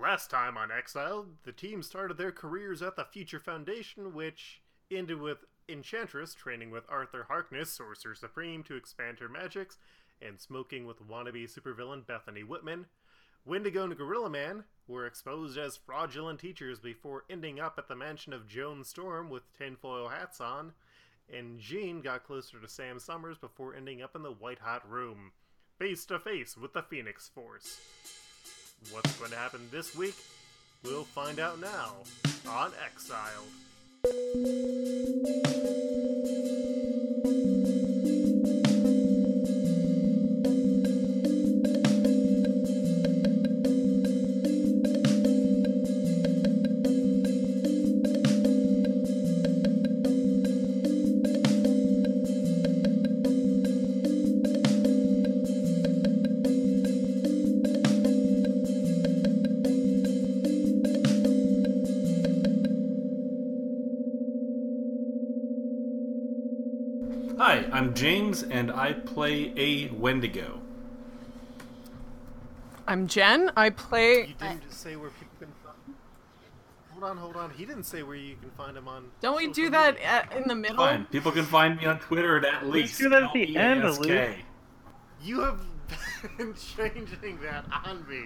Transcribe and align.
Last 0.00 0.30
time 0.30 0.58
on 0.58 0.70
Exile, 0.70 1.26
the 1.44 1.52
team 1.52 1.82
started 1.82 2.18
their 2.18 2.32
careers 2.32 2.82
at 2.82 2.96
the 2.96 3.04
Future 3.04 3.40
Foundation, 3.40 4.14
which 4.14 4.60
ended 4.90 5.20
with 5.20 5.38
Enchantress 5.68 6.34
training 6.34 6.70
with 6.70 6.84
Arthur 6.88 7.24
Harkness, 7.28 7.70
Sorcerer 7.70 8.14
Supreme, 8.14 8.62
to 8.64 8.76
expand 8.76 9.18
her 9.20 9.28
magics, 9.28 9.78
and 10.20 10.38
smoking 10.38 10.86
with 10.86 11.06
wannabe 11.08 11.50
supervillain 11.50 12.06
Bethany 12.06 12.42
Whitman. 12.42 12.86
Wendigo 13.46 13.84
and 13.84 13.96
Gorilla 13.96 14.28
Man 14.28 14.64
were 14.86 15.06
exposed 15.06 15.56
as 15.56 15.76
fraudulent 15.78 16.40
teachers 16.40 16.78
before 16.78 17.24
ending 17.30 17.58
up 17.58 17.76
at 17.78 17.88
the 17.88 17.96
mansion 17.96 18.32
of 18.32 18.48
Joan 18.48 18.84
Storm 18.84 19.30
with 19.30 19.56
tinfoil 19.56 20.08
hats 20.08 20.40
on, 20.40 20.72
and 21.32 21.58
Jean 21.58 22.02
got 22.02 22.24
closer 22.24 22.60
to 22.60 22.68
Sam 22.68 22.98
Summers 22.98 23.38
before 23.38 23.74
ending 23.74 24.02
up 24.02 24.14
in 24.14 24.22
the 24.22 24.30
White 24.30 24.60
Hot 24.60 24.88
Room, 24.88 25.32
face 25.78 26.04
to 26.06 26.18
face 26.18 26.56
with 26.56 26.74
the 26.74 26.82
Phoenix 26.82 27.28
Force. 27.28 27.80
What's 28.90 29.16
going 29.18 29.30
to 29.30 29.36
happen 29.36 29.68
this 29.70 29.94
week? 29.96 30.14
We'll 30.84 31.04
find 31.04 31.40
out 31.40 31.60
now 31.60 31.94
on 32.48 32.72
Exiled. 32.84 33.46
I'm 68.42 68.50
and 68.50 68.70
I 68.72 68.92
play 68.92 69.52
a 69.56 69.88
Wendigo. 69.94 70.60
I'm 72.86 73.06
Jen. 73.06 73.50
I 73.56 73.70
play. 73.70 74.26
You 74.26 74.34
didn't 74.38 74.62
just 74.62 74.80
say 74.80 74.96
where 74.96 75.10
people 75.10 75.34
can 75.38 75.52
find. 75.64 75.96
Hold 76.92 77.04
on, 77.04 77.16
hold 77.16 77.36
on. 77.36 77.50
He 77.50 77.64
didn't 77.64 77.84
say 77.84 78.02
where 78.02 78.16
you 78.16 78.36
can 78.36 78.50
find 78.50 78.76
him 78.76 78.88
on. 78.88 79.10
Don't 79.20 79.36
we 79.36 79.44
social 79.44 79.64
do 79.64 79.70
that 79.70 79.98
at, 80.00 80.32
in 80.36 80.44
the 80.46 80.54
middle? 80.54 80.76
Fine, 80.76 81.06
people 81.06 81.32
can 81.32 81.44
find 81.44 81.78
me 81.78 81.86
on 81.86 81.98
Twitter 81.98 82.38
at, 82.38 82.44
at 82.44 82.66
least. 82.68 82.98
do 82.98 83.08
that 83.08 83.22
at 83.24 83.32
the 83.32 83.56
end, 83.56 83.82
LEASK. 83.82 84.00
Luke. 84.00 84.36
You 85.22 85.40
have 85.40 85.60
been 86.38 86.54
changing 86.54 87.38
that 87.42 87.64
on 87.84 88.06
me. 88.08 88.24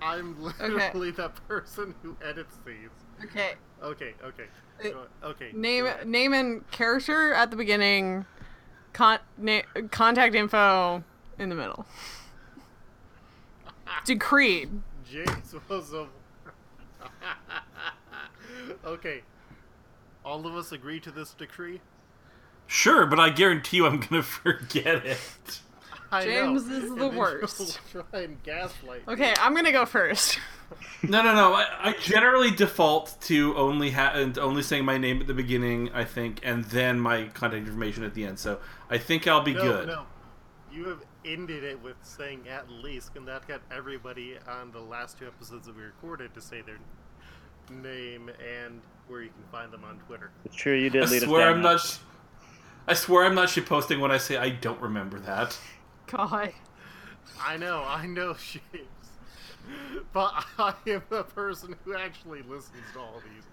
I'm 0.00 0.40
literally 0.40 1.10
the 1.10 1.30
person 1.48 1.94
who 2.02 2.16
edits 2.22 2.56
these. 2.64 2.90
Okay. 3.24 3.54
Okay, 3.82 4.14
okay, 4.24 4.44
Uh, 4.84 5.26
okay. 5.26 5.50
Name 5.52 5.86
name 6.04 6.34
and 6.34 6.68
character 6.70 7.32
at 7.32 7.50
the 7.50 7.56
beginning. 7.56 8.26
Con- 8.98 9.20
na- 9.36 9.62
contact 9.92 10.34
info 10.34 11.04
in 11.38 11.50
the 11.50 11.54
middle. 11.54 11.86
Decreed. 14.04 14.70
James 15.08 15.54
was 15.68 15.92
a. 15.92 16.08
okay. 18.84 19.22
All 20.24 20.44
of 20.48 20.56
us 20.56 20.72
agree 20.72 20.98
to 20.98 21.12
this 21.12 21.32
decree. 21.32 21.80
Sure, 22.66 23.06
but 23.06 23.20
I 23.20 23.30
guarantee 23.30 23.76
you 23.76 23.86
I'm 23.86 24.00
gonna 24.00 24.20
forget 24.24 25.06
it. 25.06 25.60
I 26.10 26.24
James 26.24 26.66
know. 26.66 26.72
is 26.76 26.82
the 26.82 26.88
then 26.88 26.96
you'll 26.96 27.18
worst. 27.18 27.80
Try 27.92 28.02
and 28.22 28.42
gaslight. 28.42 29.02
Okay, 29.08 29.34
I'm 29.40 29.54
gonna 29.54 29.72
go 29.72 29.84
first. 29.86 30.38
No, 31.02 31.22
no, 31.22 31.34
no. 31.34 31.54
I, 31.54 31.64
I 31.80 31.92
generally 31.94 32.50
default 32.50 33.16
to 33.22 33.56
only 33.56 33.90
ha- 33.90 34.12
and 34.14 34.36
only 34.36 34.62
saying 34.62 34.84
my 34.84 34.98
name 34.98 35.18
at 35.22 35.26
the 35.26 35.32
beginning, 35.32 35.90
I 35.94 36.04
think, 36.04 36.40
and 36.42 36.62
then 36.66 37.00
my 37.00 37.28
contact 37.28 37.66
information 37.66 38.04
at 38.04 38.12
the 38.12 38.24
end. 38.26 38.38
So 38.38 38.58
I 38.90 38.98
think 38.98 39.26
I'll 39.26 39.40
be 39.42 39.54
No, 39.54 39.62
good. 39.62 39.86
no. 39.88 40.04
You 40.70 40.88
have 40.88 41.00
ended 41.24 41.64
it 41.64 41.82
with 41.82 41.96
saying 42.02 42.48
at 42.50 42.68
least, 42.70 43.12
and 43.16 43.26
that 43.28 43.48
got 43.48 43.62
everybody 43.70 44.36
on 44.46 44.70
the 44.72 44.80
last 44.80 45.18
two 45.18 45.26
episodes 45.26 45.66
that 45.68 45.74
we 45.76 45.84
recorded 45.84 46.34
to 46.34 46.40
say 46.42 46.60
their 46.60 46.76
name 47.70 48.28
and 48.28 48.82
where 49.06 49.22
you 49.22 49.30
can 49.30 49.44
find 49.50 49.72
them 49.72 49.84
on 49.84 49.98
Twitter. 50.00 50.30
It's 50.44 50.54
true, 50.56 50.74
you 50.74 50.86
I 50.86 50.90
did 50.90 51.08
lead 51.10 51.22
us 51.22 51.28
swear 51.28 51.46
down 51.46 51.56
I'm 51.56 51.62
that. 51.62 51.68
not. 51.72 51.80
Sh- 51.80 51.96
I 52.86 52.94
swear 52.94 53.24
I'm 53.24 53.34
not 53.34 53.48
shitposting 53.48 54.00
when 54.00 54.10
I 54.10 54.18
say 54.18 54.36
I 54.36 54.50
don't 54.50 54.80
remember 54.82 55.18
that. 55.20 55.58
God. 56.08 56.52
I 57.40 57.56
know, 57.56 57.84
I 57.86 58.06
know, 58.06 58.34
James. 58.52 58.88
But 60.12 60.44
I 60.58 60.74
am 60.86 61.02
the 61.10 61.24
person 61.24 61.76
who 61.84 61.94
actually 61.94 62.42
listens 62.42 62.82
to 62.94 63.00
all 63.00 63.20
these, 63.24 63.44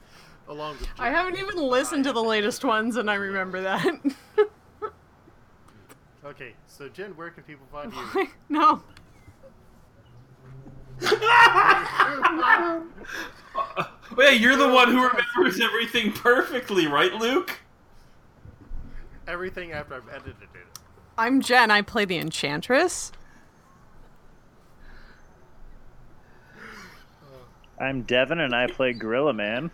along 0.47 0.77
with. 0.79 0.87
I 0.97 1.09
haven't 1.09 1.37
even 1.37 1.57
listened 1.57 2.05
to 2.05 2.13
the 2.13 2.23
latest 2.23 2.63
ones, 2.63 2.95
and 2.95 3.09
I 3.09 3.15
remember 3.15 3.61
that. 3.61 3.85
Okay, 6.25 6.53
so 6.65 6.89
Jen, 6.89 7.11
where 7.11 7.29
can 7.29 7.43
people 7.43 7.67
find 7.71 7.93
you? 7.93 8.27
no. 8.49 8.81
Wait, 14.17 14.41
you're 14.41 14.55
the 14.55 14.67
one 14.67 14.91
who 14.91 15.07
remembers 15.07 15.61
everything 15.61 16.11
perfectly, 16.11 16.87
right, 16.87 17.13
Luke? 17.13 17.59
Everything 19.27 19.71
after 19.71 19.95
I've 19.95 20.09
edited 20.09 20.41
it. 20.41 20.79
I'm 21.17 21.41
Jen. 21.41 21.71
I 21.71 21.81
play 21.81 22.03
the 22.03 22.17
Enchantress. 22.17 23.13
I'm 27.79 28.01
Devin, 28.01 28.39
and 28.39 28.53
I 28.53 28.67
play 28.67 28.91
Gorilla 28.91 29.33
Man. 29.33 29.71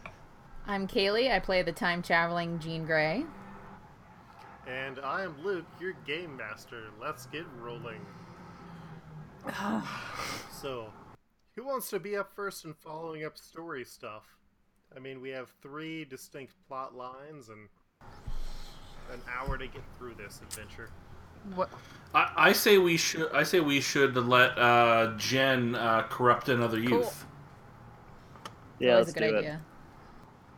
I'm 0.68 0.88
Kaylee. 0.88 1.32
I 1.32 1.40
play 1.40 1.64
the 1.64 1.72
time 1.72 2.04
traveling 2.04 2.60
Jean 2.60 2.86
Grey. 2.86 3.26
And 4.68 5.00
I 5.00 5.24
am 5.24 5.36
Luke, 5.44 5.66
your 5.80 5.94
game 6.06 6.38
master. 6.38 6.84
Let's 7.02 7.26
get 7.28 7.46
rolling. 7.60 8.06
so, 10.52 10.94
who 11.56 11.66
wants 11.66 11.90
to 11.90 12.00
be 12.00 12.16
up 12.16 12.32
first 12.36 12.66
in 12.66 12.76
following 12.76 13.26
up 13.26 13.36
story 13.36 13.84
stuff? 13.84 14.24
I 14.96 15.00
mean, 15.00 15.22
we 15.22 15.30
have 15.30 15.50
three 15.64 16.06
distinct 16.06 16.54
plot 16.68 16.96
lines 16.96 17.50
and 17.50 17.68
an 19.12 19.22
hour 19.28 19.58
to 19.58 19.66
get 19.66 19.82
through 19.98 20.14
this 20.16 20.40
adventure. 20.44 20.90
What? 21.56 21.70
I, 22.14 22.32
I 22.36 22.52
say 22.54 22.78
we 22.78 22.98
should. 22.98 23.32
I 23.32 23.44
say 23.44 23.60
we 23.60 23.82
should 23.82 24.16
let 24.18 24.58
uh, 24.58 25.14
Jen 25.18 25.76
uh, 25.76 26.04
corrupt 26.10 26.50
another 26.50 26.80
youth. 26.80 27.26
Yeah, 28.80 28.94
Always 28.94 29.08
let's 29.08 29.18
a 29.18 29.20
good 29.20 29.30
do 29.30 29.38
idea. 29.38 29.62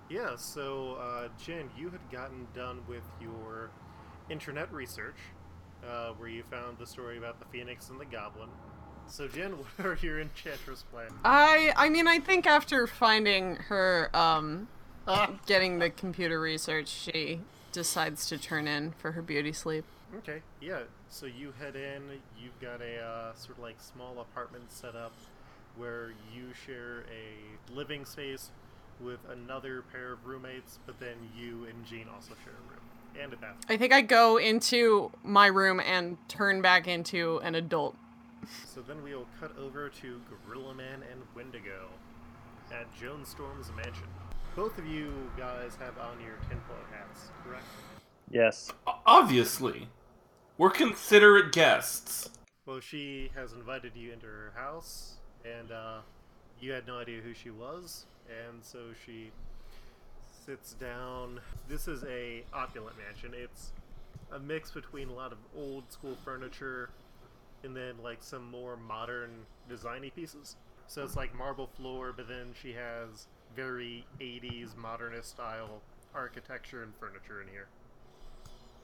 Yeah, 0.09 0.35
so, 0.35 0.97
uh, 1.01 1.27
Jen, 1.43 1.69
you 1.77 1.89
had 1.89 2.01
gotten 2.11 2.47
done 2.53 2.81
with 2.87 3.03
your 3.19 3.71
internet 4.29 4.71
research, 4.71 5.17
uh, 5.87 6.09
where 6.11 6.29
you 6.29 6.43
found 6.43 6.77
the 6.77 6.85
story 6.85 7.17
about 7.17 7.39
the 7.39 7.45
Phoenix 7.45 7.89
and 7.89 7.99
the 7.99 8.05
Goblin. 8.05 8.49
So, 9.07 9.27
Jen, 9.27 9.51
what 9.77 9.85
are 9.85 9.97
your 10.01 10.19
enchantress 10.21 10.83
plans? 10.83 11.13
I 11.23 11.73
I 11.75 11.89
mean 11.89 12.07
I 12.07 12.19
think 12.19 12.45
after 12.45 12.87
finding 12.87 13.55
her 13.55 14.09
um 14.13 14.67
Ah, 15.05 15.31
getting 15.45 15.79
the 15.79 15.89
computer 15.89 16.39
research 16.39 16.87
she 16.87 17.41
decides 17.73 18.25
to 18.27 18.37
turn 18.37 18.67
in 18.67 18.91
for 18.93 19.11
her 19.13 19.21
beauty 19.21 19.51
sleep. 19.51 19.83
Okay, 20.17 20.41
yeah. 20.61 20.81
So 21.09 21.25
you 21.25 21.53
head 21.59 21.75
in. 21.75 22.03
You've 22.41 22.59
got 22.61 22.81
a 22.81 22.99
uh, 23.03 23.33
sort 23.35 23.57
of 23.57 23.63
like 23.63 23.75
small 23.79 24.19
apartment 24.19 24.71
set 24.71 24.95
up 24.95 25.13
where 25.75 26.11
you 26.33 26.53
share 26.65 27.03
a 27.11 27.73
living 27.73 28.05
space 28.05 28.51
with 29.01 29.19
another 29.31 29.83
pair 29.91 30.13
of 30.13 30.25
roommates, 30.25 30.77
but 30.85 30.99
then 30.99 31.15
you 31.35 31.65
and 31.65 31.83
Jean 31.85 32.07
also 32.13 32.33
share 32.43 32.53
a 32.53 32.71
room 32.71 33.23
and 33.23 33.33
a 33.33 33.37
bathroom. 33.37 33.61
I 33.69 33.77
think 33.77 33.91
I 33.91 34.01
go 34.01 34.37
into 34.37 35.11
my 35.23 35.47
room 35.47 35.79
and 35.79 36.17
turn 36.29 36.61
back 36.61 36.87
into 36.87 37.39
an 37.43 37.55
adult. 37.55 37.95
So 38.67 38.81
then 38.87 39.01
we 39.03 39.15
will 39.15 39.27
cut 39.39 39.57
over 39.57 39.89
to 39.89 40.21
Gorilla 40.45 40.75
Man 40.75 41.01
and 41.11 41.21
Wendigo 41.35 41.87
at 42.71 42.85
Joan 42.99 43.25
Storm's 43.25 43.71
mansion. 43.75 44.07
Both 44.55 44.77
of 44.77 44.85
you 44.85 45.11
guys 45.37 45.75
have 45.79 45.97
on 45.97 46.19
your 46.21 46.35
tinfoil 46.49 46.77
hats, 46.91 47.31
correct? 47.43 47.65
Yes. 48.29 48.71
O- 48.85 48.99
Obviously, 49.07 49.87
we're 50.57 50.69
considerate 50.69 51.51
guests. 51.51 52.29
Well, 52.65 52.79
she 52.79 53.31
has 53.35 53.53
invited 53.53 53.93
you 53.95 54.13
into 54.13 54.25
her 54.25 54.53
house, 54.55 55.15
and 55.43 55.71
uh, 55.71 55.97
you 56.61 56.71
had 56.71 56.87
no 56.87 56.97
idea 56.97 57.21
who 57.21 57.33
she 57.33 57.49
was, 57.49 58.05
and 58.29 58.63
so 58.63 58.79
she 59.05 59.31
sits 60.45 60.73
down. 60.73 61.39
This 61.67 61.87
is 61.87 62.03
a 62.03 62.43
opulent 62.53 62.95
mansion. 62.97 63.33
It's 63.33 63.71
a 64.31 64.39
mix 64.39 64.71
between 64.71 65.09
a 65.09 65.13
lot 65.13 65.31
of 65.31 65.37
old 65.55 65.91
school 65.91 66.17
furniture 66.23 66.89
and 67.63 67.75
then 67.75 67.95
like 68.03 68.21
some 68.21 68.49
more 68.49 68.75
modern 68.75 69.29
designy 69.71 70.13
pieces. 70.13 70.55
So 70.87 71.03
it's 71.03 71.15
like 71.15 71.35
marble 71.35 71.67
floor, 71.67 72.13
but 72.15 72.27
then 72.27 72.53
she 72.61 72.73
has 72.73 73.27
very 73.55 74.05
80s 74.19 74.75
modernist 74.75 75.29
style 75.29 75.81
architecture 76.13 76.83
and 76.83 76.93
furniture 76.99 77.41
in 77.41 77.47
here. 77.47 77.67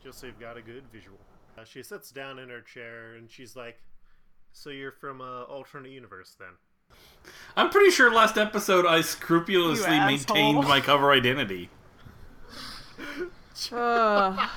Just 0.04 0.19
so 0.19 0.27
you've 0.27 0.39
got 0.39 0.56
a 0.56 0.62
good 0.62 0.83
visual. 0.94 1.18
Uh, 1.60 1.66
she 1.66 1.84
sits 1.84 2.12
down 2.12 2.40
in 2.40 2.50
her 2.50 2.62
chair 2.62 3.16
and 3.16 3.30
she's 3.30 3.56
like, 3.56 3.82
"So 4.54 4.70
you're 4.70 4.92
from 4.92 5.20
a 5.22 5.44
alternate 5.44 5.92
universe 5.92 6.36
then?" 6.40 6.54
I'm 7.56 7.70
pretty 7.70 7.92
sure 7.92 8.14
last 8.14 8.38
episode 8.38 8.86
I 8.86 9.02
scrupulously 9.02 9.94
You 9.94 10.06
maintained 10.06 10.58
asshole. 10.60 10.64
my 10.64 10.80
cover 10.82 11.12
identity. 11.12 11.70
Ugh. 13.72 14.50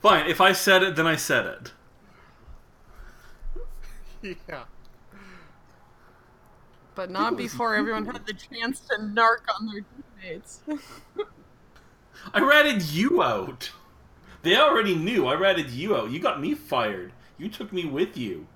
Fine, 0.00 0.26
if 0.28 0.40
I 0.40 0.52
said 0.52 0.82
it, 0.82 0.96
then 0.96 1.06
I 1.06 1.16
said 1.16 1.46
it. 1.46 1.72
Yeah. 4.48 4.64
but 6.94 7.10
not 7.10 7.36
before 7.36 7.74
everyone 7.74 8.06
had 8.06 8.24
the 8.24 8.32
chance 8.34 8.78
to 8.80 8.94
narc 8.98 9.42
on 9.58 9.66
their 9.66 9.84
teammates. 10.22 10.60
I 12.32 12.40
ratted 12.40 12.82
you 12.82 13.22
out. 13.22 13.70
They 14.42 14.56
already 14.56 14.94
knew 14.94 15.26
I 15.26 15.34
ratted 15.34 15.70
you 15.70 15.96
out. 15.96 16.10
You 16.10 16.18
got 16.18 16.40
me 16.40 16.54
fired. 16.54 17.12
You 17.38 17.48
took 17.48 17.72
me 17.72 17.84
with 17.84 18.16
you. 18.16 18.46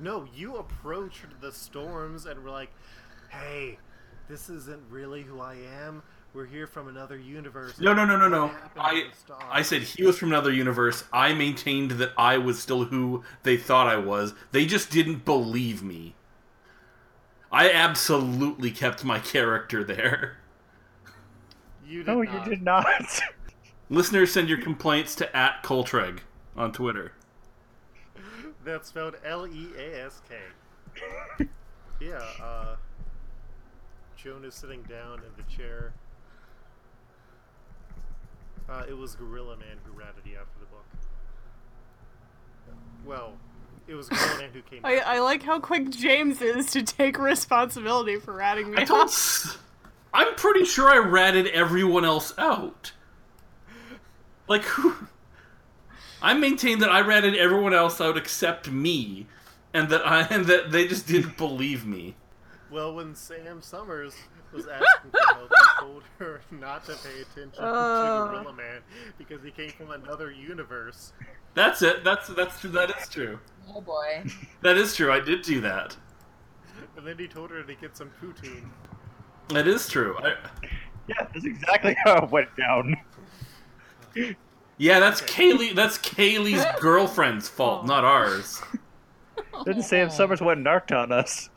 No, 0.00 0.26
you 0.34 0.56
approached 0.56 1.40
the 1.40 1.52
storms 1.52 2.26
and 2.26 2.42
were 2.42 2.50
like, 2.50 2.70
"Hey, 3.28 3.78
this 4.28 4.48
isn't 4.48 4.82
really 4.90 5.22
who 5.22 5.40
I 5.40 5.54
am. 5.54 6.02
We're 6.34 6.46
here 6.46 6.66
from 6.66 6.88
another 6.88 7.18
universe." 7.18 7.78
No, 7.78 7.92
no, 7.92 8.04
no, 8.04 8.16
no, 8.16 8.28
no. 8.28 8.46
What 8.46 8.52
happened 8.52 9.12
to 9.26 9.34
I? 9.34 9.58
I 9.58 9.62
said 9.62 9.82
he 9.82 10.02
was 10.02 10.18
from 10.18 10.28
another 10.28 10.52
universe. 10.52 11.04
I 11.12 11.34
maintained 11.34 11.92
that 11.92 12.12
I 12.16 12.38
was 12.38 12.58
still 12.58 12.84
who 12.84 13.22
they 13.42 13.56
thought 13.56 13.86
I 13.86 13.96
was. 13.96 14.34
They 14.50 14.66
just 14.66 14.90
didn't 14.90 15.24
believe 15.24 15.82
me. 15.82 16.14
I 17.52 17.70
absolutely 17.70 18.70
kept 18.70 19.04
my 19.04 19.18
character 19.18 19.84
there. 19.84 20.38
you 21.92 22.02
did 22.02 22.06
No, 22.06 22.22
not. 22.22 22.46
you 22.46 22.50
did 22.50 22.62
not. 22.62 23.20
Listeners, 23.90 24.32
send 24.32 24.48
your 24.48 24.60
complaints 24.60 25.14
to 25.16 25.36
at 25.36 25.62
Coltreg 25.62 26.20
on 26.56 26.72
Twitter. 26.72 27.12
That's 28.64 28.88
spelled 28.88 29.16
L 29.24 29.46
E 29.46 29.68
A 29.76 30.04
S 30.06 30.20
K. 30.28 31.46
Yeah, 32.00 32.18
uh. 32.42 32.76
Joan 34.16 34.44
is 34.44 34.54
sitting 34.56 34.82
down 34.82 35.18
in 35.20 35.30
the 35.36 35.42
chair. 35.52 35.92
Uh, 38.68 38.84
it 38.88 38.96
was 38.96 39.14
Gorilla 39.14 39.56
Man 39.56 39.76
who 39.84 39.92
ratted 39.92 40.24
you 40.24 40.36
out 40.38 40.46
for 40.52 40.58
the 40.60 40.66
book. 40.66 40.84
Well, 43.04 43.34
it 43.86 43.94
was 43.94 44.08
Gorilla 44.08 44.38
Man 44.38 44.50
who 44.52 44.62
came. 44.62 44.80
I. 44.84 44.98
I 44.98 45.18
like 45.20 45.42
how 45.42 45.60
quick 45.60 45.90
James 45.90 46.40
is 46.40 46.66
to 46.72 46.82
take 46.82 47.18
responsibility 47.18 48.16
for 48.18 48.32
ratting 48.34 48.70
me 48.70 48.78
I 48.78 48.84
told. 48.84 49.10
Off. 50.12 50.20
S- 50.20 50.28
I'm 50.28 50.34
pretty 50.36 50.64
sure 50.64 50.88
I 50.88 50.98
ratted 50.98 51.46
everyone 51.48 52.04
else 52.04 52.32
out. 52.38 52.92
Like 54.48 54.62
who? 54.62 54.94
I 56.20 56.34
maintain 56.34 56.78
that 56.80 56.90
I 56.90 57.00
ratted 57.00 57.36
everyone 57.36 57.74
else 57.74 58.00
out 58.00 58.16
except 58.16 58.70
me, 58.70 59.26
and 59.74 59.88
that 59.88 60.06
I 60.06 60.22
and 60.22 60.46
that 60.46 60.70
they 60.70 60.86
just 60.86 61.06
didn't 61.06 61.36
believe 61.38 61.86
me. 61.86 62.14
Well, 62.70 62.94
when 62.94 63.14
Sam 63.14 63.60
Summers 63.60 64.14
was 64.52 64.66
asking 64.66 65.10
for 65.10 65.34
help, 65.34 65.50
you 65.50 65.66
told 65.80 66.02
her 66.18 66.40
not 66.50 66.84
to 66.86 66.92
pay 66.96 67.20
attention 67.22 67.62
Uh. 67.64 68.26
to 68.26 68.30
Gorilla 68.30 68.52
Man 68.52 68.80
because 69.18 69.42
he 69.42 69.50
came 69.50 69.70
from 69.70 69.90
another 69.90 70.30
universe. 70.30 71.12
That's 71.54 71.82
it. 71.82 72.02
That's 72.04 72.28
that's 72.28 72.60
true. 72.60 72.70
That 72.70 72.90
is 72.98 73.08
true. 73.08 73.38
Oh 73.74 73.80
boy. 73.80 74.24
That 74.62 74.76
is 74.76 74.94
true. 74.96 75.12
I 75.12 75.20
did 75.20 75.42
do 75.42 75.60
that. 75.62 75.96
And 76.96 77.06
then 77.06 77.18
he 77.18 77.26
told 77.28 77.50
her 77.50 77.62
to 77.62 77.74
get 77.74 77.96
some 77.96 78.10
poutine. 78.22 78.68
That 79.48 79.68
is 79.68 79.88
true. 79.88 80.16
I, 80.22 80.34
yeah, 81.08 81.26
that's 81.32 81.44
exactly 81.44 81.96
how 82.04 82.24
it 82.24 82.30
went 82.30 82.48
down. 82.56 82.96
yeah, 84.78 85.00
that's 85.00 85.20
Kaylee. 85.22 85.74
That's 85.74 85.98
Kaylee's 85.98 86.64
girlfriend's 86.80 87.48
fault, 87.48 87.82
oh. 87.84 87.86
not 87.86 88.04
ours. 88.04 88.62
Then 89.64 89.82
Sam 89.82 90.08
oh. 90.08 90.10
Summers 90.10 90.40
went 90.40 90.58
and 90.58 90.64
narked 90.64 90.92
on 90.92 91.12
us. 91.12 91.50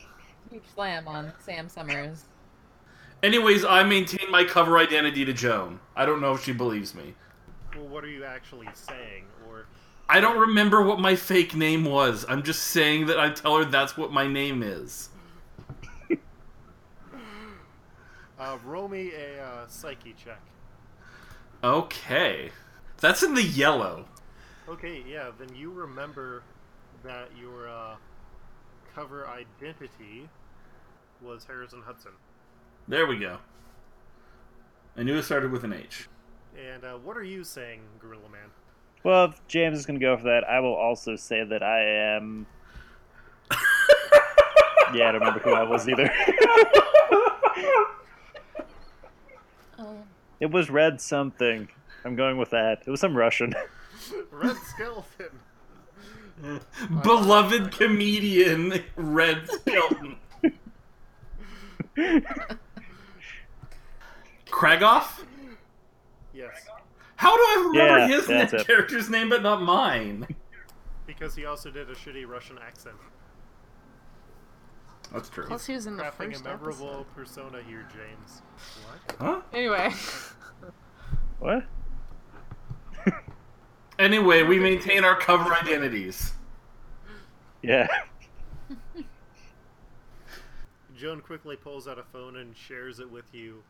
Huge 0.51 0.63
slam 0.73 1.07
on 1.07 1.31
Sam 1.39 1.69
Summers. 1.69 2.25
Anyways, 3.23 3.65
I 3.65 3.83
maintain 3.83 4.29
my 4.29 4.43
cover 4.43 4.77
identity 4.77 5.25
to 5.25 5.33
Joan. 5.33 5.79
I 5.95 6.05
don't 6.05 6.21
know 6.21 6.33
if 6.33 6.43
she 6.43 6.53
believes 6.53 6.93
me. 6.93 7.15
Well, 7.75 7.87
what 7.87 8.03
are 8.03 8.09
you 8.09 8.23
actually 8.23 8.67
saying? 8.73 9.25
Or 9.47 9.65
I 10.07 10.19
don't 10.19 10.37
remember 10.37 10.83
what 10.83 10.99
my 10.99 11.15
fake 11.15 11.55
name 11.55 11.85
was. 11.85 12.25
I'm 12.29 12.43
just 12.43 12.65
saying 12.65 13.07
that 13.07 13.19
I 13.19 13.31
tell 13.31 13.57
her 13.57 13.65
that's 13.65 13.97
what 13.97 14.11
my 14.11 14.27
name 14.27 14.61
is. 14.61 15.09
Uh, 18.39 18.57
roll 18.65 18.87
me 18.87 19.11
a 19.13 19.43
uh, 19.43 19.67
psyche 19.67 20.15
check. 20.21 20.41
Okay. 21.63 22.51
That's 22.99 23.23
in 23.23 23.33
the 23.33 23.43
yellow. 23.43 24.05
Okay, 24.67 25.03
yeah, 25.07 25.31
then 25.37 25.55
you 25.55 25.71
remember 25.71 26.43
that 27.03 27.29
your 27.39 27.69
uh, 27.69 27.95
cover 28.93 29.27
identity 29.27 30.27
was 31.21 31.45
Harrison 31.45 31.81
Hudson. 31.85 32.11
There 32.87 33.05
we 33.05 33.17
go. 33.17 33.37
I 34.97 35.03
knew 35.03 35.17
it 35.17 35.23
started 35.23 35.51
with 35.51 35.63
an 35.63 35.73
H. 35.73 36.07
And 36.57 36.83
uh, 36.83 36.93
what 36.93 37.17
are 37.17 37.23
you 37.23 37.43
saying, 37.43 37.81
Gorilla 37.99 38.29
Man? 38.29 38.49
Well, 39.03 39.25
if 39.25 39.47
James 39.47 39.77
is 39.77 39.85
going 39.85 39.99
to 39.99 40.03
go 40.03 40.17
for 40.17 40.23
that, 40.23 40.43
I 40.49 40.59
will 40.59 40.73
also 40.73 41.15
say 41.15 41.43
that 41.43 41.61
I 41.61 42.15
am. 42.15 42.47
yeah, 44.93 45.09
I 45.09 45.11
don't 45.11 45.15
remember 45.15 45.39
who 45.39 45.53
I 45.53 45.63
was 45.63 45.87
either. 45.87 46.11
It 50.39 50.51
was 50.51 50.69
Red 50.69 50.99
something. 51.01 51.67
I'm 52.03 52.15
going 52.15 52.37
with 52.37 52.49
that. 52.51 52.83
It 52.85 52.91
was 52.91 52.99
some 52.99 53.15
Russian. 53.15 53.53
Red 54.31 54.57
Skeleton. 54.57 55.39
Beloved 57.03 57.71
comedian 57.71 58.83
Red 58.95 59.47
Skelton. 59.49 60.17
Kragoff? 64.47 65.23
Yes, 66.33 66.51
How 67.15 67.35
do 67.35 67.41
I 67.41 67.63
remember 67.69 67.97
Yeah, 67.99 68.07
his 68.07 68.27
that's 68.27 68.53
it. 68.61 68.67
character's 68.67 69.09
name 69.09 69.29
but 69.29 69.41
not 69.41 69.61
mine? 69.61 70.27
because 71.07 71.35
he 71.35 71.45
also 71.45 71.69
did 71.71 71.89
a 71.89 71.93
shitty 71.95 72.27
Russian 72.27 72.57
accent. 72.57 72.95
That's 75.13 75.29
true. 75.29 75.45
Plus, 75.47 75.65
he 75.65 75.73
was 75.73 75.85
in 75.87 75.97
the 75.97 76.03
Crafting 76.03 76.39
a 76.39 76.43
memorable 76.43 76.89
episode. 76.89 77.15
persona 77.15 77.61
here, 77.67 77.87
James. 77.93 78.41
What? 78.85 79.15
Huh? 79.19 79.41
Anyway, 79.53 79.91
what? 81.39 81.63
Anyway, 83.97 84.43
we 84.43 84.59
maintain 84.59 85.05
our 85.05 85.15
cover 85.15 85.53
identities. 85.53 86.33
Yeah. 87.61 87.87
Joan 90.97 91.21
quickly 91.21 91.55
pulls 91.55 91.87
out 91.87 91.97
a 91.97 92.03
phone 92.03 92.35
and 92.35 92.55
shares 92.57 92.99
it 92.99 93.09
with 93.09 93.33
you, 93.33 93.63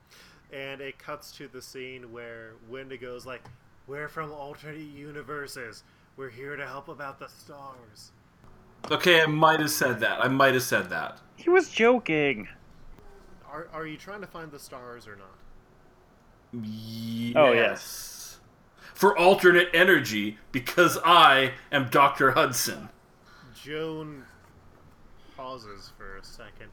and 0.52 0.82
it 0.82 0.98
cuts 0.98 1.32
to 1.34 1.48
the 1.48 1.62
scene 1.62 2.12
where 2.12 2.54
Wendigo's 2.68 3.26
like, 3.28 3.44
"We're 3.86 4.08
from 4.08 4.32
alternate 4.32 4.80
universes. 4.80 5.84
We're 6.18 6.30
here 6.30 6.56
to 6.56 6.66
help 6.66 6.88
about 6.88 7.20
the 7.20 7.28
stars." 7.28 8.12
Okay, 8.92 9.22
I 9.22 9.26
might 9.26 9.60
have 9.60 9.72
said 9.72 10.00
that. 10.02 10.24
I 10.24 10.28
might 10.28 10.54
have 10.54 10.64
said 10.64 10.90
that. 10.90 11.20
He 11.36 11.50
was 11.50 11.70
joking. 11.70 12.48
Are 13.50 13.68
are 13.74 13.86
you 13.88 13.98
trying 13.98 14.22
to 14.22 14.28
find 14.28 14.52
the 14.52 14.60
stars 14.60 15.08
or 15.08 15.16
not? 15.16 16.64
Yes. 16.64 17.34
Oh, 17.36 17.52
yes. 17.52 18.40
For 18.94 19.18
alternate 19.18 19.70
energy, 19.74 20.38
because 20.52 20.98
I 21.04 21.54
am 21.72 21.90
Dr. 21.90 22.32
Hudson. 22.32 22.90
Joan 23.62 24.24
pauses 25.36 25.92
for 25.98 26.18
a 26.18 26.24
second 26.24 26.70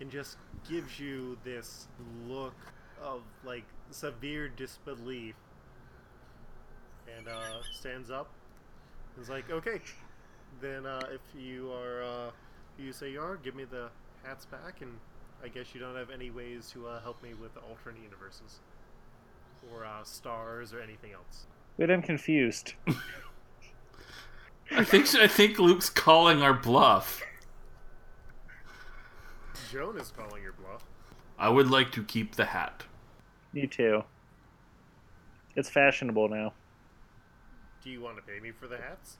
and 0.00 0.10
just 0.10 0.36
gives 0.68 1.00
you 1.00 1.38
this 1.42 1.88
look 2.28 2.54
of 3.02 3.22
like 3.44 3.64
severe 3.90 4.48
disbelief 4.48 5.34
and 7.16 7.28
uh, 7.28 7.62
stands 7.72 8.10
up 8.10 8.28
and 9.14 9.22
is 9.22 9.30
like, 9.30 9.50
okay, 9.50 9.80
then 10.60 10.86
uh, 10.86 11.00
if 11.12 11.20
you 11.38 11.70
are, 11.72 12.02
uh, 12.02 12.30
you 12.78 12.92
say 12.92 13.10
you 13.10 13.20
are, 13.20 13.36
give 13.36 13.54
me 13.54 13.64
the 13.64 13.88
hats 14.24 14.46
back, 14.46 14.80
and 14.80 14.92
I 15.42 15.48
guess 15.48 15.74
you 15.74 15.80
don't 15.80 15.96
have 15.96 16.10
any 16.10 16.30
ways 16.30 16.70
to 16.72 16.86
uh, 16.88 17.00
help 17.00 17.22
me 17.22 17.34
with 17.34 17.54
the 17.54 17.60
alternate 17.60 18.02
universes 18.02 18.60
or 19.72 19.84
uh, 19.84 20.02
stars 20.04 20.72
or 20.72 20.80
anything 20.80 21.12
else. 21.12 21.46
Wait, 21.76 21.90
I'm 21.90 22.02
confused. 22.02 22.74
I 24.72 24.82
think 24.82 25.14
I 25.14 25.28
think 25.28 25.58
Luke's 25.58 25.88
calling 25.88 26.42
our 26.42 26.54
bluff. 26.54 27.22
Joan 29.70 29.98
is 29.98 30.10
calling 30.10 30.42
your 30.42 30.52
bluff. 30.52 30.84
I 31.38 31.48
would 31.48 31.70
like 31.70 31.92
to 31.92 32.02
keep 32.02 32.34
the 32.34 32.46
hat. 32.46 32.84
Me 33.52 33.66
too. 33.66 34.04
It's 35.54 35.68
fashionable 35.68 36.28
now. 36.28 36.52
Do 37.82 37.90
you 37.90 38.00
want 38.00 38.16
to 38.16 38.22
pay 38.22 38.40
me 38.40 38.50
for 38.50 38.66
the 38.66 38.78
hats? 38.78 39.18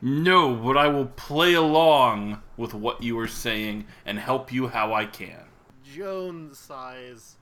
No, 0.00 0.54
but 0.54 0.76
I 0.76 0.86
will 0.88 1.06
play 1.06 1.54
along 1.54 2.42
with 2.56 2.72
what 2.72 3.02
you 3.02 3.18
are 3.18 3.26
saying 3.26 3.86
and 4.06 4.18
help 4.18 4.52
you 4.52 4.68
how 4.68 4.94
I 4.94 5.06
can. 5.06 5.44
Joan 5.82 6.54
sighs 6.54 7.36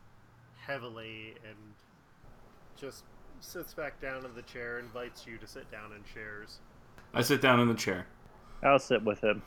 heavily 0.59 1.35
and 1.47 1.57
just 2.77 3.05
sits 3.41 3.75
back 3.75 4.01
down 4.01 4.25
in 4.25 4.35
the 4.35 4.43
chair, 4.43 4.79
invites 4.79 5.27
you 5.27 5.37
to 5.39 5.47
sit 5.47 5.71
down 5.71 5.93
in 5.93 6.03
chairs. 6.15 6.61
I 7.13 7.23
sit 7.23 7.43
down 7.43 7.61
in 7.61 7.69
the 7.69 7.75
chair. 7.75 8.07
I'll 8.63 8.79
sit 8.79 9.05
with 9.05 9.23
him. 9.23 9.43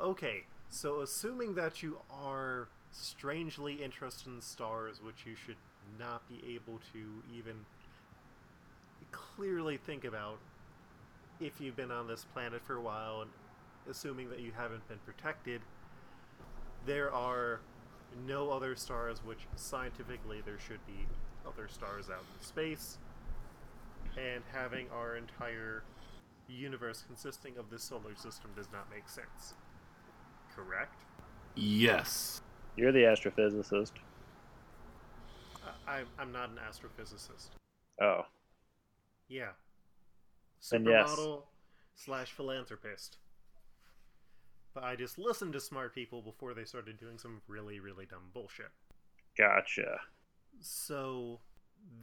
Okay, 0.00 0.44
so 0.68 1.00
assuming 1.00 1.54
that 1.54 1.82
you 1.82 1.98
are 2.10 2.68
strangely 2.92 3.74
interested 3.74 4.28
in 4.28 4.40
stars, 4.40 5.00
which 5.02 5.26
you 5.26 5.34
should 5.34 5.56
not 5.98 6.28
be 6.28 6.54
able 6.54 6.80
to 6.92 7.22
even 7.36 7.54
clearly 9.10 9.76
think 9.76 10.04
about 10.04 10.38
if 11.40 11.60
you've 11.60 11.76
been 11.76 11.90
on 11.90 12.06
this 12.08 12.24
planet 12.32 12.62
for 12.66 12.76
a 12.76 12.80
while, 12.80 13.22
and 13.22 13.30
assuming 13.90 14.30
that 14.30 14.40
you 14.40 14.52
haven't 14.56 14.86
been 14.88 14.98
protected, 15.04 15.60
there 16.86 17.12
are 17.12 17.60
no 18.26 18.50
other 18.50 18.76
stars 18.76 19.20
which 19.24 19.40
scientifically 19.56 20.40
there 20.44 20.58
should 20.58 20.84
be 20.86 21.06
other 21.46 21.68
stars 21.68 22.08
out 22.10 22.24
in 22.38 22.44
space. 22.44 22.98
And 24.16 24.42
having 24.52 24.86
our 24.90 25.16
entire 25.16 25.82
universe 26.48 27.04
consisting 27.06 27.58
of 27.58 27.70
this 27.70 27.82
solar 27.82 28.14
system 28.14 28.50
does 28.56 28.68
not 28.72 28.88
make 28.90 29.08
sense. 29.08 29.54
Correct? 30.54 31.02
Yes. 31.54 32.40
You're 32.76 32.92
the 32.92 33.00
astrophysicist. 33.00 33.92
I, 35.86 35.98
I'm, 35.98 36.06
I'm 36.18 36.32
not 36.32 36.50
an 36.50 36.58
astrophysicist. 36.66 37.48
Oh. 38.00 38.22
Yeah. 39.28 39.50
Then 40.70 40.84
yes. 40.84 41.10
Supermodel 41.10 41.42
slash 41.94 42.32
philanthropist. 42.32 43.18
But 44.74 44.84
I 44.84 44.94
just 44.94 45.18
listened 45.18 45.54
to 45.54 45.60
smart 45.60 45.94
people 45.94 46.20
before 46.20 46.52
they 46.52 46.64
started 46.64 47.00
doing 47.00 47.18
some 47.18 47.40
really, 47.48 47.80
really 47.80 48.04
dumb 48.04 48.30
bullshit. 48.34 48.70
Gotcha. 49.36 50.00
So 50.60 51.40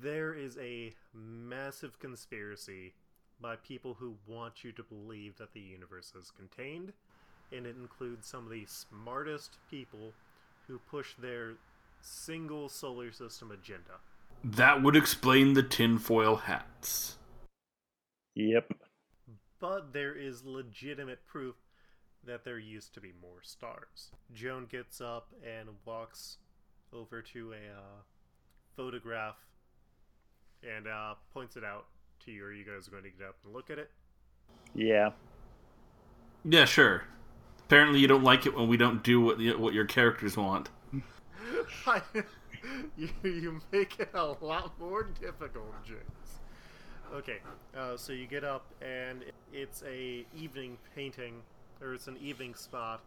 there 0.02 0.34
is 0.34 0.58
a 0.58 0.94
massive 1.14 2.00
conspiracy 2.00 2.94
by 3.40 3.58
people 3.58 3.96
who 4.00 4.16
want 4.26 4.64
you 4.64 4.72
to 4.72 4.84
believe 4.84 5.38
that 5.38 5.54
the 5.54 5.60
universe 5.60 6.14
is 6.20 6.32
contained, 6.32 6.94
and 7.52 7.66
it 7.66 7.76
includes 7.76 8.28
some 8.28 8.46
of 8.46 8.52
the 8.52 8.66
smartest 8.66 9.58
people 9.70 10.14
who 10.68 10.80
push 10.90 11.14
their 11.16 11.54
single 12.02 12.70
solar 12.70 13.12
system 13.12 13.52
agenda. 13.52 14.00
That 14.44 14.82
would 14.82 14.96
explain 14.96 15.54
the 15.54 15.64
tinfoil 15.64 16.36
hats. 16.38 17.18
Yep. 18.36 18.74
But 19.60 19.94
there 19.94 20.16
is 20.16 20.44
legitimate 20.44 21.26
proof 21.26 21.56
that 22.26 22.44
there 22.44 22.60
used 22.60 22.94
to 22.94 23.02
be 23.02 23.14
more 23.22 23.42
stars. 23.42 24.12
Joan 24.34 24.66
gets 24.66 25.02
up 25.02 25.28
and 25.44 25.70
walks 25.86 26.38
over 26.94 27.22
to 27.22 27.54
a 27.54 27.56
uh, 27.56 28.02
photograph 28.76 29.36
and 30.64 30.88
uh, 30.88 31.16
points 31.34 31.58
it 31.58 31.64
out 31.64 31.86
to 32.26 32.32
you. 32.32 32.46
Are 32.46 32.54
you 32.54 32.64
guys 32.64 32.88
going 32.88 33.04
to 33.04 33.10
get 33.10 33.28
up 33.28 33.36
and 33.44 33.54
look 33.54 33.70
at 33.70 33.80
it? 33.80 33.92
Yeah. 34.74 35.12
Yeah, 36.46 36.66
sure. 36.66 37.04
Apparently, 37.66 38.00
you 38.00 38.08
don't 38.08 38.24
like 38.24 38.46
it 38.46 38.56
when 38.56 38.68
we 38.68 38.78
don't 38.78 39.04
do 39.04 39.22
what 39.22 39.38
the, 39.38 39.56
what 39.56 39.74
your 39.74 39.86
characters 39.86 40.36
want. 40.38 40.70
you, 42.98 43.10
you 43.24 43.62
make 43.72 44.00
it 44.00 44.10
a 44.14 44.36
lot 44.42 44.78
more 44.80 45.04
difficult, 45.04 45.74
James. 45.86 46.43
Okay, 47.14 47.38
uh, 47.78 47.96
so 47.96 48.12
you 48.12 48.26
get 48.26 48.44
up 48.44 48.66
and 48.82 49.24
it's 49.54 49.84
a 49.84 50.26
evening 50.36 50.80
painting, 50.96 51.36
or 51.80 51.94
it's 51.94 52.08
an 52.08 52.18
evening 52.20 52.56
spot, 52.56 53.02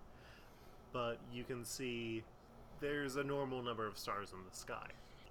but 0.93 1.19
you 1.33 1.43
can 1.43 1.65
see 1.65 2.23
there's 2.81 3.17
a 3.17 3.25
normal 3.25 3.63
number 3.63 3.85
of 3.85 3.99
stars 3.99 4.31
in 4.33 4.39
the 4.49 4.57
sky. 4.57 4.87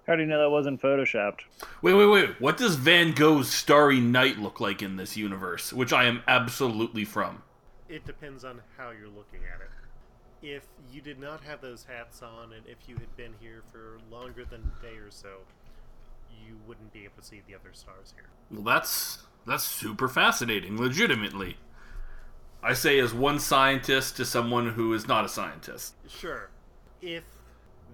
How 0.06 0.14
do 0.14 0.20
you 0.20 0.28
know 0.28 0.38
that 0.40 0.50
wasn't 0.50 0.80
photoshopped? 0.82 1.40
Wait, 1.80 1.94
wait, 1.94 2.06
wait. 2.06 2.38
What 2.38 2.58
does 2.58 2.76
Van 2.76 3.12
Gogh's 3.12 3.48
Starry 3.48 3.98
Night 3.98 4.38
look 4.38 4.60
like 4.60 4.82
in 4.82 4.96
this 4.96 5.16
universe, 5.16 5.72
which 5.72 5.94
I 5.94 6.04
am 6.04 6.22
absolutely 6.28 7.06
from? 7.06 7.42
It 7.88 8.04
depends 8.04 8.44
on 8.44 8.60
how 8.76 8.90
you're 8.90 9.08
looking 9.08 9.40
at 9.52 9.62
it. 9.62 9.70
If 10.42 10.64
you 10.92 11.00
did 11.00 11.18
not 11.18 11.40
have 11.44 11.62
those 11.62 11.84
hats 11.84 12.20
on, 12.22 12.52
and 12.52 12.64
if 12.66 12.76
you 12.88 12.96
had 12.96 13.16
been 13.16 13.32
here 13.40 13.62
for 13.72 13.98
longer 14.10 14.44
than 14.44 14.60
a 14.60 14.82
day 14.82 14.96
or 14.98 15.10
so, 15.10 15.38
you 16.46 16.56
wouldn't 16.66 16.92
be 16.92 17.04
able 17.04 17.16
to 17.18 17.24
see 17.24 17.42
the 17.46 17.54
other 17.54 17.70
stars 17.72 18.12
here. 18.14 18.28
Well, 18.50 18.62
that's 18.62 19.24
that's 19.46 19.64
super 19.64 20.08
fascinating, 20.08 20.78
legitimately. 20.80 21.56
I 22.62 22.72
say 22.74 22.98
as 22.98 23.14
one 23.14 23.38
scientist 23.38 24.16
to 24.16 24.24
someone 24.24 24.70
who 24.70 24.92
is 24.92 25.06
not 25.06 25.24
a 25.24 25.28
scientist. 25.28 25.94
Sure. 26.08 26.50
If 27.00 27.24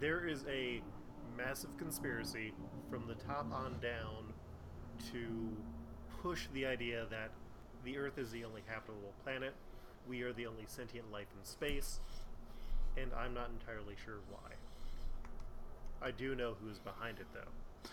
there 0.01 0.27
is 0.27 0.45
a 0.49 0.81
massive 1.37 1.77
conspiracy 1.77 2.53
from 2.89 3.07
the 3.07 3.15
top 3.15 3.53
on 3.53 3.79
down 3.81 4.33
to 5.13 5.57
push 6.23 6.47
the 6.55 6.65
idea 6.65 7.07
that 7.11 7.31
the 7.85 7.99
Earth 7.99 8.17
is 8.17 8.31
the 8.31 8.45
only 8.45 8.63
habitable 8.67 9.13
planet, 9.25 9.53
we 10.09 10.23
are 10.23 10.33
the 10.33 10.47
only 10.47 10.65
sentient 10.67 11.11
life 11.13 11.27
in 11.39 11.45
space, 11.45 12.01
and 12.97 13.11
I'm 13.15 13.35
not 13.35 13.51
entirely 13.51 13.95
sure 14.05 14.21
why. 14.31 14.57
I 16.01 16.11
do 16.11 16.35
know 16.35 16.55
who's 16.63 16.79
behind 16.79 17.19
it, 17.19 17.27
though. 17.35 17.91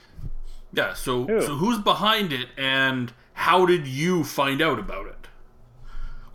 Yeah, 0.71 0.93
so 0.93 1.25
Who? 1.25 1.41
so 1.41 1.55
who's 1.55 1.79
behind 1.79 2.31
it 2.31 2.49
and 2.57 3.13
how 3.33 3.65
did 3.65 3.87
you 3.87 4.23
find 4.23 4.61
out 4.61 4.79
about 4.79 5.07
it? 5.07 5.27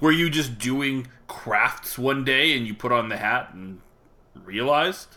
Were 0.00 0.12
you 0.12 0.28
just 0.28 0.58
doing 0.58 1.06
crafts 1.26 1.98
one 1.98 2.24
day 2.24 2.56
and 2.56 2.66
you 2.66 2.74
put 2.74 2.92
on 2.92 3.08
the 3.08 3.16
hat 3.16 3.50
and 3.54 3.80
realized? 4.34 5.16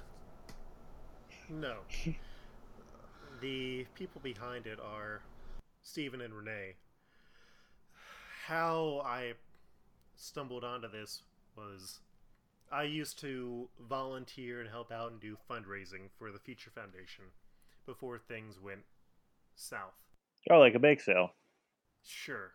No. 1.50 1.78
the 3.42 3.86
people 3.96 4.22
behind 4.24 4.68
it 4.68 4.80
are 4.80 5.22
Stephen 5.82 6.22
and 6.22 6.34
Renee. 6.34 6.76
How 8.46 9.02
I 9.06 9.34
stumbled 10.16 10.64
onto 10.64 10.90
this 10.90 11.24
was 11.56 12.00
I 12.72 12.84
used 12.84 13.20
to 13.22 13.70
volunteer 13.90 14.60
and 14.60 14.70
help 14.70 14.92
out 14.92 15.12
and 15.12 15.20
do 15.20 15.38
fundraising 15.50 16.10
for 16.18 16.32
the 16.32 16.40
Future 16.40 16.70
Foundation 16.70 17.26
before 17.86 18.20
things 18.20 18.60
went 18.62 18.82
south. 19.58 19.94
Oh, 20.50 20.60
like 20.60 20.76
a 20.76 20.80
bake 20.80 21.02
sale. 21.02 21.32
Sure. 22.06 22.52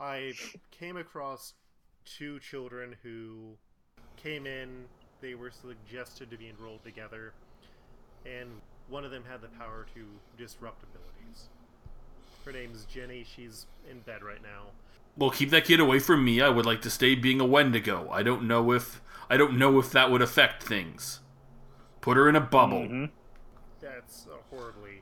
I 0.00 0.32
came 0.72 0.96
across 0.96 1.54
two 2.04 2.40
children 2.40 2.96
who 3.02 3.56
came 4.16 4.46
in, 4.46 4.86
they 5.20 5.34
were 5.34 5.50
suggested 5.50 6.30
to 6.30 6.36
be 6.36 6.48
enrolled 6.48 6.82
together, 6.82 7.32
and 8.26 8.48
one 8.88 9.04
of 9.04 9.10
them 9.10 9.22
had 9.30 9.40
the 9.40 9.48
power 9.48 9.86
to 9.94 10.06
disrupt 10.36 10.82
abilities. 10.82 11.48
Her 12.44 12.52
name's 12.52 12.84
Jenny, 12.86 13.24
she's 13.24 13.66
in 13.90 14.00
bed 14.00 14.22
right 14.22 14.42
now. 14.42 14.64
Well, 15.16 15.30
keep 15.30 15.50
that 15.50 15.64
kid 15.64 15.78
away 15.80 16.00
from 16.00 16.24
me. 16.24 16.40
I 16.40 16.48
would 16.48 16.66
like 16.66 16.82
to 16.82 16.90
stay 16.90 17.14
being 17.14 17.40
a 17.40 17.44
Wendigo. 17.44 18.08
I 18.10 18.22
don't 18.22 18.42
know 18.48 18.72
if 18.72 19.00
I 19.30 19.36
don't 19.36 19.56
know 19.56 19.78
if 19.78 19.90
that 19.92 20.10
would 20.10 20.20
affect 20.20 20.62
things. 20.62 21.20
Put 22.00 22.16
her 22.16 22.28
in 22.28 22.36
a 22.36 22.40
bubble. 22.40 22.80
Mhm. 22.80 23.10
That's 23.80 24.26
a 24.26 24.36
horribly 24.54 24.93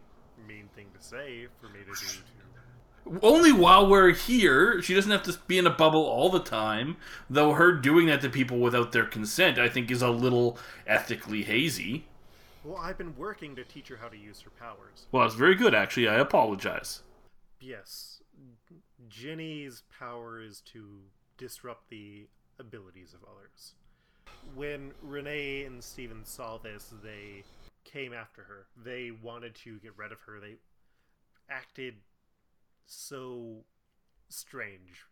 mean 0.83 0.93
thing 0.93 1.01
to 1.01 1.05
say 1.05 1.47
for 1.61 1.69
me 1.69 1.81
to 1.81 1.87
do 1.87 3.15
to 3.15 3.27
Only 3.27 3.53
while 3.53 3.89
we're 3.89 4.13
here. 4.13 4.81
She 4.83 4.95
doesn't 4.95 5.11
have 5.11 5.23
to 5.25 5.39
be 5.47 5.59
in 5.59 5.67
a 5.67 5.71
bubble 5.71 6.05
all 6.05 6.31
the 6.31 6.41
time. 6.41 6.97
Though 7.29 7.55
her 7.55 7.73
doing 7.73 8.07
that 8.07 8.21
to 8.23 8.31
people 8.31 8.59
without 8.59 8.93
their 8.93 9.05
consent, 9.05 9.59
I 9.59 9.69
think, 9.69 9.91
is 9.91 10.03
a 10.03 10.11
little 10.11 10.59
ethically 10.87 11.43
hazy. 11.43 12.07
Well, 12.65 12.79
I've 12.79 12.99
been 12.99 13.17
working 13.17 13.57
to 13.57 13.65
teach 13.65 13.89
her 13.89 13.97
how 13.97 14.09
to 14.09 14.17
use 14.17 14.41
her 14.43 14.51
powers. 14.51 15.07
Well, 15.11 15.25
that's 15.25 15.35
very 15.35 15.57
good, 15.57 15.75
actually. 15.75 16.09
I 16.09 16.17
apologize. 16.17 17.03
Yes, 17.61 18.23
Jenny's 19.09 19.83
power 19.99 20.41
is 20.41 20.61
to 20.73 21.01
disrupt 21.39 21.91
the 21.91 22.27
abilities 22.61 23.15
of 23.15 23.21
others. 23.25 23.75
When 24.55 24.93
Renee 25.03 25.65
and 25.65 25.83
Steven 25.83 26.25
saw 26.25 26.59
this, 26.59 26.93
they 27.03 27.43
came 27.85 28.13
after 28.13 28.43
her. 28.43 28.67
They 28.85 29.11
wanted 29.11 29.55
to 29.57 29.79
get 29.81 29.97
rid 29.97 30.13
of 30.13 30.21
her. 30.23 30.39
They 30.41 30.55
acted 31.49 31.95
so 32.87 33.65
strange. 34.29 35.07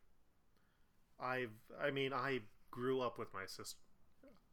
I've 1.21 1.51
I 1.83 1.91
mean, 1.91 2.13
I 2.13 2.41
grew 2.71 3.01
up 3.01 3.19
with 3.19 3.33
my 3.35 3.47
sister. 3.47 3.81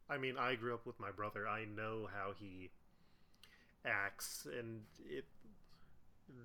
I 0.09 0.17
mean, 0.17 0.37
I 0.37 0.55
grew 0.55 0.73
up 0.73 0.85
with 0.85 0.99
my 0.99 1.11
brother. 1.11 1.47
I 1.47 1.65
know 1.65 2.07
how 2.13 2.33
he 2.37 2.71
acts 3.85 4.47
and 4.57 4.81
it 5.05 5.25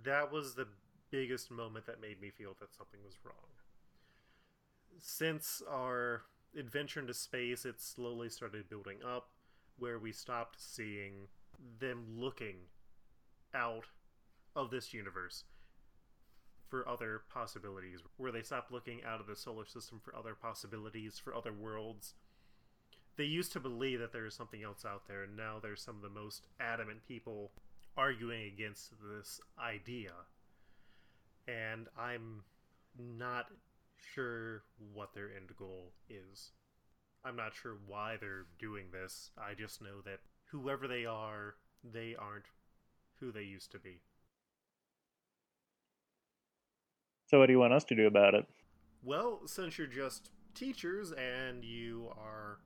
that 0.05 0.31
was 0.31 0.55
the 0.55 0.69
biggest 1.11 1.51
moment 1.51 1.87
that 1.87 2.01
made 2.01 2.21
me 2.21 2.31
feel 2.31 2.57
that 2.61 2.75
something 2.75 3.01
was 3.05 3.15
wrong. 3.25 3.35
Since 4.99 5.63
our 5.69 6.23
adventure 6.57 7.01
into 7.01 7.15
space, 7.15 7.65
it 7.65 7.81
slowly 7.81 8.29
started 8.29 8.69
building 8.69 8.99
up, 9.05 9.31
where 9.79 9.99
we 9.99 10.13
stopped 10.13 10.61
seeing 10.61 11.29
them 11.79 12.05
looking 12.17 12.57
out 13.55 13.85
of 14.55 14.71
this 14.71 14.93
universe 14.93 15.45
for 16.69 16.89
other 16.89 17.23
possibilities, 17.33 18.01
where 18.17 18.33
they 18.33 18.43
stopped 18.43 18.73
looking 18.73 19.01
out 19.05 19.21
of 19.21 19.27
the 19.27 19.37
solar 19.37 19.67
system 19.67 20.01
for 20.03 20.17
other 20.17 20.35
possibilities, 20.35 21.19
for 21.19 21.35
other 21.35 21.53
worlds. 21.53 22.15
They 23.17 23.25
used 23.25 23.53
to 23.53 23.61
believe 23.61 24.01
that 24.01 24.13
there 24.13 24.25
is 24.25 24.35
something 24.35 24.63
else 24.63 24.85
out 24.87 25.07
there, 25.07 25.23
and 25.23 25.37
now 25.37 25.59
there's 25.61 25.83
some 25.83 25.97
of 25.97 26.03
the 26.03 26.09
most 26.09 26.47
adamant 26.59 27.07
people 27.07 27.53
arguing 27.97 28.47
against 28.47 28.93
this 29.03 29.39
idea 29.63 30.13
and 31.49 31.89
I'm 31.99 32.43
not 32.99 33.47
sure 34.15 34.63
what 34.93 35.15
their 35.15 35.31
end 35.35 35.51
goal 35.59 35.93
is. 36.09 36.53
I'm 37.25 37.37
not 37.37 37.55
sure 37.55 37.77
why 37.87 38.17
they're 38.21 38.47
doing 38.59 38.87
this. 38.93 39.31
I 39.39 39.55
just 39.55 39.81
know 39.81 40.01
that 40.05 40.21
whoever 40.47 40.89
they 40.89 41.07
are, 41.07 41.55
they 41.85 42.15
aren't 42.19 42.47
who 43.21 43.33
they 43.33 43.43
used 43.43 43.71
to 43.73 43.79
be. 43.79 44.01
So, 47.33 47.39
what 47.39 47.47
do 47.47 47.55
you 47.55 47.59
want 47.59 47.73
us 47.73 47.85
to 47.85 47.95
do 47.95 48.07
about 48.07 48.35
it? 48.35 48.47
Well, 49.03 49.41
since 49.47 49.79
you're 49.79 49.87
just 49.87 50.29
teachers 50.55 51.13
and 51.13 51.65
you 51.65 52.13
are 52.19 52.59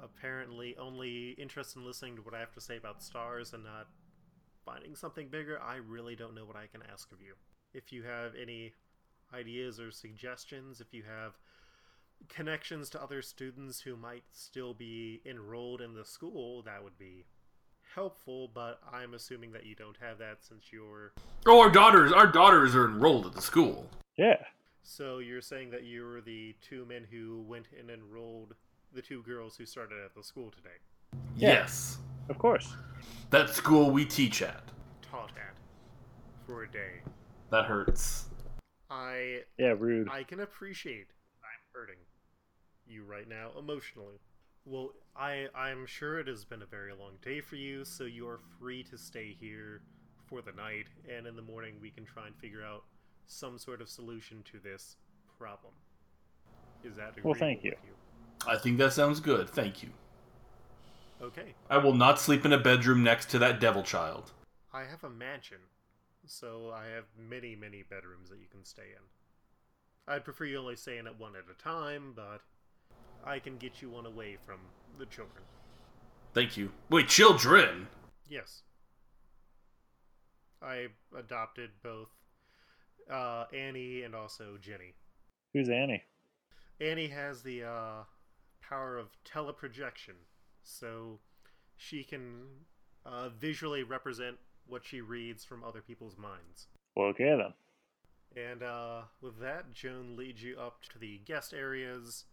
apparently 0.00 0.76
only 0.76 1.36
interested 1.38 1.78
in 1.78 1.86
listening 1.86 2.16
to 2.16 2.22
what 2.22 2.34
I 2.34 2.40
have 2.40 2.52
to 2.54 2.60
say 2.60 2.76
about 2.76 3.00
stars 3.00 3.52
and 3.52 3.62
not 3.62 3.86
finding 4.64 4.96
something 4.96 5.28
bigger, 5.28 5.62
I 5.62 5.76
really 5.76 6.16
don't 6.16 6.34
know 6.34 6.44
what 6.44 6.56
I 6.56 6.66
can 6.66 6.82
ask 6.92 7.12
of 7.12 7.22
you. 7.22 7.34
If 7.74 7.92
you 7.92 8.02
have 8.02 8.32
any 8.34 8.72
ideas 9.32 9.78
or 9.78 9.92
suggestions, 9.92 10.80
if 10.80 10.92
you 10.92 11.04
have 11.04 11.38
connections 12.28 12.90
to 12.90 13.00
other 13.00 13.22
students 13.22 13.82
who 13.82 13.96
might 13.96 14.24
still 14.32 14.74
be 14.74 15.20
enrolled 15.24 15.80
in 15.80 15.94
the 15.94 16.04
school, 16.04 16.60
that 16.62 16.82
would 16.82 16.98
be 16.98 17.24
helpful, 18.06 18.50
but 18.54 18.78
I'm 18.92 19.14
assuming 19.14 19.50
that 19.52 19.66
you 19.66 19.74
don't 19.74 19.96
have 20.00 20.18
that 20.18 20.38
since 20.44 20.66
you're. 20.70 21.12
Oh, 21.46 21.60
our 21.60 21.70
daughters, 21.70 22.12
our 22.12 22.26
daughters 22.28 22.76
are 22.76 22.84
enrolled 22.84 23.26
at 23.26 23.32
the 23.32 23.40
school. 23.42 23.88
Yeah. 24.16 24.36
So 24.84 25.18
you're 25.18 25.40
saying 25.40 25.70
that 25.70 25.82
you 25.82 26.04
were 26.04 26.20
the 26.20 26.54
two 26.62 26.84
men 26.84 27.06
who 27.10 27.42
went 27.48 27.66
and 27.76 27.90
enrolled 27.90 28.54
the 28.94 29.02
two 29.02 29.22
girls 29.22 29.56
who 29.56 29.66
started 29.66 29.96
at 30.04 30.14
the 30.14 30.22
school 30.22 30.50
today, 30.52 30.76
Yeah. 31.36 31.48
Yes, 31.54 31.98
Of 32.28 32.38
course. 32.38 32.74
that 33.30 33.50
school 33.50 33.90
we 33.90 34.04
teach 34.04 34.42
at. 34.42 34.62
taught 35.02 35.30
at, 35.36 35.54
for 36.46 36.62
a 36.62 36.70
day. 36.70 37.00
That 37.50 37.64
hurts. 37.64 38.26
I 38.90 39.40
Yeah, 39.58 39.74
rude. 39.78 40.08
I 40.10 40.22
can 40.22 40.40
appreciate 40.40 41.08
I'm 41.42 41.60
hurting 41.74 41.98
you 42.86 43.02
right 43.04 43.28
now 43.28 43.50
emotionally. 43.58 44.20
Well, 44.66 44.90
I 45.16 45.46
I'm 45.54 45.86
sure 45.86 46.18
it 46.18 46.26
has 46.26 46.44
been 46.44 46.62
a 46.62 46.66
very 46.66 46.92
long 46.92 47.12
day 47.22 47.40
for 47.40 47.54
you, 47.56 47.84
so 47.84 48.04
you 48.04 48.28
are 48.28 48.40
free 48.58 48.82
to 48.84 48.98
stay 48.98 49.34
here 49.38 49.80
for 50.26 50.42
the 50.42 50.52
night, 50.52 50.86
and 51.08 51.26
in 51.26 51.36
the 51.36 51.42
morning 51.42 51.76
we 51.80 51.90
can 51.90 52.04
try 52.04 52.26
and 52.26 52.34
figure 52.36 52.64
out 52.64 52.82
some 53.28 53.58
sort 53.58 53.80
of 53.80 53.88
solution 53.88 54.42
to 54.50 54.58
this 54.58 54.96
problem. 55.38 55.72
Is 56.84 56.96
that 56.96 57.22
Well, 57.24 57.34
thank 57.34 57.62
you. 57.64 57.70
with 57.70 57.78
you? 57.88 58.50
I 58.52 58.58
think 58.58 58.78
that 58.78 58.92
sounds 58.92 59.20
good. 59.20 59.48
Thank 59.48 59.82
you. 59.82 59.90
Okay. 61.22 61.54
I 61.70 61.78
will 61.78 61.94
not 61.94 62.18
sleep 62.20 62.44
in 62.44 62.52
a 62.52 62.58
bedroom 62.58 63.02
next 63.02 63.30
to 63.30 63.38
that 63.38 63.60
devil 63.60 63.82
child. 63.82 64.32
I 64.72 64.84
have 64.84 65.02
a 65.04 65.08
mansion, 65.10 65.58
so 66.26 66.72
I 66.74 66.86
have 66.86 67.04
many, 67.16 67.56
many 67.56 67.82
bedrooms 67.88 68.28
that 68.30 68.38
you 68.38 68.46
can 68.50 68.64
stay 68.64 68.90
in. 68.94 70.12
I'd 70.12 70.24
prefer 70.24 70.44
you 70.44 70.58
only 70.58 70.76
stay 70.76 70.98
in 70.98 71.06
at 71.06 71.18
one 71.18 71.34
at 71.34 71.44
a 71.50 71.54
time, 71.60 72.12
but 72.14 72.42
I 73.24 73.38
can 73.38 73.56
get 73.56 73.82
you 73.82 73.90
one 73.90 74.06
away 74.06 74.36
from 74.44 74.58
the 74.98 75.06
children. 75.06 75.44
Thank 76.34 76.56
you. 76.56 76.72
Wait, 76.90 77.08
children? 77.08 77.88
Yes. 78.28 78.62
I 80.62 80.88
adopted 81.16 81.70
both 81.82 82.08
uh, 83.10 83.44
Annie 83.54 84.02
and 84.02 84.14
also 84.14 84.58
Jenny. 84.60 84.94
Who's 85.52 85.68
Annie? 85.68 86.02
Annie 86.80 87.08
has 87.08 87.42
the 87.42 87.64
uh, 87.64 88.04
power 88.60 88.98
of 88.98 89.08
teleprojection, 89.24 90.16
so 90.62 91.20
she 91.76 92.04
can 92.04 92.42
uh, 93.04 93.30
visually 93.30 93.82
represent 93.82 94.36
what 94.66 94.84
she 94.84 95.00
reads 95.00 95.44
from 95.44 95.64
other 95.64 95.80
people's 95.80 96.16
minds. 96.18 96.66
Okay 96.98 97.36
then. 97.36 97.54
And 98.36 98.62
uh, 98.62 99.02
with 99.22 99.40
that, 99.40 99.72
Joan 99.72 100.16
leads 100.16 100.42
you 100.42 100.58
up 100.58 100.82
to 100.90 100.98
the 100.98 101.18
guest 101.24 101.54
areas, 101.54 102.24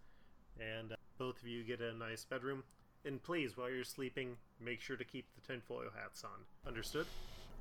and 0.59 0.93
uh, 0.93 0.95
both 1.17 1.41
of 1.41 1.47
you 1.47 1.63
get 1.63 1.81
a 1.81 1.93
nice 1.93 2.25
bedroom. 2.25 2.63
And 3.05 3.21
please, 3.21 3.57
while 3.57 3.69
you're 3.69 3.83
sleeping, 3.83 4.37
make 4.61 4.79
sure 4.79 4.95
to 4.95 5.03
keep 5.03 5.25
the 5.35 5.41
tinfoil 5.45 5.89
hats 5.95 6.23
on. 6.23 6.39
Understood? 6.67 7.05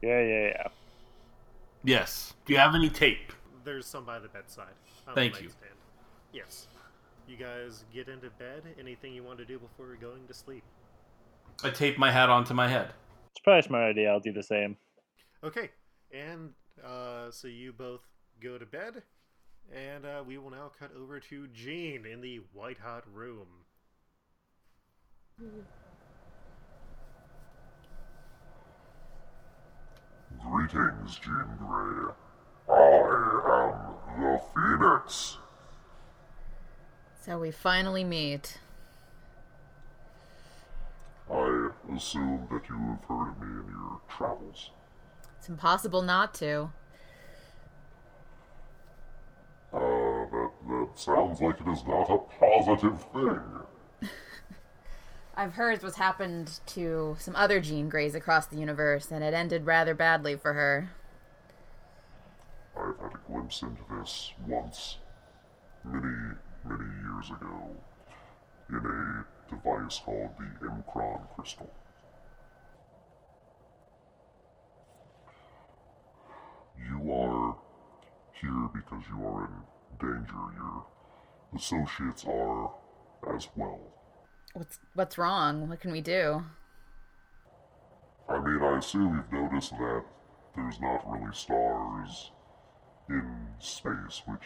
Yeah, 0.01 0.21
yeah, 0.21 0.47
yeah. 0.47 0.67
Yes. 1.85 2.35
Do 2.47 2.53
you 2.53 2.59
have 2.59 2.75
any 2.75 2.89
tape? 2.89 3.33
There's 3.65 3.87
some 3.87 4.05
by 4.05 4.19
the 4.19 4.29
bedside. 4.29 4.75
Thank 5.15 5.41
you. 5.41 5.49
nightstand. 5.49 5.75
Yes. 6.33 6.69
You 7.29 7.37
guys 7.37 7.85
get 7.93 8.09
into 8.09 8.31
bed. 8.31 8.63
Anything 8.79 9.15
you 9.15 9.23
want 9.23 9.39
to 9.39 9.45
do 9.45 9.59
before 9.59 9.87
you're 9.87 9.97
going 9.97 10.27
to 10.29 10.35
sleep? 10.35 10.63
I 11.65 11.71
tape 11.71 11.99
my 11.99 12.11
hat 12.11 12.29
onto 12.29 12.55
my 12.55 12.69
head. 12.69 12.93
It's 13.31 13.41
probably 13.43 13.61
a 13.61 13.63
smart 13.63 13.85
idea. 13.91 14.11
I'll 14.11 14.21
do 14.21 14.33
the 14.33 14.43
same. 14.43 14.77
Okay. 15.45 15.71
And 16.13 16.51
uh, 16.85 17.31
so 17.31 17.49
you 17.49 17.73
both 17.73 18.03
go 18.41 18.59
to 18.59 18.67
bed, 18.67 19.03
and 19.71 20.05
uh, 20.05 20.23
we 20.27 20.39
will 20.39 20.51
now 20.51 20.71
cut 20.79 20.91
over 20.99 21.21
to 21.21 21.47
Jean 21.49 22.07
in 22.07 22.21
the 22.21 22.41
white 22.53 22.79
hot 22.79 23.05
room. 23.13 23.47
Greetings, 30.41 31.19
Jean 31.19 31.47
Grey. 31.59 32.13
I 32.69 33.95
am 34.17 34.23
the 34.23 34.41
Phoenix. 34.55 35.39
So 37.25 37.39
we 37.39 37.51
finally 37.51 38.03
meet. 38.05 38.59
I 41.31 41.71
assume 41.95 42.49
that 42.51 42.69
you 42.69 42.77
have 42.77 43.05
heard 43.09 43.31
of 43.31 43.41
me 43.41 43.47
in 43.47 43.69
your 43.69 44.01
travels. 44.09 44.71
It's 45.39 45.49
impossible 45.49 46.03
not 46.03 46.35
to. 46.35 46.71
Uh, 49.73 49.79
that, 49.79 50.51
that 50.69 50.82
sounds 50.99 51.41
like 51.41 51.61
it 51.61 51.69
is 51.69 51.85
not 51.87 52.11
a 52.11 52.19
positive 52.39 53.01
thing. 53.13 53.41
I've 55.35 55.55
heard 55.55 55.83
what's 55.83 55.97
happened 55.97 56.61
to 56.67 57.17
some 57.19 57.35
other 57.37 57.61
Jean 57.61 57.89
Greys 57.89 58.15
across 58.15 58.47
the 58.47 58.59
universe, 58.59 59.11
and 59.11 59.25
it 59.25 59.35
ended 59.35 59.67
rather 59.67 59.95
badly 59.95 60.37
for 60.37 60.53
her. 60.53 60.91
I've 62.77 62.99
had 62.99 63.13
a 63.15 63.21
glimpse 63.27 63.63
into 63.63 63.83
this 63.91 64.33
once, 64.47 64.99
many, 65.85 66.35
many 66.65 66.85
years 67.03 67.31
ago, 67.31 67.71
in 68.69 68.77
a 68.77 69.25
device 69.51 70.01
called 70.05 70.31
the 70.39 70.67
M'Kraan 70.67 71.23
Crystal. 71.35 71.71
You 76.79 77.13
are 77.13 77.57
here 78.41 78.69
because 78.75 79.03
you 79.09 79.25
are 79.25 79.45
in 79.45 79.72
danger. 80.01 80.35
Your 80.57 80.87
associates 81.55 82.25
are 82.25 82.71
as 83.35 83.49
well. 83.57 83.81
What's 84.55 84.79
what's 84.95 85.19
wrong? 85.19 85.69
What 85.69 85.81
can 85.81 85.93
we 85.93 86.01
do? 86.01 86.43
I 88.29 88.39
mean, 88.41 88.63
I 88.63 88.79
assume 88.79 89.17
you've 89.17 89.43
noticed 89.43 89.73
that 89.73 90.05
there's 90.55 90.81
not 90.81 91.11
really 91.11 91.35
stars 91.35 92.31
in 93.09 93.47
space, 93.59 94.23
which 94.27 94.45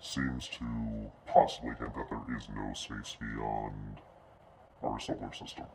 seems 0.00 0.48
to 0.48 1.10
possibly 1.26 1.70
hint 1.70 1.94
that 1.94 2.10
there 2.10 2.36
is 2.36 2.48
no 2.54 2.72
space 2.74 3.16
beyond 3.18 4.00
our 4.82 5.00
solar 5.00 5.32
system. 5.32 5.66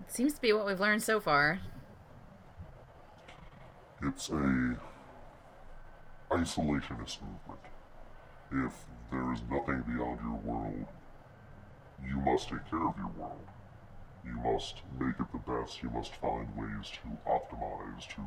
It 0.00 0.12
seems 0.12 0.34
to 0.34 0.40
be 0.40 0.52
what 0.52 0.66
we've 0.66 0.80
learned 0.80 1.02
so 1.02 1.20
far. 1.20 1.60
It's 4.02 4.30
a 4.30 4.76
isolationist 6.30 7.18
movement. 7.22 7.60
If 8.52 8.72
there 9.10 9.32
is 9.32 9.40
nothing 9.50 9.82
beyond 9.86 10.20
your 10.22 10.40
world, 10.44 10.86
you 12.06 12.16
must 12.16 12.48
take 12.48 12.68
care 12.70 12.86
of 12.86 12.96
your 12.96 13.12
world. 13.18 13.46
You 14.24 14.32
must 14.32 14.82
make 14.98 15.18
it 15.18 15.26
the 15.32 15.38
best. 15.38 15.82
You 15.82 15.90
must 15.90 16.14
find 16.16 16.48
ways 16.56 16.90
to 16.90 17.30
optimize, 17.30 18.08
to 18.14 18.22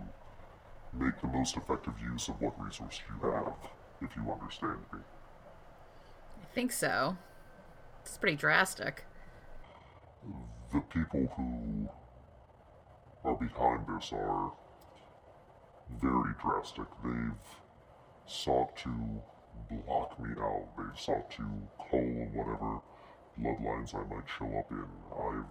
make 0.94 1.20
the 1.22 1.28
most 1.28 1.56
effective 1.58 1.94
use 2.02 2.28
of 2.28 2.42
what 2.42 2.60
resource 2.64 3.02
you 3.08 3.30
have, 3.32 3.54
if 4.02 4.16
you 4.16 4.32
understand 4.32 4.80
me. 4.92 5.00
I 6.42 6.46
think 6.54 6.72
so. 6.72 7.18
It's 8.02 8.18
pretty 8.18 8.38
drastic. 8.38 9.06
The 10.74 10.82
people 10.82 11.28
who 11.38 11.90
are 13.24 13.36
behind 13.36 13.86
this 13.88 14.12
are 14.14 14.52
very 16.02 16.34
drastic. 16.42 16.86
They've 17.04 17.32
sought 18.26 18.76
to 18.78 18.90
block 19.70 20.20
me 20.20 20.30
out. 20.40 20.68
They've 20.78 21.00
sought 21.00 21.30
to 21.32 21.44
cull 21.78 22.28
whatever 22.34 22.82
bloodlines 23.40 23.94
I 23.96 24.04
might 24.14 24.28
show 24.38 24.58
up 24.58 24.72
in. 24.72 24.86
I've 25.18 25.46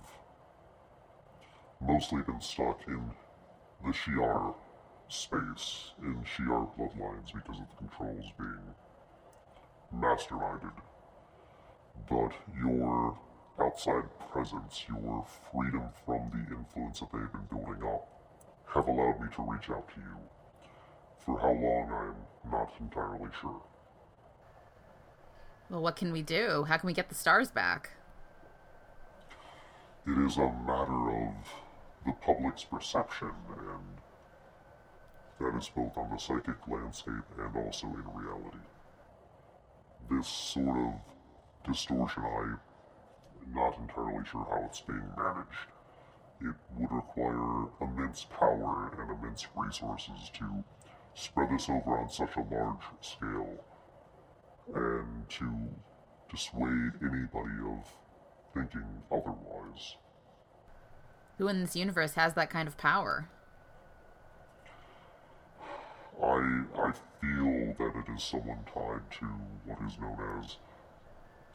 mostly 1.89 2.23
been 2.23 2.41
stuck 2.41 2.81
in 2.87 3.11
the 3.85 3.93
Shi'ar 3.93 4.55
space, 5.09 5.93
in 6.01 6.25
Shi'ar 6.25 6.69
bloodlines, 6.79 7.33
because 7.35 7.61
of 7.61 7.67
the 7.69 7.77
controls 7.79 8.33
being 8.39 8.75
masterminded. 9.95 10.73
But 12.09 12.33
your 12.59 13.19
outside 13.61 14.05
presence, 14.33 14.85
your 14.89 15.27
freedom 15.51 15.89
from 16.07 16.31
the 16.31 16.57
influence 16.57 17.01
that 17.01 17.13
they've 17.13 17.33
been 17.33 17.49
building 17.51 17.83
up, 17.87 18.09
have 18.75 18.89
allowed 18.89 19.21
me 19.21 19.29
to 19.37 19.43
reach 19.43 19.69
out 19.71 19.89
to 19.95 20.01
you. 20.01 20.17
For 21.25 21.39
how 21.39 21.53
long, 21.53 21.91
I'm 21.93 22.51
not 22.51 22.73
entirely 22.81 23.29
sure. 23.41 23.63
Well, 25.71 25.81
what 25.81 25.97
can 25.97 26.13
we 26.13 26.23
do? 26.23 26.65
How 26.65 26.77
can 26.77 26.87
we 26.87 26.93
get 26.93 27.09
the 27.09 27.15
stars 27.15 27.51
back? 27.51 27.91
It 30.07 30.19
is 30.19 30.37
a 30.37 30.53
matter 30.67 31.11
of 31.11 31.35
the 32.05 32.13
public's 32.21 32.65
perception, 32.65 33.31
and 33.49 34.01
that 35.39 35.57
is 35.57 35.69
both 35.69 35.97
on 35.97 36.11
the 36.11 36.19
psychic 36.19 36.57
landscape 36.67 37.25
and 37.39 37.57
also 37.57 37.87
in 37.87 38.05
reality. 38.13 38.59
This 40.11 40.27
sort 40.27 40.77
of 40.77 40.95
distortion, 41.65 42.25
I'm 42.25 42.59
not 43.55 43.79
entirely 43.79 44.25
sure 44.27 44.45
how 44.51 44.65
it's 44.67 44.81
being 44.81 45.09
managed. 45.17 45.71
It 46.41 46.55
would 46.77 46.91
require 46.91 47.69
immense 47.81 48.25
power 48.25 48.91
and 48.99 49.11
immense 49.11 49.47
resources 49.57 50.31
to 50.35 50.65
spread 51.15 51.51
this 51.51 51.69
over 51.69 51.99
on 51.99 52.09
such 52.09 52.37
a 52.37 52.41
large 52.55 52.83
scale 53.01 53.65
and 54.75 55.29
to 55.29 55.69
dissuade 56.31 56.93
anybody 57.03 57.59
of 57.67 57.87
thinking 58.55 59.03
otherwise. 59.11 59.97
Who 61.39 61.49
in 61.49 61.61
this 61.61 61.77
universe 61.77 62.15
has 62.15 62.35
that 62.35 62.51
kind 62.51 62.69
of 62.69 62.77
power? 62.77 63.29
I 66.23 66.65
I 66.77 66.93
feel 67.21 67.75
that 67.79 67.93
it 67.97 68.13
is 68.15 68.23
someone 68.23 68.65
tied 68.73 69.11
to 69.19 69.27
what 69.67 69.79
is 69.87 69.99
known 69.99 70.19
as 70.41 70.57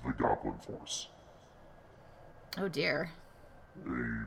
the 0.06 0.12
Goblin 0.12 0.58
Force, 0.60 1.08
Oh 2.58 2.68
dear. 2.68 3.12
a 3.86 4.26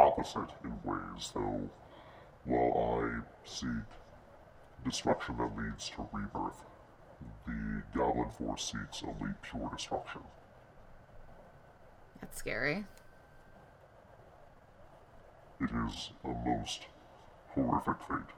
opposite 0.00 0.50
in 0.64 0.78
ways, 0.84 1.30
though. 1.34 1.68
While 2.44 3.02
I 3.02 3.48
seek 3.48 3.68
destruction 4.84 5.36
that 5.38 5.56
leads 5.56 5.90
to 5.90 6.08
rebirth, 6.12 6.64
the 7.46 7.82
Goblin 7.94 8.30
Force 8.30 8.72
seeks 8.72 9.02
only 9.04 9.34
pure 9.42 9.70
destruction. 9.74 10.22
That's 12.20 12.38
scary. 12.38 12.84
It 15.60 15.70
is 15.86 16.10
a 16.24 16.28
most 16.28 16.86
horrific 17.54 18.00
fate. 18.08 18.34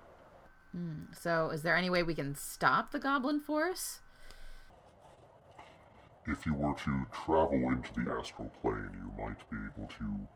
Hmm. 0.73 1.13
So, 1.19 1.51
is 1.51 1.63
there 1.63 1.77
any 1.77 1.89
way 1.89 2.03
we 2.03 2.15
can 2.15 2.35
stop 2.35 2.93
the 2.93 2.99
Goblin 2.99 3.41
Force? 3.41 4.01
If 6.27 6.45
you 6.47 6.55
were 6.55 6.75
to 6.75 7.07
travel 7.13 7.69
into 7.69 7.93
the 7.95 8.11
astral 8.11 8.51
plane, 8.61 8.91
you 8.95 9.13
might 9.23 9.39
be 9.51 9.57
able 9.57 9.89
to 9.99 10.29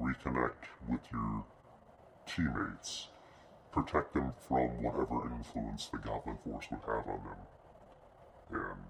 reconnect 0.00 0.68
with 0.88 1.00
your 1.12 1.44
teammates, 2.26 3.08
protect 3.72 4.14
them 4.14 4.32
from 4.48 4.82
whatever 4.82 5.26
influence 5.34 5.86
the 5.86 5.98
Goblin 5.98 6.38
Force 6.44 6.66
would 6.70 6.80
have 6.80 7.06
on 7.06 7.20
them, 7.24 7.40
and 8.50 8.80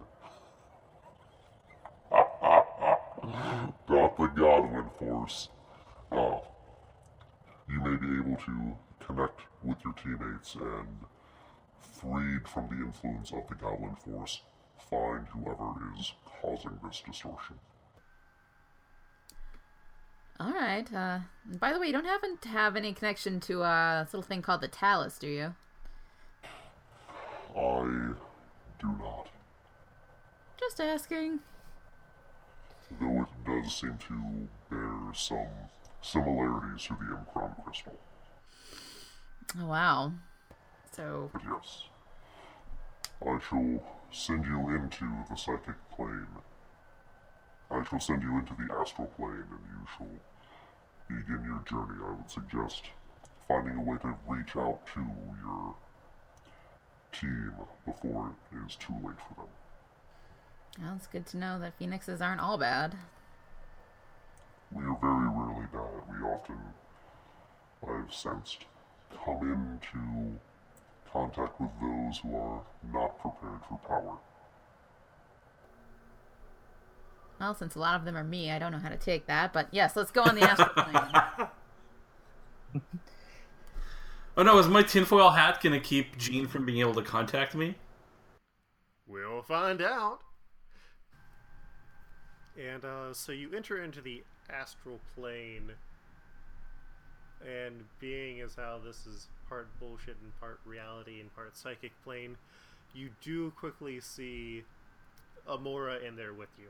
not 3.88 4.16
the 4.16 4.26
Goblin 4.26 4.90
Force. 4.98 5.48
Uh, 6.12 6.38
you 7.68 7.80
may 7.80 7.96
be 7.96 8.18
able 8.18 8.36
to 8.36 8.76
connect 9.04 9.40
with 9.62 9.78
your 9.84 9.94
teammates 9.94 10.54
and, 10.54 11.04
freed 12.00 12.46
from 12.46 12.68
the 12.68 12.84
influence 12.84 13.32
of 13.32 13.48
the 13.48 13.54
Goblin 13.54 13.96
Force, 13.96 14.42
find 14.90 15.26
whoever 15.28 15.74
is 15.98 16.12
causing 16.40 16.78
this 16.84 17.02
distortion. 17.06 17.58
All 20.38 20.52
right. 20.52 20.92
Uh, 20.92 21.20
by 21.58 21.72
the 21.72 21.78
way, 21.80 21.86
you 21.86 21.92
don't 21.92 22.04
happen 22.04 22.36
to 22.42 22.48
have 22.48 22.76
any 22.76 22.92
connection 22.92 23.40
to 23.40 23.62
uh, 23.62 24.04
this 24.04 24.12
little 24.12 24.26
thing 24.26 24.42
called 24.42 24.60
the 24.60 24.68
Talus, 24.68 25.18
do 25.18 25.26
you? 25.28 25.54
I 27.56 27.82
do 28.78 28.86
not, 28.98 29.28
Just 30.60 30.78
asking. 30.78 31.40
though 33.00 33.22
it 33.22 33.62
does 33.62 33.74
seem 33.74 33.96
to 34.08 34.48
bear 34.70 35.14
some 35.14 35.46
similarities 36.02 36.82
to 36.86 36.96
the 37.00 37.16
M'Kraan 37.16 37.64
crystal. 37.64 37.98
Oh, 39.58 39.66
wow. 39.66 40.12
So, 40.92 41.30
But 41.32 41.42
yes, 41.50 41.84
I 43.26 43.38
shall 43.48 43.82
send 44.12 44.44
you 44.44 44.68
into 44.68 45.06
the 45.30 45.36
psychic 45.36 45.76
plane. 45.90 46.26
I 47.70 47.82
shall 47.84 48.00
send 48.00 48.22
you 48.22 48.38
into 48.38 48.54
the 48.54 48.72
astral 48.74 49.08
plane, 49.08 49.44
and 49.50 49.60
you 49.68 49.86
shall 49.96 50.06
begin 51.08 51.44
your 51.44 51.62
journey. 51.68 51.98
I 52.04 52.10
would 52.12 52.30
suggest 52.30 52.84
finding 53.48 53.76
a 53.76 53.82
way 53.82 53.96
to 54.02 54.14
reach 54.28 54.56
out 54.56 54.80
to 54.94 55.00
your 55.44 55.74
team 57.12 57.52
before 57.84 58.32
it 58.52 58.66
is 58.66 58.76
too 58.76 58.94
late 58.94 59.16
for 59.28 59.34
them. 59.42 59.48
well, 60.80 60.94
it's 60.96 61.06
good 61.06 61.26
to 61.26 61.36
know 61.36 61.58
that 61.60 61.78
phoenixes 61.78 62.20
aren't 62.20 62.40
all 62.40 62.58
bad. 62.58 62.94
We 64.72 64.82
are 64.84 64.98
very 65.00 65.28
rarely 65.28 65.66
bad. 65.72 66.02
We 66.10 66.26
often, 66.26 66.58
I've 67.86 68.12
sensed, 68.12 68.64
come 69.24 69.40
into 69.42 70.38
contact 71.12 71.60
with 71.60 71.70
those 71.80 72.18
who 72.18 72.36
are 72.36 72.62
not 72.92 73.18
prepared 73.20 73.60
for 73.68 73.78
power. 73.88 74.18
Well, 77.38 77.54
since 77.54 77.74
a 77.74 77.78
lot 77.78 77.96
of 77.96 78.04
them 78.04 78.16
are 78.16 78.24
me, 78.24 78.50
I 78.50 78.58
don't 78.58 78.72
know 78.72 78.78
how 78.78 78.88
to 78.88 78.96
take 78.96 79.26
that. 79.26 79.52
But 79.52 79.68
yes, 79.70 79.94
let's 79.94 80.10
go 80.10 80.22
on 80.22 80.34
the 80.34 80.42
astral 80.42 80.70
plane. 80.70 81.48
Oh 84.38 84.42
no, 84.42 84.58
is 84.58 84.68
my 84.68 84.82
tinfoil 84.82 85.30
hat 85.30 85.62
gonna 85.62 85.80
keep 85.80 86.18
Jean 86.18 86.46
from 86.46 86.66
being 86.66 86.80
able 86.80 86.92
to 86.94 87.02
contact 87.02 87.54
me? 87.54 87.74
We'll 89.06 89.40
find 89.40 89.80
out. 89.80 90.18
And 92.58 92.84
uh, 92.84 93.14
so 93.14 93.32
you 93.32 93.54
enter 93.54 93.82
into 93.82 94.02
the 94.02 94.24
astral 94.50 95.00
plane, 95.14 95.72
and 97.40 97.84
being 97.98 98.42
as 98.42 98.56
how 98.56 98.78
this 98.84 99.06
is 99.06 99.28
part 99.48 99.68
bullshit 99.80 100.16
and 100.22 100.38
part 100.38 100.60
reality 100.66 101.20
and 101.20 101.34
part 101.34 101.56
psychic 101.56 101.92
plane, 102.04 102.36
you 102.94 103.08
do 103.22 103.50
quickly 103.52 104.00
see 104.00 104.64
Amora 105.48 106.06
in 106.06 106.16
there 106.16 106.34
with 106.34 106.50
you. 106.58 106.68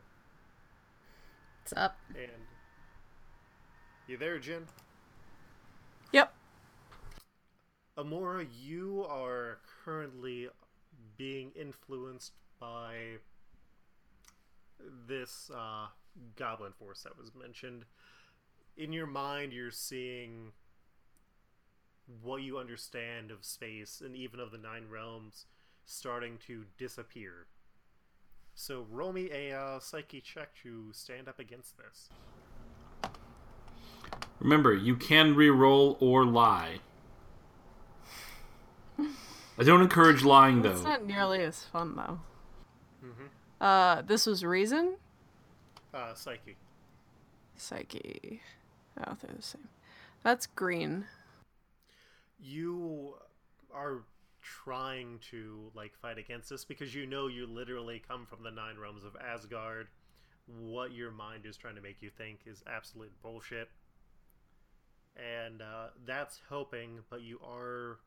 What's 1.67 1.83
up? 1.83 1.99
And 2.15 2.31
you 4.07 4.17
there, 4.17 4.39
Jen? 4.39 4.67
Yep. 6.13 6.33
Amora, 7.99 8.47
you 8.57 9.05
are 9.11 9.59
currently 9.85 10.49
being 11.17 11.51
influenced 11.61 12.35
by 12.61 13.17
this 15.09 15.51
uh, 15.53 15.87
goblin 16.37 16.71
force 16.71 17.03
that 17.03 17.19
was 17.19 17.33
mentioned. 17.35 17.85
In 18.77 18.93
your 18.93 19.09
mind, 19.09 19.53
you're 19.53 19.73
seeing 19.73 20.53
what 22.23 22.43
you 22.43 22.59
understand 22.59 23.33
of 23.33 23.45
space 23.45 24.01
and 24.07 24.15
even 24.15 24.39
of 24.39 24.53
the 24.53 24.59
Nine 24.59 24.85
Realms 24.89 25.47
starting 25.85 26.39
to 26.47 26.67
disappear. 26.79 27.49
So 28.59 28.87
roll 28.91 29.13
me 29.13 29.31
a 29.31 29.53
uh, 29.53 29.79
psyche 29.81 30.23
check 30.23 30.49
to 30.63 30.87
stand 30.93 31.29
up 31.29 31.39
against 31.39 31.75
this. 31.77 32.09
Remember, 34.41 34.75
you 34.75 34.97
can 34.97 35.35
re-roll 35.37 35.99
or 36.01 36.25
lie. 36.25 36.79
I 38.99 39.63
don't 39.63 39.83
encourage 39.83 40.23
lying 40.25 40.63
though. 40.63 40.71
It's 40.71 40.83
not 40.83 41.05
nearly 41.07 41.41
as 41.43 41.65
fun 41.65 41.97
though. 41.97 42.21
Uh, 43.65 44.03
this 44.03 44.27
was 44.27 44.43
reason. 44.43 44.97
Uh, 45.93 46.15
psyche. 46.15 46.57
Psyche. 47.57 48.41
Oh, 48.99 49.17
they're 49.21 49.35
the 49.37 49.43
same. 49.43 49.69
That's 50.23 50.47
green. 50.47 51.05
you 52.43 53.15
are 53.73 54.03
trying 54.65 55.19
to 55.31 55.71
like 55.75 55.93
fight 56.01 56.19
against 56.19 56.51
this 56.51 56.65
because 56.65 56.95
you 56.95 57.07
know 57.07 57.27
you 57.27 57.47
literally 57.47 58.03
come 58.07 58.27
from 58.27 58.43
the 58.43 58.51
nine 58.51 58.77
realms 58.81 59.05
of 59.05 59.17
Asgard. 59.17 59.89
What 60.47 60.93
your 60.93 61.11
mind 61.11 61.45
is 61.47 61.57
trying 61.57 61.75
to 61.75 61.81
make 61.81 62.01
you 62.01 62.11
think 62.11 62.41
is 62.47 62.63
absolute 62.67 63.11
bullshit, 63.23 63.69
and 65.17 65.61
uh, 65.61 65.89
that's 66.07 66.41
helping. 66.49 67.01
But 67.11 67.23
you 67.23 67.41
are 67.45 67.99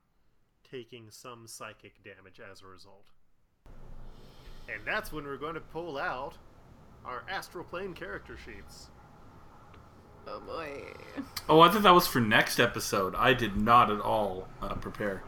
taking 0.70 1.08
some 1.10 1.48
psychic 1.48 2.02
damage 2.04 2.40
as 2.40 2.62
a 2.62 2.68
result, 2.68 3.08
and 4.70 4.82
that's 4.86 5.12
when 5.12 5.26
we're 5.26 5.38
going 5.38 5.56
to 5.56 5.60
pull 5.60 5.98
out 5.98 6.36
our 7.04 7.24
astral 7.30 7.66
plane 7.66 7.94
character 7.94 8.38
sheets. 8.38 8.88
Oh 10.26 10.40
boy. 10.40 10.94
Oh, 11.50 11.60
I 11.60 11.70
thought 11.70 11.84
that 11.84 11.94
was 11.94 12.08
for 12.08 12.22
next 12.22 12.60
episode. 12.60 13.16
I 13.16 13.34
did 13.34 13.58
not 13.58 13.92
at 13.92 14.00
all 14.00 14.48
uh, 14.62 14.76
prepare 14.76 15.24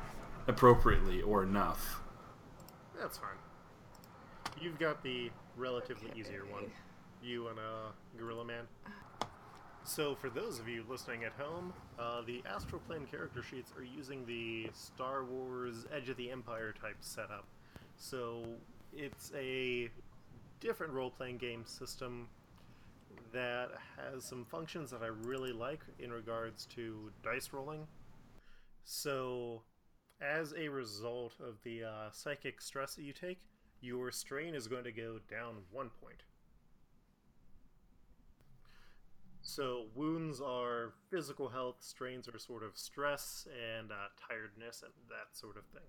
appropriately 0.47 1.21
or 1.21 1.43
enough. 1.43 2.01
That's 2.99 3.17
fine. 3.17 3.29
You've 4.59 4.79
got 4.79 5.03
the 5.03 5.31
relatively 5.57 6.09
easier 6.19 6.45
one. 6.51 6.65
You 7.23 7.47
and 7.47 7.59
uh, 7.59 7.91
Gorilla 8.17 8.45
Man. 8.45 8.65
So, 9.83 10.15
for 10.15 10.29
those 10.29 10.59
of 10.59 10.67
you 10.67 10.85
listening 10.87 11.23
at 11.23 11.33
home, 11.33 11.73
uh, 11.97 12.21
the 12.21 12.43
Astral 12.45 12.81
Plane 12.87 13.07
character 13.09 13.41
sheets 13.41 13.73
are 13.75 13.83
using 13.83 14.25
the 14.25 14.69
Star 14.73 15.23
Wars 15.23 15.87
Edge 15.93 16.09
of 16.09 16.17
the 16.17 16.29
Empire 16.29 16.73
type 16.79 16.97
setup. 16.99 17.45
So, 17.97 18.45
it's 18.93 19.31
a 19.35 19.89
different 20.59 20.93
role 20.93 21.09
playing 21.09 21.37
game 21.37 21.65
system 21.65 22.27
that 23.33 23.69
has 23.97 24.23
some 24.23 24.45
functions 24.45 24.91
that 24.91 25.01
I 25.01 25.07
really 25.07 25.51
like 25.51 25.81
in 25.99 26.11
regards 26.11 26.65
to 26.75 27.11
dice 27.23 27.49
rolling. 27.51 27.87
So, 28.83 29.63
as 30.21 30.53
a 30.57 30.67
result 30.67 31.33
of 31.39 31.55
the 31.63 31.83
uh, 31.83 32.11
psychic 32.11 32.61
stress 32.61 32.95
that 32.95 33.03
you 33.03 33.13
take, 33.13 33.39
your 33.81 34.11
strain 34.11 34.53
is 34.53 34.67
going 34.67 34.83
to 34.83 34.91
go 34.91 35.19
down 35.29 35.55
one 35.71 35.89
point. 36.01 36.23
So, 39.41 39.85
wounds 39.95 40.39
are 40.39 40.93
physical 41.09 41.49
health, 41.49 41.77
strains 41.79 42.27
are 42.27 42.37
sort 42.37 42.63
of 42.63 42.77
stress 42.77 43.47
and 43.77 43.91
uh, 43.91 43.95
tiredness 44.29 44.83
and 44.83 44.93
that 45.09 45.35
sort 45.35 45.57
of 45.57 45.63
thing. 45.73 45.81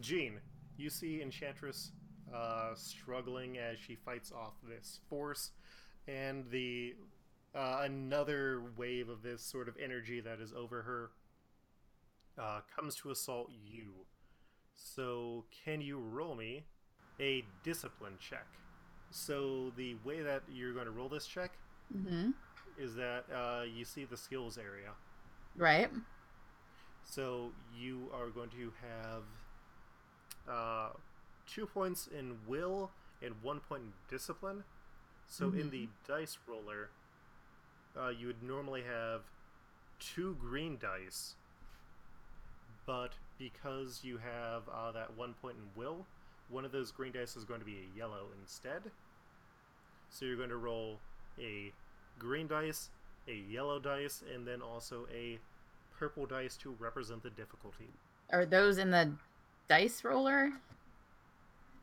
Jean, 0.00 0.40
you 0.76 0.90
see 0.90 1.22
Enchantress 1.22 1.92
uh, 2.34 2.74
struggling 2.74 3.58
as 3.58 3.78
she 3.78 3.94
fights 3.94 4.32
off 4.32 4.54
this 4.68 5.00
force, 5.08 5.52
and 6.08 6.50
the 6.50 6.94
uh, 7.54 7.82
another 7.82 8.62
wave 8.76 9.08
of 9.08 9.22
this 9.22 9.42
sort 9.42 9.68
of 9.68 9.76
energy 9.82 10.20
that 10.20 10.40
is 10.40 10.52
over 10.52 10.82
her 10.82 11.10
uh, 12.40 12.60
comes 12.74 12.96
to 12.96 13.10
assault 13.10 13.50
you. 13.66 14.06
So, 14.76 15.44
can 15.64 15.80
you 15.80 15.98
roll 15.98 16.34
me 16.34 16.64
a 17.20 17.44
discipline 17.62 18.14
check? 18.18 18.46
So, 19.10 19.72
the 19.76 19.96
way 20.04 20.22
that 20.22 20.42
you're 20.50 20.72
going 20.72 20.86
to 20.86 20.92
roll 20.92 21.08
this 21.08 21.26
check 21.26 21.52
Mm-hmm. 21.96 22.30
is 22.78 22.94
that 22.96 23.24
uh, 23.34 23.62
you 23.64 23.84
see 23.84 24.04
the 24.04 24.16
skills 24.16 24.58
area. 24.58 24.90
Right. 25.56 25.90
So 27.04 27.52
you 27.76 28.10
are 28.14 28.28
going 28.28 28.50
to 28.50 28.72
have 28.80 29.24
uh, 30.48 30.90
two 31.46 31.66
points 31.66 32.06
in 32.16 32.38
will 32.46 32.90
and 33.22 33.34
one 33.42 33.60
point 33.60 33.82
in 33.82 33.92
discipline. 34.08 34.64
So 35.26 35.50
in 35.52 35.70
the 35.70 35.88
dice 36.06 36.38
roller, 36.46 36.90
uh, 37.96 38.08
you 38.10 38.28
would 38.28 38.42
normally 38.42 38.82
have 38.82 39.22
two 39.98 40.36
green 40.40 40.78
dice, 40.78 41.34
but 42.90 43.12
because 43.38 44.00
you 44.02 44.18
have 44.18 44.62
uh, 44.68 44.90
that 44.90 45.16
one 45.16 45.32
point 45.40 45.54
in 45.56 45.80
will, 45.80 46.04
one 46.48 46.64
of 46.64 46.72
those 46.72 46.90
green 46.90 47.12
dice 47.12 47.36
is 47.36 47.44
going 47.44 47.60
to 47.60 47.64
be 47.64 47.76
a 47.76 47.96
yellow 47.96 48.26
instead. 48.42 48.82
So 50.08 50.24
you're 50.24 50.36
going 50.36 50.48
to 50.48 50.56
roll 50.56 50.98
a 51.38 51.72
green 52.18 52.48
dice, 52.48 52.88
a 53.28 53.44
yellow 53.48 53.78
dice, 53.78 54.24
and 54.34 54.44
then 54.44 54.60
also 54.60 55.06
a 55.14 55.38
purple 55.96 56.26
dice 56.26 56.56
to 56.56 56.74
represent 56.80 57.22
the 57.22 57.30
difficulty. 57.30 57.90
Are 58.32 58.44
those 58.44 58.76
in 58.76 58.90
the 58.90 59.12
dice 59.68 60.02
roller? 60.02 60.50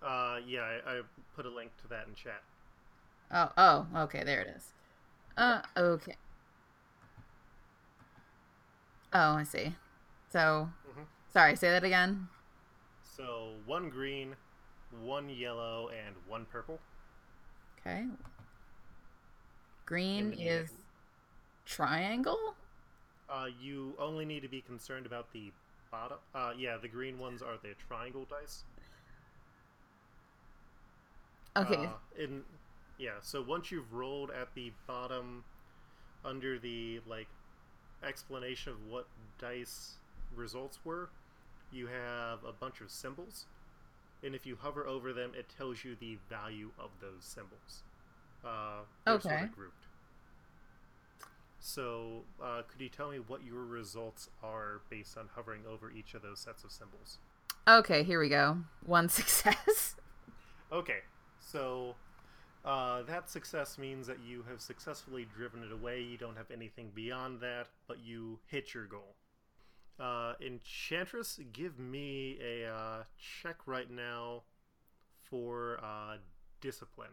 Uh, 0.04 0.40
yeah, 0.46 0.60
I, 0.86 0.92
I 0.92 1.02
put 1.38 1.46
a 1.46 1.50
link 1.50 1.72
to 1.84 1.88
that 1.88 2.06
in 2.10 2.16
chat. 2.16 2.44
Oh, 3.32 3.50
oh, 3.58 3.88
okay, 4.04 4.26
there 4.26 4.42
it 4.42 4.54
is. 4.58 4.74
Uh, 5.38 5.62
okay. 5.78 6.16
Oh, 9.14 9.36
I 9.36 9.44
see. 9.44 9.74
So. 10.34 10.68
Sorry, 11.38 11.56
say 11.56 11.70
that 11.70 11.84
again. 11.84 12.28
So 13.16 13.50
one 13.68 13.90
green, 13.92 14.36
one 15.04 15.30
yellow, 15.30 15.90
and 15.90 16.16
one 16.28 16.46
purple. 16.52 16.80
Okay. 17.80 18.06
Green 19.86 20.32
And- 20.32 20.42
is 20.42 20.72
triangle? 21.66 22.56
Uh, 23.30 23.48
you 23.62 23.94
only 24.00 24.26
need 24.26 24.42
to 24.42 24.48
be 24.48 24.62
concerned 24.62 25.06
about 25.06 25.32
the 25.32 25.52
bottom. 25.92 26.18
Uh, 26.34 26.54
yeah, 26.58 26.78
the 26.82 26.88
green 26.88 27.20
ones 27.20 27.44
are 27.44 27.58
the 27.62 27.76
triangle 27.88 28.26
dice. 28.28 28.64
Okay. 31.56 31.86
Uh, 31.86 31.90
in 32.18 32.44
yeah, 32.98 33.20
so 33.22 33.44
once 33.44 33.72
you've 33.72 33.94
rolled 33.94 34.32
at 34.32 34.56
the 34.56 34.72
bottom, 34.88 35.44
under 36.26 36.58
the 36.58 37.00
like 37.06 37.28
explanation 38.04 38.72
of 38.74 38.88
what 38.88 39.06
dice 39.40 39.98
results 40.36 40.80
were, 40.84 41.10
you 41.72 41.88
have 41.88 42.44
a 42.44 42.54
bunch 42.54 42.82
of 42.82 42.92
symbols, 42.92 43.48
and 44.24 44.36
if 44.36 44.46
you 44.46 44.58
hover 44.58 44.88
over 44.88 45.14
them, 45.14 45.34
it 45.36 45.50
tells 45.50 45.84
you 45.86 45.96
the 45.96 46.18
value 46.30 46.74
of 46.80 47.00
those 47.02 47.26
symbols. 47.26 47.84
Uh, 48.44 48.84
they're 49.06 49.22
sort 49.22 49.42
Okay. 49.42 49.44
of 49.44 49.52
grouped. 49.52 49.88
So, 51.60 52.26
uh, 52.42 52.64
could 52.68 52.82
you 52.82 52.90
tell 52.90 53.10
me 53.12 53.20
what 53.20 53.44
your 53.44 53.64
results 53.66 54.30
are 54.42 54.82
based 54.90 55.18
on 55.18 55.28
hovering 55.36 55.66
over 55.68 55.92
each 55.92 56.14
of 56.16 56.22
those 56.24 56.40
sets 56.40 56.64
of 56.64 56.72
symbols? 56.72 57.20
okay, 57.68 58.04
here 58.04 58.20
we 58.20 58.30
go. 58.30 58.60
One 58.86 59.10
success. 59.10 59.96
Okay, 60.72 61.00
so 61.40 61.98
uh, 62.66 63.04
that 63.04 63.30
success 63.30 63.78
means 63.80 64.08
that 64.08 64.20
you 64.22 64.44
have 64.50 64.62
successfully 64.62 65.26
driven 65.26 65.64
it 65.64 65.74
away. 65.74 66.02
You 66.02 66.18
don't 66.18 66.38
have 66.38 66.52
anything 66.52 66.92
beyond 66.96 67.42
that, 67.42 67.70
but 67.88 68.00
you 68.00 68.42
hit 68.48 68.74
your 68.76 68.88
goal. 68.88 69.17
Uh, 70.00 70.34
Enchantress, 70.46 71.40
give 71.54 71.80
me 71.80 72.38
a 72.44 72.70
uh, 72.72 73.04
check 73.18 73.56
right 73.66 73.90
now 73.90 74.44
for 75.30 75.80
uh, 75.84 76.18
discipline. 76.62 77.10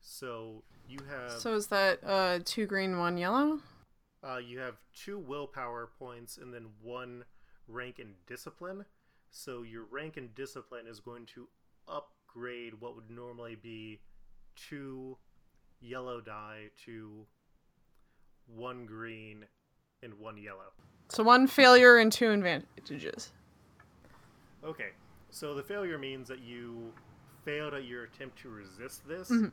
So 0.00 0.64
you 0.88 0.98
have 1.08 1.30
So 1.32 1.54
is 1.54 1.68
that 1.68 2.00
uh, 2.04 2.40
two 2.44 2.66
green, 2.66 2.98
one 2.98 3.16
yellow? 3.16 3.60
uh, 4.22 4.38
you 4.38 4.58
have 4.58 4.76
two 4.94 5.18
willpower 5.18 5.90
points 5.98 6.38
and 6.38 6.52
then 6.52 6.66
one 6.82 7.24
rank 7.68 7.98
in 7.98 8.14
discipline. 8.26 8.84
So 9.30 9.62
your 9.62 9.84
rank 9.90 10.16
in 10.16 10.30
discipline 10.34 10.86
is 10.86 11.00
going 11.00 11.26
to 11.34 11.48
upgrade 11.88 12.74
what 12.80 12.96
would 12.96 13.10
normally 13.10 13.54
be 13.56 14.00
two 14.56 15.16
yellow 15.80 16.20
die 16.20 16.70
to 16.86 17.26
one 18.46 18.86
green 18.86 19.44
and 20.02 20.14
one 20.14 20.36
yellow. 20.38 20.72
So 21.14 21.22
one 21.22 21.46
failure 21.46 21.96
and 21.98 22.10
two 22.10 22.30
advantages. 22.32 23.32
Okay, 24.64 24.90
so 25.30 25.54
the 25.54 25.62
failure 25.62 25.96
means 25.96 26.26
that 26.26 26.40
you 26.40 26.92
failed 27.44 27.72
at 27.74 27.84
your 27.84 28.04
attempt 28.04 28.38
to 28.40 28.48
resist 28.48 29.06
this, 29.06 29.30
Mhm. 29.30 29.52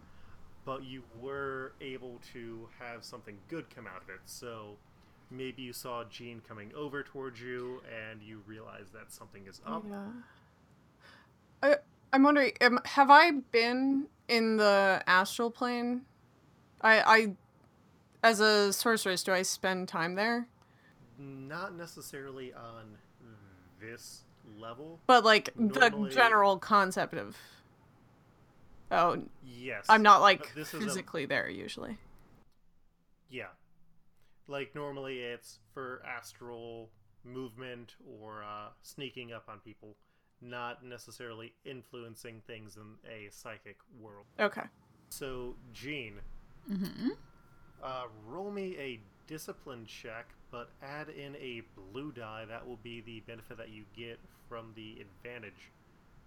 but 0.65 0.83
you 0.83 1.03
were 1.19 1.73
able 1.79 2.19
to 2.33 2.67
have 2.79 3.03
something 3.03 3.37
good 3.47 3.69
come 3.69 3.85
out 3.85 4.01
of 4.01 4.09
it. 4.09 4.21
So 4.25 4.77
maybe 5.29 5.61
you 5.61 5.71
saw 5.73 6.03
Jean 6.05 6.41
coming 6.41 6.73
over 6.73 7.03
towards 7.03 7.39
you 7.39 7.83
and 7.83 8.23
you 8.23 8.39
realize 8.47 8.89
that 8.91 9.11
something 9.11 9.45
is 9.45 9.61
up. 9.65 9.83
Yeah. 9.87 10.11
I, 11.61 11.77
I'm 12.11 12.23
wondering, 12.23 12.53
um, 12.61 12.79
have 12.85 13.11
I 13.11 13.31
been 13.31 14.07
in 14.27 14.57
the 14.57 15.03
astral 15.05 15.51
plane? 15.51 16.05
I, 16.81 17.01
I, 17.01 17.35
as 18.23 18.39
a 18.39 18.73
sorceress, 18.73 19.23
do 19.23 19.31
I 19.31 19.43
spend 19.43 19.87
time 19.87 20.15
there? 20.15 20.47
Not 21.21 21.75
necessarily 21.75 22.53
on 22.53 22.97
this 23.79 24.23
level. 24.57 24.99
But 25.07 25.23
like 25.23 25.57
Normally- 25.57 26.09
the 26.09 26.15
general 26.15 26.57
concept 26.57 27.13
of. 27.13 27.37
Oh, 28.89 29.23
Yes. 29.43 29.85
I'm 29.87 30.01
not 30.01 30.21
like 30.21 30.39
but 30.39 30.49
this 30.55 30.73
is 30.73 30.81
a- 30.81 30.85
physically 30.85 31.25
there 31.25 31.49
usually. 31.49 31.97
Yeah. 33.29 33.47
Like 34.47 34.75
normally 34.75 35.19
it's 35.19 35.59
for 35.73 36.01
astral 36.05 36.89
movement 37.23 37.95
or 38.19 38.43
uh, 38.43 38.69
sneaking 38.81 39.31
up 39.31 39.45
on 39.47 39.59
people, 39.59 39.95
not 40.41 40.83
necessarily 40.83 41.53
influencing 41.63 42.41
things 42.47 42.77
in 42.77 42.95
a 43.09 43.29
psychic 43.31 43.77
world. 43.99 44.25
Okay. 44.39 44.63
So, 45.09 45.55
Jean, 45.73 46.15
mm-hmm. 46.69 47.09
uh, 47.83 48.03
roll 48.25 48.51
me 48.51 48.75
a 48.77 48.99
discipline 49.27 49.85
check, 49.85 50.29
but 50.51 50.69
add 50.83 51.09
in 51.09 51.35
a 51.37 51.63
blue 51.91 52.11
die. 52.11 52.45
That 52.47 52.67
will 52.67 52.79
be 52.83 53.01
the 53.01 53.21
benefit 53.21 53.57
that 53.57 53.69
you 53.69 53.83
get 53.95 54.19
from 54.49 54.73
the 54.75 54.97
advantage 55.01 55.71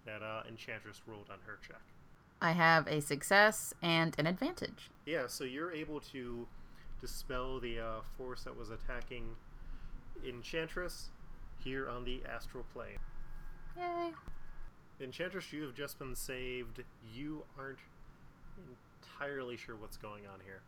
that 0.07 0.23
uh, 0.23 0.43
Enchantress 0.49 1.03
rolled 1.07 1.29
on 1.31 1.39
her 1.47 1.59
check. 1.67 1.83
I 2.41 2.53
have 2.53 2.87
a 2.89 3.01
success 3.01 3.75
and 3.83 4.15
an 4.19 4.27
advantage. 4.27 4.91
Yeah, 5.07 5.27
so 5.29 5.45
you're 5.45 5.73
able 5.73 6.01
to 6.13 6.47
dispel 7.01 7.61
the 7.61 7.81
uh, 7.81 8.01
force 8.17 8.45
that 8.45 8.57
was 8.57 8.71
attacking 8.71 9.37
Enchantress 10.27 11.11
here 11.63 11.89
on 11.89 12.05
the 12.05 12.23
astral 12.31 12.65
plane. 12.73 12.99
Yay. 13.77 14.13
Enchantress, 15.01 15.53
you 15.53 15.63
have 15.63 15.75
just 15.75 15.99
been 15.99 16.15
saved. 16.15 16.83
You 17.15 17.45
aren't 17.59 17.79
entirely 19.03 19.57
sure 19.57 19.77
what's 19.77 19.97
going 19.97 20.23
on 20.33 20.41
here. 20.45 20.61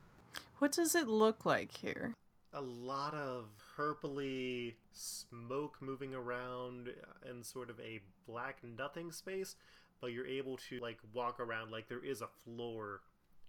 What 0.59 0.73
does 0.73 0.95
it 0.95 1.07
look 1.07 1.45
like 1.45 1.77
here? 1.77 2.15
A 2.57 2.61
lot 2.63 3.13
of 3.13 3.51
purpley 3.77 4.75
smoke 4.93 5.77
moving 5.81 6.15
around 6.15 6.89
in 7.31 7.43
sort 7.45 7.69
of 7.69 7.79
a 7.81 8.01
black 8.27 8.61
nothing 8.65 9.13
space, 9.13 9.57
but 10.01 10.13
you're 10.13 10.27
able 10.27 10.57
to 10.71 10.79
like 10.81 10.97
walk 11.13 11.39
around 11.39 11.71
like 11.71 11.87
there 11.89 12.03
is 12.03 12.23
a 12.23 12.29
floor 12.45 13.03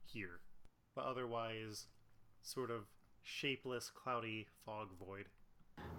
here. 0.06 0.42
But 0.94 1.06
otherwise, 1.06 1.88
sort 2.42 2.70
of 2.70 2.82
shapeless, 3.24 3.90
cloudy 3.96 4.48
fog 4.66 4.90
void. 5.00 5.28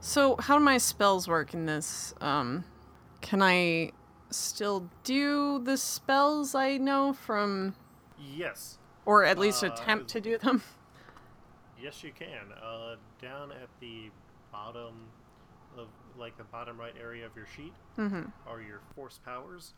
So 0.01 0.37
how 0.37 0.59
do 0.59 0.65
my 0.65 0.77
spells 0.77 1.27
work 1.27 1.55
in 1.55 1.65
this? 1.65 2.13
Um, 2.21 2.65
can 3.23 3.41
I 3.41 3.93
still 4.29 4.91
do 5.05 5.61
the 5.65 5.79
spells 5.79 6.55
I 6.55 6.77
know 6.77 7.15
from, 7.15 7.75
Yes. 8.19 8.77
or 9.07 9.25
at 9.25 9.39
least 9.39 9.65
Uh, 9.65 9.69
attempt 9.73 10.09
to 10.11 10.21
do 10.21 10.37
them? 10.37 10.63
Yes, 11.83 12.03
you 12.03 12.13
can. 12.19 12.53
Uh, 12.63 12.97
down 13.21 13.53
at 13.53 13.69
the 13.81 14.11
bottom 14.53 14.95
of, 15.77 15.89
like, 16.19 16.37
the 16.37 16.45
bottom 16.45 16.79
right 16.79 16.95
area 17.01 17.25
of 17.27 17.37
your 17.37 17.47
sheet 17.57 17.73
Mm-hmm. 17.97 18.23
are 18.49 18.61
your 18.61 18.81
force 18.95 19.21
powers. 19.25 19.75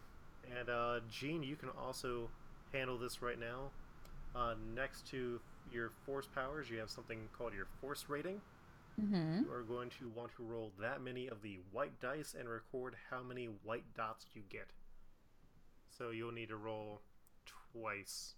And, 0.58 0.68
uh, 0.68 1.00
Jean, 1.10 1.42
you 1.42 1.56
can 1.56 1.68
also 1.70 2.30
handle 2.72 2.96
this 2.98 3.20
right 3.22 3.38
now. 3.38 3.70
Uh, 4.34 4.54
next 4.74 5.06
to 5.08 5.40
your 5.72 5.90
force 6.06 6.26
powers, 6.34 6.70
you 6.70 6.78
have 6.78 6.90
something 6.90 7.18
called 7.36 7.52
your 7.52 7.66
force 7.80 8.06
rating. 8.08 8.40
Mm-hmm. 9.00 9.42
You 9.44 9.52
are 9.52 9.62
going 9.62 9.90
to 10.00 10.08
want 10.14 10.30
to 10.36 10.42
roll 10.42 10.72
that 10.80 11.02
many 11.02 11.26
of 11.28 11.42
the 11.42 11.58
white 11.72 12.00
dice 12.00 12.34
and 12.38 12.48
record 12.48 12.94
how 13.10 13.22
many 13.22 13.48
white 13.64 13.84
dots 13.96 14.26
you 14.34 14.42
get. 14.50 14.68
So 15.96 16.10
you'll 16.10 16.32
need 16.32 16.48
to 16.48 16.56
roll 16.56 17.00
twice 17.72 18.34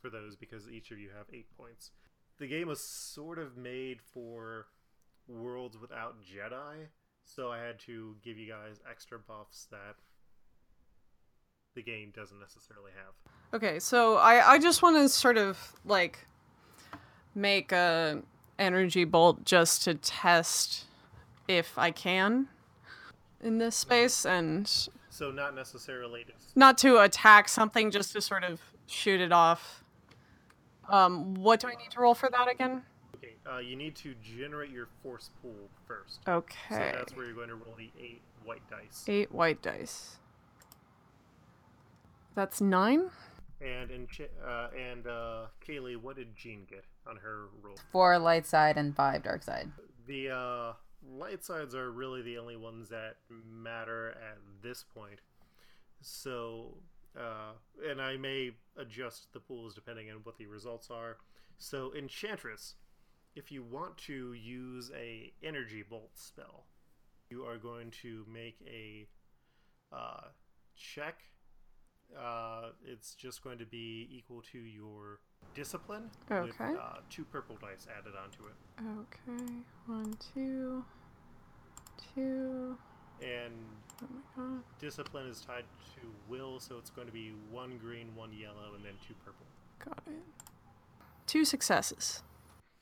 for 0.00 0.10
those 0.10 0.36
because 0.36 0.68
each 0.68 0.90
of 0.90 0.98
you 0.98 1.08
have 1.16 1.26
eight 1.32 1.46
points. 1.56 1.90
The 2.38 2.46
game 2.46 2.68
was 2.68 2.80
sort 2.80 3.38
of 3.38 3.56
made 3.56 4.00
for 4.02 4.66
worlds 5.28 5.78
without 5.78 6.16
Jedi, 6.20 6.88
so 7.24 7.50
I 7.50 7.58
had 7.58 7.78
to 7.80 8.16
give 8.22 8.38
you 8.38 8.48
guys 8.48 8.80
extra 8.90 9.18
buffs 9.18 9.66
that 9.70 9.96
the 11.74 11.82
game 11.82 12.12
doesn't 12.14 12.38
necessarily 12.38 12.90
have. 12.96 13.14
Okay, 13.52 13.78
so 13.78 14.16
I 14.16 14.52
I 14.54 14.58
just 14.58 14.82
want 14.82 14.96
to 14.96 15.08
sort 15.08 15.38
of 15.38 15.74
like 15.84 16.26
make 17.34 17.72
a 17.72 18.22
energy 18.58 19.04
bolt 19.04 19.44
just 19.44 19.84
to 19.84 19.94
test 19.94 20.84
if 21.48 21.76
I 21.76 21.90
can 21.90 22.48
in 23.42 23.58
this 23.58 23.76
mm-hmm. 23.76 23.88
space 23.88 24.26
and 24.26 24.88
So 25.10 25.30
not 25.30 25.54
necessarily 25.54 26.24
just 26.24 26.56
not 26.56 26.78
to 26.78 26.98
attack 26.98 27.48
something 27.48 27.90
just 27.90 28.12
to 28.12 28.20
sort 28.20 28.44
of 28.44 28.60
shoot 28.86 29.20
it 29.20 29.32
off. 29.32 29.83
Um 30.88 31.34
what 31.34 31.60
do 31.60 31.68
I 31.68 31.74
need 31.74 31.90
to 31.92 32.00
roll 32.00 32.14
for 32.14 32.28
that 32.30 32.48
again? 32.50 32.82
okay. 33.16 33.34
Uh, 33.50 33.58
you 33.58 33.76
need 33.76 33.94
to 33.96 34.14
generate 34.22 34.70
your 34.70 34.88
force 35.02 35.30
pool 35.40 35.68
first. 35.86 36.20
Okay. 36.28 36.56
So 36.70 36.76
that's 36.76 37.16
where 37.16 37.26
you're 37.26 37.34
going 37.34 37.48
to 37.48 37.54
roll 37.54 37.74
the 37.76 37.90
eight 38.00 38.22
white 38.44 38.62
dice. 38.70 39.04
8 39.08 39.32
white 39.32 39.62
dice. 39.62 40.16
That's 42.34 42.60
9? 42.60 43.10
And 43.60 43.90
in 43.90 44.06
Ch- 44.06 44.28
uh, 44.46 44.68
and 44.78 45.06
uh, 45.06 45.46
Kaylee, 45.66 45.96
what 45.96 46.16
did 46.16 46.36
Jean 46.36 46.66
get 46.68 46.84
on 47.06 47.16
her 47.16 47.44
roll? 47.62 47.76
Four 47.92 48.18
light 48.18 48.46
side 48.46 48.76
and 48.76 48.94
five 48.94 49.22
dark 49.22 49.42
side. 49.42 49.70
The 50.06 50.30
uh, 50.30 50.72
light 51.08 51.44
sides 51.44 51.74
are 51.74 51.90
really 51.90 52.20
the 52.20 52.36
only 52.36 52.56
ones 52.56 52.88
that 52.90 53.16
matter 53.30 54.10
at 54.10 54.38
this 54.62 54.84
point. 54.94 55.20
So, 56.02 56.76
uh, 57.18 57.52
and 57.88 58.00
I 58.00 58.16
may 58.16 58.52
adjust 58.76 59.32
the 59.32 59.40
pools 59.40 59.74
depending 59.74 60.10
on 60.10 60.18
what 60.24 60.38
the 60.38 60.46
results 60.46 60.90
are. 60.90 61.18
So, 61.58 61.92
Enchantress, 61.96 62.74
if 63.36 63.50
you 63.52 63.62
want 63.62 63.96
to 63.98 64.32
use 64.32 64.90
a 64.96 65.32
energy 65.42 65.84
bolt 65.88 66.10
spell, 66.14 66.64
you 67.30 67.44
are 67.44 67.56
going 67.56 67.90
to 68.02 68.24
make 68.32 68.58
a 68.66 69.06
uh, 69.92 70.28
check. 70.76 71.20
Uh, 72.18 72.70
it's 72.86 73.14
just 73.14 73.42
going 73.42 73.58
to 73.58 73.66
be 73.66 74.08
equal 74.10 74.42
to 74.52 74.58
your 74.58 75.20
discipline 75.54 76.10
with 76.28 76.60
uh, 76.60 76.98
two 77.10 77.24
purple 77.24 77.56
dice 77.60 77.86
added 77.98 78.12
onto 78.22 78.44
it. 78.46 78.54
Okay. 79.00 79.52
One, 79.86 80.16
two, 80.34 80.84
two. 82.14 82.76
And 83.22 83.52
Oh 84.02 84.06
my 84.10 84.44
god. 84.44 84.62
discipline 84.80 85.26
is 85.26 85.40
tied 85.40 85.64
to 85.94 86.08
will, 86.28 86.58
so 86.60 86.76
it's 86.78 86.90
going 86.90 87.06
to 87.06 87.12
be 87.12 87.32
one 87.50 87.78
green, 87.78 88.08
one 88.14 88.32
yellow, 88.32 88.74
and 88.74 88.84
then 88.84 88.94
two 89.06 89.14
purple. 89.24 89.46
Got 89.84 90.02
it. 90.06 90.22
Two 91.26 91.44
successes. 91.44 92.22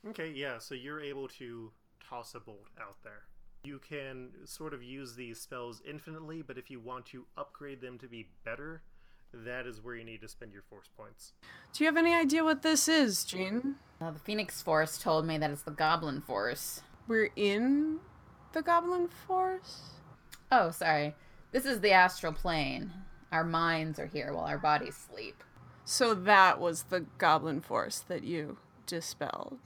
Okay, 0.09 0.33
yeah, 0.35 0.59
so 0.59 0.75
you're 0.75 1.01
able 1.01 1.29
to 1.29 1.71
toss 2.09 2.35
a 2.35 2.41
bolt 2.41 2.69
out 2.81 2.97
there. 3.05 3.23
You 3.65 3.79
can 3.79 4.31
sort 4.45 4.75
of 4.75 4.83
use 4.83 5.15
these 5.15 5.41
spells 5.41 5.81
infinitely, 5.89 6.43
but 6.43 6.59
if 6.59 6.71
you 6.71 6.81
want 6.81 7.07
to 7.07 7.25
upgrade 7.37 7.81
them 7.81 7.99
to 7.99 8.09
be 8.09 8.27
better, 8.45 8.83
that 9.33 9.67
is 9.67 9.83
where 9.83 9.95
you 9.95 10.05
need 10.05 10.21
to 10.23 10.29
spend 10.29 10.53
your 10.53 10.63
force 10.63 10.91
points. 10.97 11.33
Do 11.73 11.85
you 11.85 11.89
have 11.89 11.97
any 11.97 12.15
idea 12.15 12.43
what 12.43 12.63
this 12.63 12.89
is, 12.89 13.25
Jean? 13.25 13.77
Uh, 14.01 14.11
the 14.11 14.19
Phoenix 14.19 14.61
Force 14.61 14.99
told 14.99 15.27
me 15.27 15.39
that 15.39 15.51
it's 15.51 15.63
the 15.63 15.71
Goblin 15.71 16.21
Force. 16.21 16.81
We're 17.07 17.31
in 17.37 18.01
the 18.53 18.63
Goblin 18.63 19.09
Force? 19.09 19.91
Oh, 20.55 20.71
sorry. 20.71 21.15
This 21.51 21.65
is 21.65 21.81
the 21.81 21.93
astral 21.93 22.35
plane. 22.35 22.93
Our 23.33 23.43
minds 23.43 23.99
are 23.99 24.07
here 24.07 24.35
while 24.35 24.45
our 24.45 24.59
bodies 24.59 24.95
sleep. 24.95 25.43
So 25.87 26.13
that 26.13 26.61
was 26.61 26.83
the 26.85 27.07
Goblin 27.17 27.63
Force 27.63 28.01
that 28.01 28.23
you 28.23 28.59
dispelled. 28.87 29.59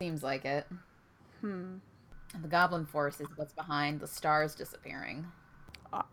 Seems 0.00 0.24
like 0.24 0.44
it. 0.44 0.66
Hmm. 1.42 1.76
The 2.40 2.48
Goblin 2.48 2.86
Force 2.86 3.20
is 3.20 3.28
what's 3.36 3.52
behind 3.52 4.00
the 4.00 4.08
stars 4.08 4.56
disappearing. 4.56 5.26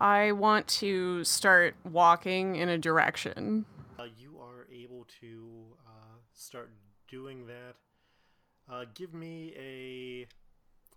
I 0.00 0.30
want 0.30 0.68
to 0.68 1.24
start 1.24 1.74
walking 1.82 2.54
in 2.54 2.68
a 2.68 2.78
direction. 2.78 3.64
Uh, 3.98 4.04
you 4.16 4.38
are 4.40 4.68
able 4.72 5.08
to 5.20 5.64
uh, 5.84 6.18
start 6.34 6.70
doing 7.08 7.48
that. 7.48 7.74
Uh, 8.72 8.84
give 8.94 9.12
me 9.12 9.54
a 9.58 10.28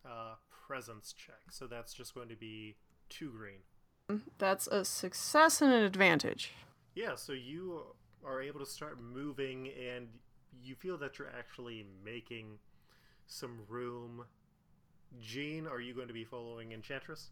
uh, 0.07 0.35
presence 0.67 1.13
check. 1.13 1.41
So 1.49 1.65
that's 1.65 1.95
just 1.95 2.13
going 2.13 2.29
to 2.29 2.35
be 2.35 2.75
two 3.13 3.31
green. 3.31 4.21
That's 4.37 4.67
a 4.67 4.83
success 4.83 5.61
and 5.61 5.71
an 5.71 5.83
advantage. 5.83 6.51
Yeah, 6.95 7.15
so 7.15 7.33
you 7.33 7.81
are 8.25 8.41
able 8.41 8.59
to 8.59 8.65
start 8.65 8.99
moving, 9.01 9.69
and 9.69 10.07
you 10.61 10.75
feel 10.75 10.97
that 10.97 11.19
you're 11.19 11.31
actually 11.37 11.85
making 12.03 12.59
some 13.27 13.59
room. 13.67 14.25
Jean, 15.21 15.67
are 15.67 15.79
you 15.79 15.93
going 15.93 16.07
to 16.07 16.13
be 16.13 16.23
following 16.23 16.71
Enchantress? 16.71 17.29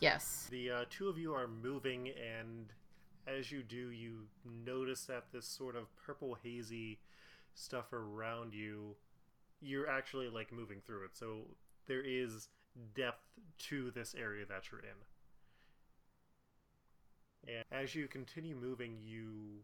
Yes. 0.00 0.46
The 0.50 0.70
uh, 0.70 0.84
two 0.90 1.08
of 1.08 1.18
you 1.18 1.34
are 1.34 1.48
moving, 1.48 2.08
and 2.08 2.72
as 3.26 3.50
you 3.50 3.62
do, 3.62 3.90
you 3.90 4.26
notice 4.64 5.04
that 5.04 5.24
this 5.32 5.46
sort 5.46 5.76
of 5.76 5.84
purple 5.96 6.36
hazy 6.42 6.98
stuff 7.54 7.92
around 7.92 8.54
you, 8.54 8.94
you're 9.60 9.88
actually 9.88 10.28
like 10.28 10.52
moving 10.52 10.80
through 10.86 11.04
it. 11.04 11.10
So 11.14 11.42
there 11.86 12.02
is 12.02 12.48
depth 12.94 13.24
to 13.58 13.90
this 13.90 14.14
area 14.14 14.44
that 14.46 14.70
you're 14.70 14.80
in. 14.80 14.96
And 17.46 17.64
as 17.70 17.94
you 17.94 18.08
continue 18.08 18.56
moving, 18.56 18.98
you 19.04 19.62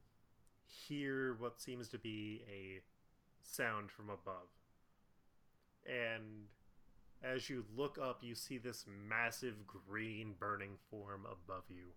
hear 0.66 1.34
what 1.38 1.60
seems 1.60 1.88
to 1.88 1.98
be 1.98 2.42
a 2.48 2.80
sound 3.42 3.90
from 3.90 4.08
above. 4.08 4.48
And 5.86 6.46
as 7.22 7.48
you 7.50 7.64
look 7.76 7.98
up, 8.00 8.18
you 8.22 8.34
see 8.34 8.58
this 8.58 8.84
massive 9.08 9.66
green 9.66 10.34
burning 10.38 10.76
form 10.90 11.22
above 11.26 11.64
you. 11.68 11.92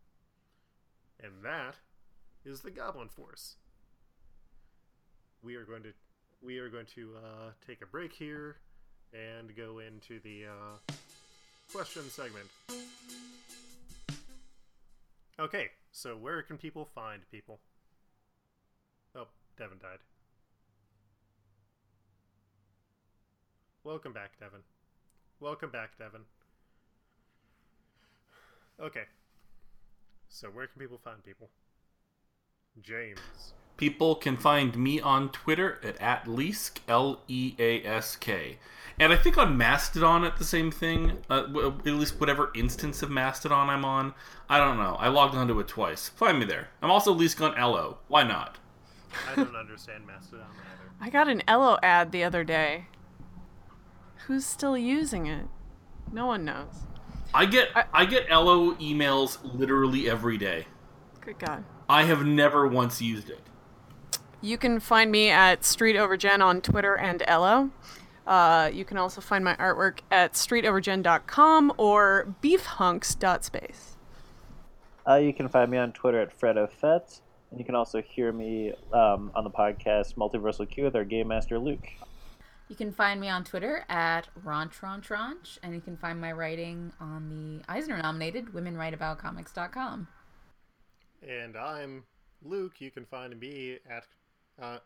And 1.23 1.33
that 1.43 1.75
is 2.43 2.61
the 2.61 2.71
Goblin 2.71 3.09
Force. 3.09 3.55
We 5.41 5.55
are 5.55 5.63
going 5.63 5.83
to 5.83 5.93
we 6.41 6.59
are 6.59 6.69
going 6.69 6.85
to 6.95 7.13
uh, 7.17 7.51
take 7.65 7.81
a 7.81 7.85
break 7.85 8.13
here 8.13 8.57
and 9.13 9.55
go 9.55 9.79
into 9.79 10.19
the 10.19 10.45
uh, 10.45 10.93
question 11.71 12.03
segment. 12.09 12.47
Okay, 15.37 15.67
so 15.91 16.15
where 16.15 16.41
can 16.41 16.57
people 16.57 16.85
find 16.95 17.21
people? 17.29 17.59
Oh, 19.13 19.27
Devin 19.57 19.79
died. 19.81 19.99
Welcome 23.83 24.13
back, 24.13 24.39
Devin. 24.39 24.61
Welcome 25.41 25.71
back, 25.71 25.97
Devin. 25.97 26.21
Okay. 28.79 29.03
So 30.29 30.47
where 30.47 30.67
can 30.67 30.79
people 30.79 30.99
find 31.03 31.21
people? 31.23 31.49
James. 32.81 33.19
People 33.77 34.15
can 34.15 34.37
find 34.37 34.77
me 34.77 35.01
on 35.01 35.29
Twitter 35.29 35.79
at, 35.83 35.99
at 36.01 36.25
Leask, 36.25 36.77
L 36.87 37.21
E 37.27 37.55
A 37.59 37.83
S 37.83 38.15
K. 38.15 38.57
And 38.97 39.11
I 39.11 39.17
think 39.17 39.37
on 39.37 39.57
Mastodon 39.57 40.23
at 40.23 40.37
the 40.37 40.45
same 40.45 40.71
thing, 40.71 41.17
uh, 41.29 41.41
w- 41.41 41.67
at 41.67 41.85
least 41.85 42.19
whatever 42.19 42.51
instance 42.55 43.03
of 43.03 43.09
Mastodon 43.09 43.69
I'm 43.69 43.83
on. 43.83 44.13
I 44.49 44.57
don't 44.57 44.77
know. 44.77 44.95
I 44.99 45.09
logged 45.09 45.35
onto 45.35 45.59
it 45.59 45.67
twice. 45.67 46.07
Find 46.07 46.39
me 46.39 46.45
there. 46.45 46.69
I'm 46.81 46.89
also 46.89 47.13
Leask 47.13 47.41
on 47.41 47.57
Ello. 47.57 47.97
Why 48.07 48.23
not? 48.23 48.57
I 49.29 49.35
don't 49.35 49.55
understand 49.55 50.07
Mastodon 50.07 50.47
either. 50.47 50.91
I 51.01 51.09
got 51.09 51.27
an 51.27 51.43
Ello 51.47 51.77
ad 51.83 52.13
the 52.13 52.23
other 52.23 52.45
day. 52.45 52.85
Who's 54.27 54.45
still 54.45 54.77
using 54.77 55.25
it? 55.27 55.47
No 56.11 56.25
one 56.25 56.45
knows. 56.45 56.85
I 57.33 57.45
get 57.45 57.69
I- 57.75 57.85
I 57.93 58.05
get 58.05 58.25
Ello 58.29 58.75
emails 58.75 59.37
literally 59.43 60.09
every 60.09 60.37
day. 60.37 60.67
Good 61.19 61.39
God. 61.39 61.65
I 61.87 62.03
have 62.03 62.25
never 62.25 62.67
once 62.67 63.01
used 63.01 63.29
it. 63.29 63.41
You 64.41 64.57
can 64.57 64.79
find 64.79 65.11
me 65.11 65.29
at 65.29 65.63
Street 65.63 65.95
Over 65.95 66.17
Gen 66.17 66.41
on 66.41 66.61
Twitter 66.61 66.95
and 66.97 67.23
Ello. 67.27 67.71
Uh, 68.27 68.69
you 68.73 68.85
can 68.85 68.97
also 68.97 69.21
find 69.21 69.43
my 69.43 69.55
artwork 69.55 69.99
at 70.11 70.33
streetovergen.com 70.33 71.73
or 71.77 72.35
beefhunks.space. 72.41 73.97
Uh, 75.07 75.15
you 75.15 75.33
can 75.33 75.47
find 75.47 75.69
me 75.69 75.77
on 75.77 75.91
Twitter 75.91 76.19
at 76.19 76.39
FredOFett, 76.39 77.21
and 77.51 77.59
you 77.59 77.65
can 77.65 77.75
also 77.75 78.01
hear 78.01 78.31
me 78.31 78.73
um, 78.91 79.31
on 79.35 79.43
the 79.43 79.51
podcast 79.51 80.15
Multiversal 80.15 80.69
Q 80.69 80.85
with 80.85 80.95
our 80.95 81.03
Game 81.03 81.27
Master 81.27 81.59
Luke. 81.59 81.87
You 82.67 82.75
can 82.75 82.91
find 82.91 83.21
me 83.21 83.29
on 83.29 83.43
Twitter 83.43 83.85
at 83.87 84.27
RaunchRaunchRaunch, 84.43 85.59
and 85.61 85.75
you 85.75 85.81
can 85.81 85.95
find 85.97 86.19
my 86.19 86.31
writing 86.31 86.91
on 86.99 87.29
the 87.29 87.71
Eisner 87.71 87.97
nominated 88.01 88.47
WomenWriteAboutComics.com. 88.47 90.07
And 91.27 91.57
I'm 91.57 92.03
Luke. 92.43 92.79
You 92.79 92.91
can 92.91 93.05
find 93.05 93.39
me 93.39 93.79
at 93.89 94.05
uh, 94.61 94.77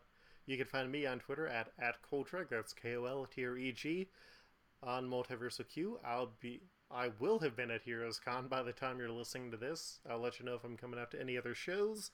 you 0.46 0.56
can 0.56 0.66
find 0.66 0.90
me 0.90 1.06
on 1.06 1.18
Twitter 1.18 1.46
at 1.46 1.68
at 1.78 1.96
Koltreg. 2.10 2.48
That's 2.50 2.72
K 2.72 2.96
O 2.96 3.04
L 3.04 3.26
T 3.26 3.44
R 3.44 3.56
E 3.56 3.72
G. 3.72 4.08
On 4.82 5.06
Multiversal 5.06 5.68
Q, 5.68 5.98
I'll 6.04 6.30
be 6.40 6.60
I 6.90 7.10
will 7.20 7.38
have 7.40 7.54
been 7.54 7.70
at 7.70 7.82
Heroes 7.82 8.18
Con 8.18 8.48
by 8.48 8.62
the 8.62 8.72
time 8.72 8.98
you're 8.98 9.10
listening 9.10 9.50
to 9.50 9.56
this. 9.56 10.00
I'll 10.08 10.18
let 10.18 10.40
you 10.40 10.46
know 10.46 10.54
if 10.54 10.64
I'm 10.64 10.76
coming 10.76 10.98
out 10.98 11.10
to 11.10 11.20
any 11.20 11.36
other 11.36 11.54
shows. 11.54 12.10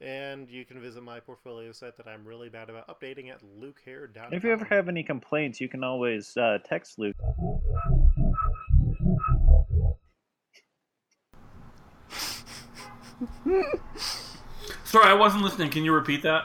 And 0.00 0.48
you 0.48 0.64
can 0.64 0.80
visit 0.80 1.02
my 1.02 1.20
portfolio 1.20 1.72
site 1.72 1.98
that 1.98 2.08
I'm 2.08 2.24
really 2.24 2.48
bad 2.48 2.70
about 2.70 2.88
updating 2.88 3.30
at 3.30 3.42
lukehair.com. 3.42 4.32
If 4.32 4.44
you 4.44 4.50
ever 4.50 4.64
have 4.64 4.88
any 4.88 5.02
complaints, 5.02 5.60
you 5.60 5.68
can 5.68 5.84
always 5.84 6.34
uh, 6.38 6.56
text 6.64 6.98
Luke. 6.98 7.16
Sorry, 14.84 15.06
I 15.06 15.14
wasn't 15.14 15.42
listening. 15.42 15.70
Can 15.70 15.84
you 15.84 15.92
repeat 15.92 16.22
that? 16.22 16.44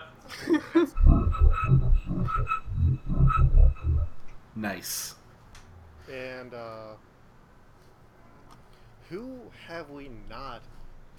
nice. 4.55 5.15
And 6.11 6.53
uh, 6.53 6.93
who 9.09 9.39
have 9.67 9.89
we 9.89 10.09
not 10.29 10.61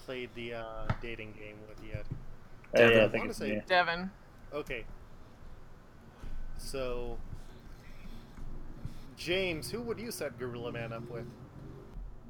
played 0.05 0.31
the 0.35 0.55
uh, 0.55 0.63
dating 1.03 1.33
game 1.39 1.57
with 1.69 1.79
yet? 1.87 2.05
Uh, 2.75 2.81
yeah, 2.81 2.85
I 2.85 2.89
Devin. 2.89 3.11
think 3.11 3.21
wanna 3.23 3.31
it's 3.31 3.39
say- 3.39 3.51
me. 3.57 3.63
Devin. 3.67 4.11
Okay. 4.53 4.85
So, 6.59 7.19
James, 9.17 9.71
who 9.71 9.81
would 9.83 9.99
you 9.99 10.11
set 10.11 10.39
Gorilla 10.39 10.73
Man 10.73 10.93
up 10.93 11.09
with? 11.11 11.27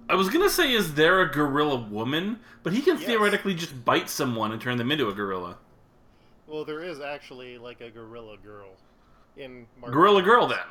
I 0.09 0.15
was 0.15 0.29
gonna 0.29 0.51
say, 0.51 0.73
is 0.73 0.95
there 0.95 1.21
a 1.21 1.31
gorilla 1.31 1.77
woman? 1.77 2.41
But 2.63 2.73
he 2.73 2.83
can 2.83 2.97
Yes. 2.97 3.07
theoretically 3.07 3.55
just 3.55 3.85
bite 3.85 4.09
someone 4.09 4.53
and 4.53 4.61
turn 4.61 4.77
them 4.79 4.91
into 4.93 5.09
a 5.09 5.15
gorilla. 5.15 5.59
Well, 6.47 6.65
there 6.65 6.83
is 6.83 7.01
actually 7.01 7.59
like 7.59 7.81
a 7.81 7.91
gorilla 7.91 8.37
girl 8.37 8.77
in 9.37 9.67
Marvel 9.81 9.95
Gorilla 9.99 10.23
girl, 10.23 10.47
then. 10.47 10.67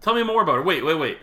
Tell 0.00 0.14
me 0.14 0.22
more 0.22 0.42
about 0.42 0.56
her. 0.56 0.62
Wait, 0.62 0.84
wait, 0.84 0.94
wait. 0.96 1.18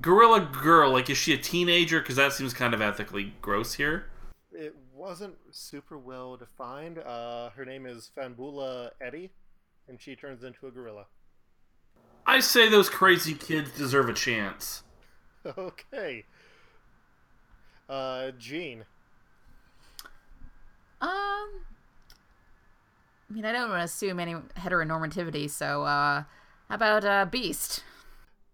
Gorilla 0.00 0.40
girl, 0.40 0.90
like, 0.90 1.10
is 1.10 1.18
she 1.18 1.34
a 1.34 1.38
teenager? 1.38 2.00
Because 2.00 2.16
that 2.16 2.32
seems 2.32 2.54
kind 2.54 2.72
of 2.72 2.80
ethically 2.80 3.34
gross 3.42 3.74
here. 3.74 4.06
It 4.50 4.74
wasn't 4.94 5.34
super 5.50 5.98
well 5.98 6.36
defined. 6.38 6.98
Uh, 6.98 7.50
her 7.50 7.66
name 7.66 7.84
is 7.84 8.10
Fahnbullah 8.16 8.90
Eddy, 9.02 9.30
and 9.86 10.00
she 10.00 10.16
turns 10.16 10.42
into 10.44 10.66
a 10.66 10.70
gorilla. 10.70 11.06
I 12.26 12.40
say 12.40 12.68
those 12.70 12.88
crazy 12.88 13.34
kids 13.34 13.70
deserve 13.76 14.08
a 14.08 14.14
chance. 14.14 14.82
Okay. 15.58 16.24
Uh, 17.88 18.30
Jean. 18.38 18.84
Um, 21.00 21.10
I 21.10 21.50
mean, 23.30 23.44
I 23.44 23.52
don't 23.52 23.68
want 23.70 23.80
to 23.80 23.84
assume 23.84 24.20
any 24.20 24.34
heteronormativity, 24.56 25.50
so 25.50 25.82
uh, 25.82 26.22
how 26.68 26.74
about 26.74 27.04
uh, 27.04 27.24
Beast? 27.26 27.82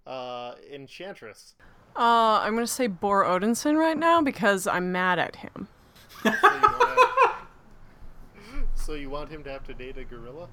Uh, 0.06 0.54
Enchantress. 0.72 1.54
Uh, 1.94 2.40
I'm 2.42 2.54
gonna 2.54 2.66
say 2.66 2.86
Bor 2.86 3.24
Odinson 3.24 3.76
right 3.76 3.98
now 3.98 4.22
because 4.22 4.66
I'm 4.66 4.92
mad 4.92 5.18
at 5.18 5.36
him. 5.36 5.68
So 6.22 6.30
you, 6.30 6.38
want 6.42 7.34
so 8.74 8.94
you 8.94 9.10
want 9.10 9.30
him 9.30 9.42
to 9.44 9.50
have 9.50 9.64
to 9.66 9.74
date 9.74 9.98
a 9.98 10.04
gorilla? 10.04 10.48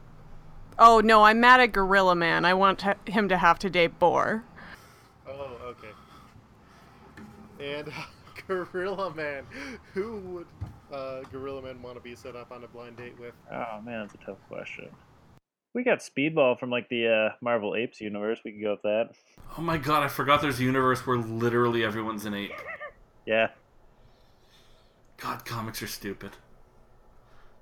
Oh 0.78 1.00
no, 1.00 1.24
I'm 1.24 1.40
mad 1.40 1.62
at 1.62 1.72
Gorilla 1.72 2.16
Man. 2.16 2.44
I 2.44 2.54
want 2.54 2.80
to- 2.80 2.98
him 3.06 3.30
to 3.30 3.38
have 3.38 3.60
to 3.60 3.70
date 3.70 3.98
Bor. 4.00 4.44
Oh, 5.28 5.58
okay. 5.68 5.92
And 7.64 7.94
Gorilla 8.48 9.14
Man. 9.14 9.44
Who 9.94 10.18
would 10.20 10.48
uh, 10.92 11.22
Gorilla 11.32 11.62
Man 11.62 11.82
want 11.82 11.98
to 11.98 12.02
be 12.02 12.16
set 12.16 12.36
up 12.36 12.52
on 12.52 12.64
a 12.64 12.68
blind 12.68 12.98
date 12.98 13.20
with? 13.20 13.34
Oh 13.52 13.82
man, 13.82 14.02
that's 14.02 14.14
a 14.16 14.26
tough 14.26 14.38
question. 14.48 14.90
We 15.74 15.84
got 15.84 16.00
Speedball 16.00 16.58
from 16.58 16.70
like 16.70 16.88
the 16.90 17.08
uh, 17.08 17.36
Marvel 17.42 17.76
Apes 17.76 18.00
universe. 18.00 18.40
We 18.46 18.54
could 18.54 18.62
go 18.62 18.72
with 18.72 18.82
that. 18.84 19.10
Oh 19.58 19.62
my 19.62 19.78
god, 19.78 20.04
I 20.04 20.08
forgot 20.08 20.42
there's 20.42 20.60
a 20.60 20.64
universe 20.64 21.06
where 21.06 21.18
literally 21.18 21.84
everyone's 21.84 22.26
an 22.26 22.34
ape. 22.34 22.52
Yeah. 23.26 23.48
God, 25.18 25.46
comics 25.46 25.82
are 25.82 25.88
stupid. 25.88 26.30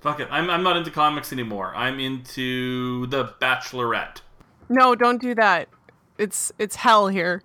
Fuck 0.02 0.20
it. 0.20 0.28
I'm, 0.30 0.50
I'm 0.50 0.62
not 0.62 0.76
into 0.76 0.92
comics 0.92 1.32
anymore. 1.32 1.74
I'm 1.74 2.02
into 2.02 3.08
The 3.08 3.34
Bachelorette. 3.42 4.20
No, 4.68 4.94
don't 4.94 5.22
do 5.22 5.34
that. 5.36 5.70
It's 6.18 6.52
it's 6.60 6.76
hell 6.76 7.08
here. 7.08 7.42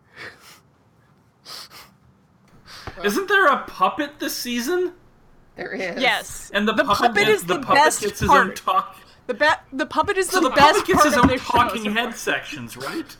Isn't 3.04 3.28
there 3.28 3.46
a 3.48 3.64
puppet 3.64 4.18
this 4.18 4.34
season? 4.36 4.92
There 5.56 5.72
is. 5.72 6.00
Yes. 6.00 6.50
And 6.54 6.68
the, 6.68 6.72
the 6.72 6.84
puppet, 6.84 7.08
puppet 7.08 7.28
is 7.28 7.42
the, 7.42 7.54
the, 7.54 7.60
puppet 7.60 7.74
best 7.74 8.00
gets 8.00 8.20
his 8.20 8.28
part. 8.28 8.48
own 8.48 8.54
talk. 8.54 8.96
The 9.26 9.34
ba- 9.34 9.60
the 9.72 9.86
puppet 9.86 10.16
is 10.16 10.28
So 10.30 10.40
the, 10.40 10.48
the, 10.48 10.54
best 10.54 10.78
puppet 10.78 10.86
gets 10.86 10.96
part 10.96 11.06
his 11.06 11.16
of 11.16 11.22
own 11.24 11.28
the 11.28 11.36
talking 11.38 11.84
so 11.84 11.94
far. 11.94 12.04
head 12.04 12.14
sections, 12.14 12.76
right? 12.76 13.16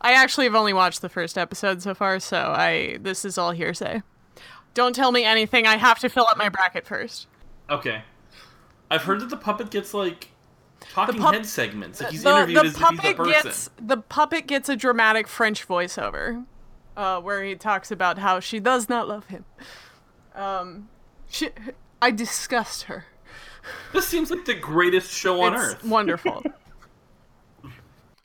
I 0.00 0.12
actually 0.12 0.44
have 0.46 0.54
only 0.54 0.72
watched 0.72 1.00
the 1.02 1.08
first 1.08 1.36
episode 1.38 1.82
so 1.82 1.94
far, 1.94 2.20
so 2.20 2.54
I 2.56 2.98
this 3.00 3.24
is 3.24 3.38
all 3.38 3.50
hearsay. 3.52 4.02
Don't 4.74 4.94
tell 4.94 5.12
me 5.12 5.24
anything. 5.24 5.66
I 5.66 5.76
have 5.76 5.98
to 6.00 6.08
fill 6.08 6.26
up 6.28 6.36
my 6.36 6.48
bracket 6.48 6.86
first. 6.86 7.28
Okay. 7.70 8.02
I've 8.90 9.02
heard 9.02 9.20
that 9.20 9.30
the 9.30 9.36
puppet 9.36 9.70
gets 9.70 9.94
like 9.94 10.30
talking 10.92 11.20
pup- 11.20 11.34
head 11.34 11.46
segments. 11.46 12.00
Like 12.00 12.10
he's 12.10 12.22
the, 12.22 12.30
interviewed 12.30 12.56
the 12.58 12.60
as 12.60 12.66
if 12.66 12.76
he's 12.76 12.82
a 12.82 12.84
puppet 12.84 13.16
person. 13.16 13.32
gets 13.32 13.70
the 13.80 13.96
puppet 13.96 14.46
gets 14.46 14.68
a 14.68 14.76
dramatic 14.76 15.28
French 15.28 15.66
voiceover, 15.66 16.44
uh, 16.96 17.20
where 17.20 17.42
he 17.42 17.54
talks 17.54 17.90
about 17.90 18.18
how 18.18 18.40
she 18.40 18.60
does 18.60 18.88
not 18.88 19.08
love 19.08 19.26
him. 19.26 19.44
Um, 20.34 20.88
she, 21.28 21.50
I 22.00 22.10
disgust 22.10 22.84
her. 22.84 23.06
This 23.92 24.06
seems 24.06 24.30
like 24.30 24.44
the 24.44 24.54
greatest 24.54 25.10
show 25.10 25.40
on 25.40 25.54
it's 25.54 25.62
earth. 25.62 25.84
wonderful. 25.84 26.42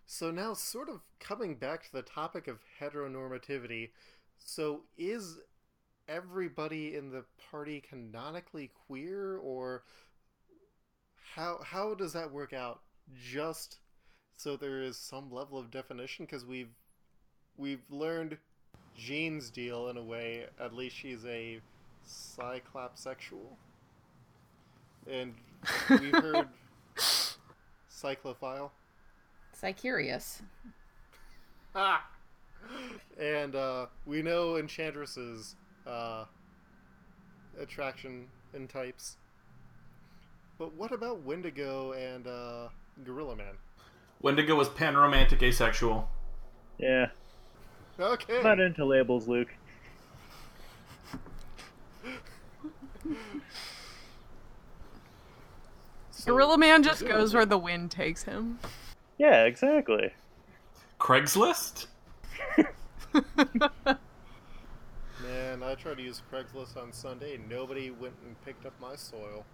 So 0.05 0.31
now, 0.31 0.53
sort 0.53 0.89
of 0.89 0.99
coming 1.21 1.55
back 1.55 1.83
to 1.85 1.91
the 1.93 2.01
topic 2.01 2.47
of 2.49 2.59
heteronormativity, 2.81 3.91
so 4.37 4.81
is 4.97 5.37
everybody 6.09 6.93
in 6.95 7.09
the 7.11 7.23
party 7.49 7.79
canonically 7.79 8.69
queer, 8.87 9.37
or 9.37 9.83
how 11.35 11.59
how 11.63 11.93
does 11.93 12.11
that 12.13 12.33
work 12.33 12.51
out? 12.51 12.81
Just 13.31 13.79
so 14.35 14.57
there 14.57 14.81
is 14.81 14.97
some 14.97 15.31
level 15.31 15.57
of 15.57 15.71
definition, 15.71 16.25
because 16.25 16.45
we've 16.45 16.75
we've 17.55 17.83
learned 17.89 18.39
Jean's 18.97 19.49
deal 19.49 19.89
in 19.89 19.97
a 19.97 20.03
way. 20.03 20.45
At 20.59 20.73
least 20.73 20.95
she's 20.95 21.25
a 21.25 21.59
cyclopsexual, 22.07 23.55
and 25.09 25.33
we've 25.89 26.13
heard 26.13 26.47
cyclophile. 27.89 28.71
Psychurious. 29.53 30.41
Ah! 31.75 32.07
And 33.19 33.55
uh, 33.55 33.87
we 34.05 34.21
know 34.21 34.57
Enchantress's 34.57 35.55
uh, 35.85 36.25
attraction 37.59 38.27
and 38.53 38.69
types. 38.69 39.17
But 40.57 40.73
what 40.75 40.91
about 40.91 41.23
Wendigo 41.23 41.93
and 41.93 42.27
uh, 42.27 42.69
Gorilla 43.03 43.35
Man? 43.35 43.53
Wendigo 44.21 44.55
was 44.55 44.67
panromantic 44.69 45.41
asexual. 45.41 46.09
Yeah. 46.77 47.07
Okay. 47.99 48.37
I'm 48.37 48.43
not 48.43 48.59
into 48.59 48.85
labels, 48.85 49.27
Luke. 49.27 49.49
So, 56.11 56.33
Gorilla 56.33 56.57
Man 56.57 56.83
just 56.83 56.99
presumably- 56.99 57.21
goes 57.21 57.33
where 57.33 57.45
the 57.45 57.57
wind 57.57 57.91
takes 57.91 58.23
him. 58.23 58.59
Yeah, 59.17 59.43
exactly. 59.45 60.13
Craigslist? 60.99 61.87
Man, 65.21 65.63
I 65.63 65.75
tried 65.75 65.97
to 65.97 66.03
use 66.03 66.21
Craigslist 66.31 66.77
on 66.77 66.91
Sunday. 66.93 67.39
Nobody 67.49 67.91
went 67.91 68.13
and 68.25 68.35
picked 68.45 68.65
up 68.65 68.73
my 68.81 68.95
soil. 68.95 69.45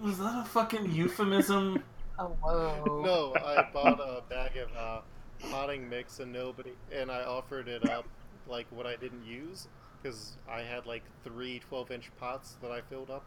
Was 0.00 0.18
that 0.18 0.42
a 0.42 0.44
fucking 0.48 0.90
euphemism? 0.92 1.82
Oh, 2.18 2.36
whoa. 2.42 3.02
No, 3.02 3.34
I 3.42 3.66
bought 3.72 3.98
a 3.98 4.22
bag 4.28 4.58
of 4.58 4.68
uh, 4.76 5.00
potting 5.50 5.88
mix 5.88 6.20
and 6.20 6.32
nobody, 6.32 6.72
and 6.92 7.10
I 7.10 7.22
offered 7.22 7.68
it 7.68 7.88
up 7.88 8.06
like 8.48 8.66
what 8.70 8.86
I 8.86 8.96
didn't 8.96 9.24
use 9.24 9.68
because 10.02 10.36
I 10.48 10.60
had 10.60 10.86
like 10.86 11.02
three 11.24 11.60
12 11.60 11.90
inch 11.90 12.10
pots 12.18 12.56
that 12.62 12.70
I 12.70 12.80
filled 12.80 13.10
up 13.10 13.24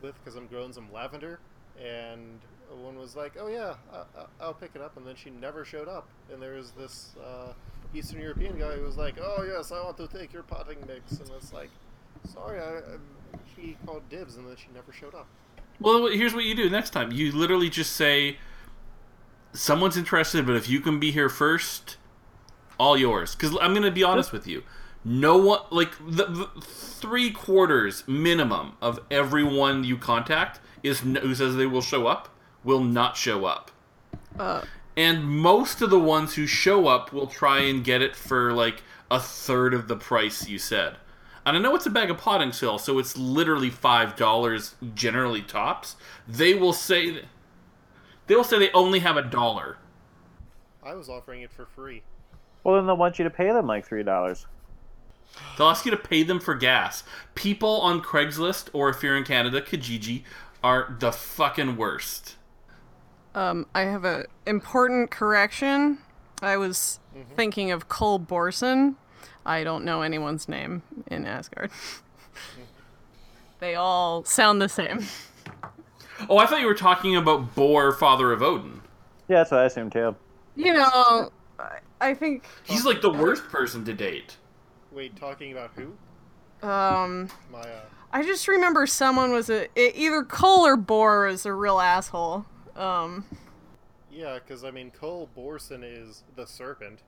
with 0.00 0.14
because 0.22 0.36
I'm 0.36 0.46
growing 0.46 0.72
some 0.72 0.92
lavender, 0.92 1.40
and 1.82 2.40
one 2.82 2.98
was 2.98 3.14
like, 3.14 3.34
"Oh 3.38 3.48
yeah, 3.48 3.74
I, 3.92 3.96
I, 3.96 4.24
I'll 4.40 4.54
pick 4.54 4.70
it 4.74 4.80
up," 4.80 4.96
and 4.96 5.06
then 5.06 5.16
she 5.16 5.30
never 5.30 5.64
showed 5.64 5.88
up. 5.88 6.08
And 6.32 6.42
there 6.42 6.54
was 6.54 6.70
this 6.72 7.14
uh, 7.24 7.52
Eastern 7.94 8.20
European 8.20 8.58
guy 8.58 8.76
who 8.76 8.82
was 8.82 8.96
like, 8.96 9.16
"Oh 9.20 9.44
yes, 9.46 9.70
I 9.72 9.82
want 9.82 9.96
to 9.98 10.08
take 10.08 10.32
your 10.32 10.42
potting 10.42 10.78
mix," 10.86 11.12
and 11.20 11.30
it's 11.36 11.52
like, 11.52 11.70
Sorry, 12.32 12.60
I, 12.60 12.78
I, 12.78 12.80
she 13.54 13.76
called 13.84 14.08
dibs 14.08 14.36
and 14.36 14.48
then 14.48 14.56
she 14.56 14.66
never 14.74 14.92
showed 14.92 15.14
up. 15.14 15.26
Well, 15.80 16.06
here's 16.06 16.34
what 16.34 16.44
you 16.44 16.54
do 16.54 16.70
next 16.70 16.90
time. 16.90 17.12
You 17.12 17.32
literally 17.32 17.68
just 17.68 17.92
say, 17.92 18.38
"Someone's 19.54 19.96
interested, 19.96 20.46
but 20.46 20.56
if 20.56 20.68
you 20.68 20.80
can 20.80 21.00
be 21.00 21.10
here 21.12 21.28
first, 21.30 21.96
all 22.78 22.96
yours." 22.96 23.34
Because 23.34 23.56
I'm 23.60 23.72
gonna 23.74 23.90
be 23.90 24.02
honest 24.04 24.32
with 24.32 24.46
you, 24.46 24.62
no 25.04 25.36
one 25.36 25.60
like 25.70 25.92
the, 25.98 26.26
the 26.26 26.48
three 26.62 27.30
quarters 27.30 28.04
minimum 28.06 28.72
of 28.82 29.00
everyone 29.10 29.84
you 29.84 29.96
contact 29.96 30.60
is 30.82 31.00
who 31.00 31.34
says 31.34 31.56
they 31.56 31.66
will 31.66 31.82
show 31.82 32.06
up 32.06 32.28
will 32.62 32.82
not 32.82 33.16
show 33.16 33.44
up. 33.44 33.70
Uh, 34.38 34.62
And 34.96 35.24
most 35.28 35.82
of 35.82 35.90
the 35.90 35.98
ones 35.98 36.34
who 36.34 36.46
show 36.46 36.86
up 36.86 37.12
will 37.12 37.26
try 37.26 37.60
and 37.60 37.84
get 37.84 38.00
it 38.02 38.14
for 38.16 38.52
like 38.52 38.82
a 39.10 39.20
third 39.20 39.74
of 39.74 39.88
the 39.88 39.96
price 39.96 40.48
you 40.48 40.58
said. 40.58 40.96
And 41.46 41.56
I 41.56 41.60
know 41.60 41.74
it's 41.74 41.84
a 41.86 41.90
bag 41.90 42.10
of 42.10 42.18
potting 42.18 42.52
soil, 42.52 42.78
so 42.78 42.98
it's 42.98 43.16
literally 43.18 43.70
five 43.70 44.16
dollars 44.16 44.76
generally 44.94 45.42
tops. 45.42 45.96
They 46.26 46.54
will 46.54 46.72
say 46.72 47.24
they 48.26 48.34
will 48.36 48.44
say 48.44 48.58
they 48.58 48.72
only 48.72 49.00
have 49.00 49.16
a 49.16 49.22
dollar. 49.22 49.78
I 50.82 50.94
was 50.94 51.08
offering 51.08 51.42
it 51.42 51.50
for 51.50 51.66
free. 51.66 52.02
Well, 52.62 52.76
then 52.76 52.86
they'll 52.86 52.96
want 52.96 53.18
you 53.18 53.24
to 53.24 53.30
pay 53.30 53.48
them 53.52 53.66
like 53.66 53.86
three 53.86 54.02
dollars. 54.02 54.46
They'll 55.58 55.68
ask 55.68 55.84
you 55.84 55.90
to 55.90 55.96
pay 55.96 56.22
them 56.22 56.38
for 56.40 56.54
gas. 56.54 57.02
People 57.34 57.80
on 57.80 58.00
Craigslist 58.02 58.68
or 58.72 58.88
if 58.90 59.02
you're 59.02 59.16
in 59.16 59.24
Canada, 59.24 59.60
Kijiji 59.60 60.22
are 60.62 60.94
the 61.00 61.10
fucking 61.12 61.76
worst. 61.76 62.36
um, 63.34 63.66
I 63.74 63.82
have 63.82 64.04
a 64.04 64.26
important 64.46 65.10
correction. 65.10 65.98
I 66.40 66.56
was 66.56 67.00
thinking 67.36 67.70
of 67.70 67.88
Cole 67.88 68.20
Borson. 68.20 68.94
I 69.46 69.64
don't 69.64 69.84
know 69.84 70.02
anyone's 70.02 70.48
name 70.48 70.82
in 71.08 71.26
Asgard. 71.26 71.70
they 73.60 73.74
all 73.74 74.24
sound 74.24 74.60
the 74.62 74.68
same. 74.68 75.04
Oh, 76.28 76.38
I 76.38 76.46
thought 76.46 76.60
you 76.60 76.66
were 76.66 76.74
talking 76.74 77.16
about 77.16 77.54
Bor, 77.54 77.92
father 77.92 78.32
of 78.32 78.42
Odin. 78.42 78.80
Yeah, 79.28 79.38
that's 79.38 79.50
what 79.50 79.60
I 79.60 79.64
assumed 79.64 79.92
too. 79.92 80.14
You 80.56 80.72
know, 80.74 81.30
I- 81.58 81.78
I 82.00 82.14
think 82.14 82.44
He's 82.64 82.84
like 82.84 83.00
the 83.00 83.10
worst 83.10 83.44
person 83.48 83.84
to 83.86 83.92
date. 83.94 84.36
Wait, 84.92 85.16
talking 85.16 85.52
about 85.52 85.70
who? 85.74 86.66
um, 86.66 87.28
My, 87.50 87.60
uh, 87.60 87.80
I 88.12 88.22
just 88.22 88.46
remember 88.48 88.86
someone 88.86 89.32
was 89.32 89.48
a 89.50 89.64
e- 89.78 89.92
either 89.94 90.22
Cole 90.22 90.64
or 90.66 90.76
Bor 90.76 91.26
was 91.26 91.44
a 91.46 91.52
real 91.52 91.80
asshole. 91.80 92.44
Um, 92.76 93.24
yeah, 94.12 94.34
because 94.38 94.64
I 94.64 94.70
mean, 94.70 94.90
Cole 94.92 95.28
Borson 95.36 95.82
is 95.82 96.22
the 96.36 96.46
serpent. 96.46 97.00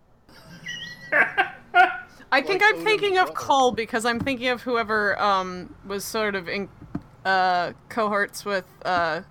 I 1.12 2.42
think 2.42 2.61
Like 2.61 2.62
I'm 2.62 2.74
Odin's 2.74 2.84
thinking 2.84 3.18
of 3.18 3.26
brother. 3.26 3.38
Cole 3.40 3.72
because 3.72 4.04
I'm 4.04 4.18
thinking 4.20 4.48
of 4.48 4.62
whoever 4.62 5.20
um 5.20 5.74
was 5.86 6.04
sort 6.04 6.34
of 6.34 6.48
in 6.48 6.68
uh 7.26 7.72
cohorts 7.88 8.44
with 8.44 8.66
uh 8.84 9.22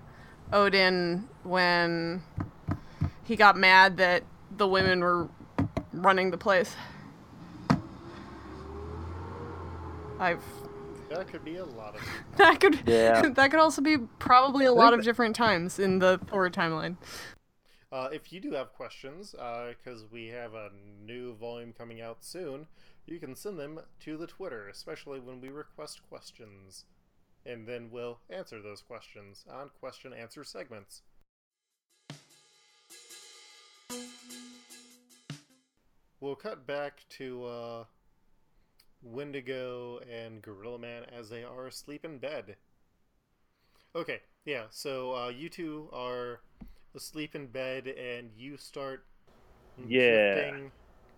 Odin 0.52 1.28
when 1.42 2.22
he 3.24 3.34
got 3.34 3.56
mad 3.56 3.96
that 3.96 4.22
the 4.56 4.68
women 4.68 5.00
were 5.00 5.28
running 5.92 6.30
the 6.30 6.38
place. 6.38 6.76
I've 10.18 10.42
That 11.10 11.28
could 11.28 11.44
be 11.44 11.56
a 11.56 11.64
lot 11.64 11.96
of. 11.96 12.02
that 12.36 12.60
could 12.60 12.80
Yeah. 12.86 13.28
that 13.34 13.50
could 13.50 13.60
also 13.60 13.82
be 13.82 13.98
probably 14.18 14.66
a 14.66 14.72
lot 14.72 14.94
of 14.94 15.02
different 15.02 15.34
times 15.34 15.78
in 15.78 15.98
the 15.98 16.18
Thor 16.28 16.48
timeline. 16.50 16.96
Uh, 17.90 18.08
if 18.12 18.32
you 18.32 18.40
do 18.40 18.52
have 18.52 18.72
questions, 18.72 19.32
because 19.32 20.04
we 20.10 20.26
have 20.26 20.54
a 20.54 20.70
new 21.04 21.34
volume 21.34 21.72
coming 21.72 22.00
out 22.00 22.24
soon, 22.24 22.66
you 23.06 23.18
can 23.18 23.34
send 23.34 23.58
them 23.58 23.80
to 24.00 24.16
the 24.16 24.26
Twitter, 24.26 24.68
especially 24.68 25.20
when 25.20 25.40
we 25.40 25.48
request 25.48 26.00
questions. 26.08 26.84
And 27.46 27.66
then 27.66 27.90
we'll 27.92 28.18
answer 28.28 28.60
those 28.60 28.82
questions 28.82 29.44
on 29.48 29.70
question 29.80 30.12
answer 30.12 30.42
segments. 30.42 31.02
We'll 36.20 36.34
cut 36.34 36.66
back 36.66 37.04
to 37.18 37.44
uh, 37.44 37.84
Wendigo 39.02 40.00
and 40.10 40.42
Gorilla 40.42 40.78
Man 40.78 41.04
as 41.16 41.28
they 41.28 41.44
are 41.44 41.66
asleep 41.66 42.04
in 42.04 42.18
bed. 42.18 42.56
Okay, 43.94 44.20
yeah, 44.44 44.64
so 44.70 45.14
uh, 45.14 45.28
you 45.28 45.48
two 45.48 45.88
are 45.92 46.40
asleep 46.94 47.34
in 47.34 47.46
bed 47.46 47.86
and 47.86 48.30
you 48.36 48.56
start 48.56 49.04
Yeah. 49.86 50.50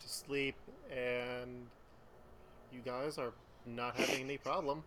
to 0.00 0.08
sleep 0.08 0.56
and 0.90 1.66
you 2.72 2.80
guys 2.84 3.18
are 3.18 3.32
not 3.66 3.96
having 3.96 4.24
any 4.24 4.38
problem. 4.38 4.82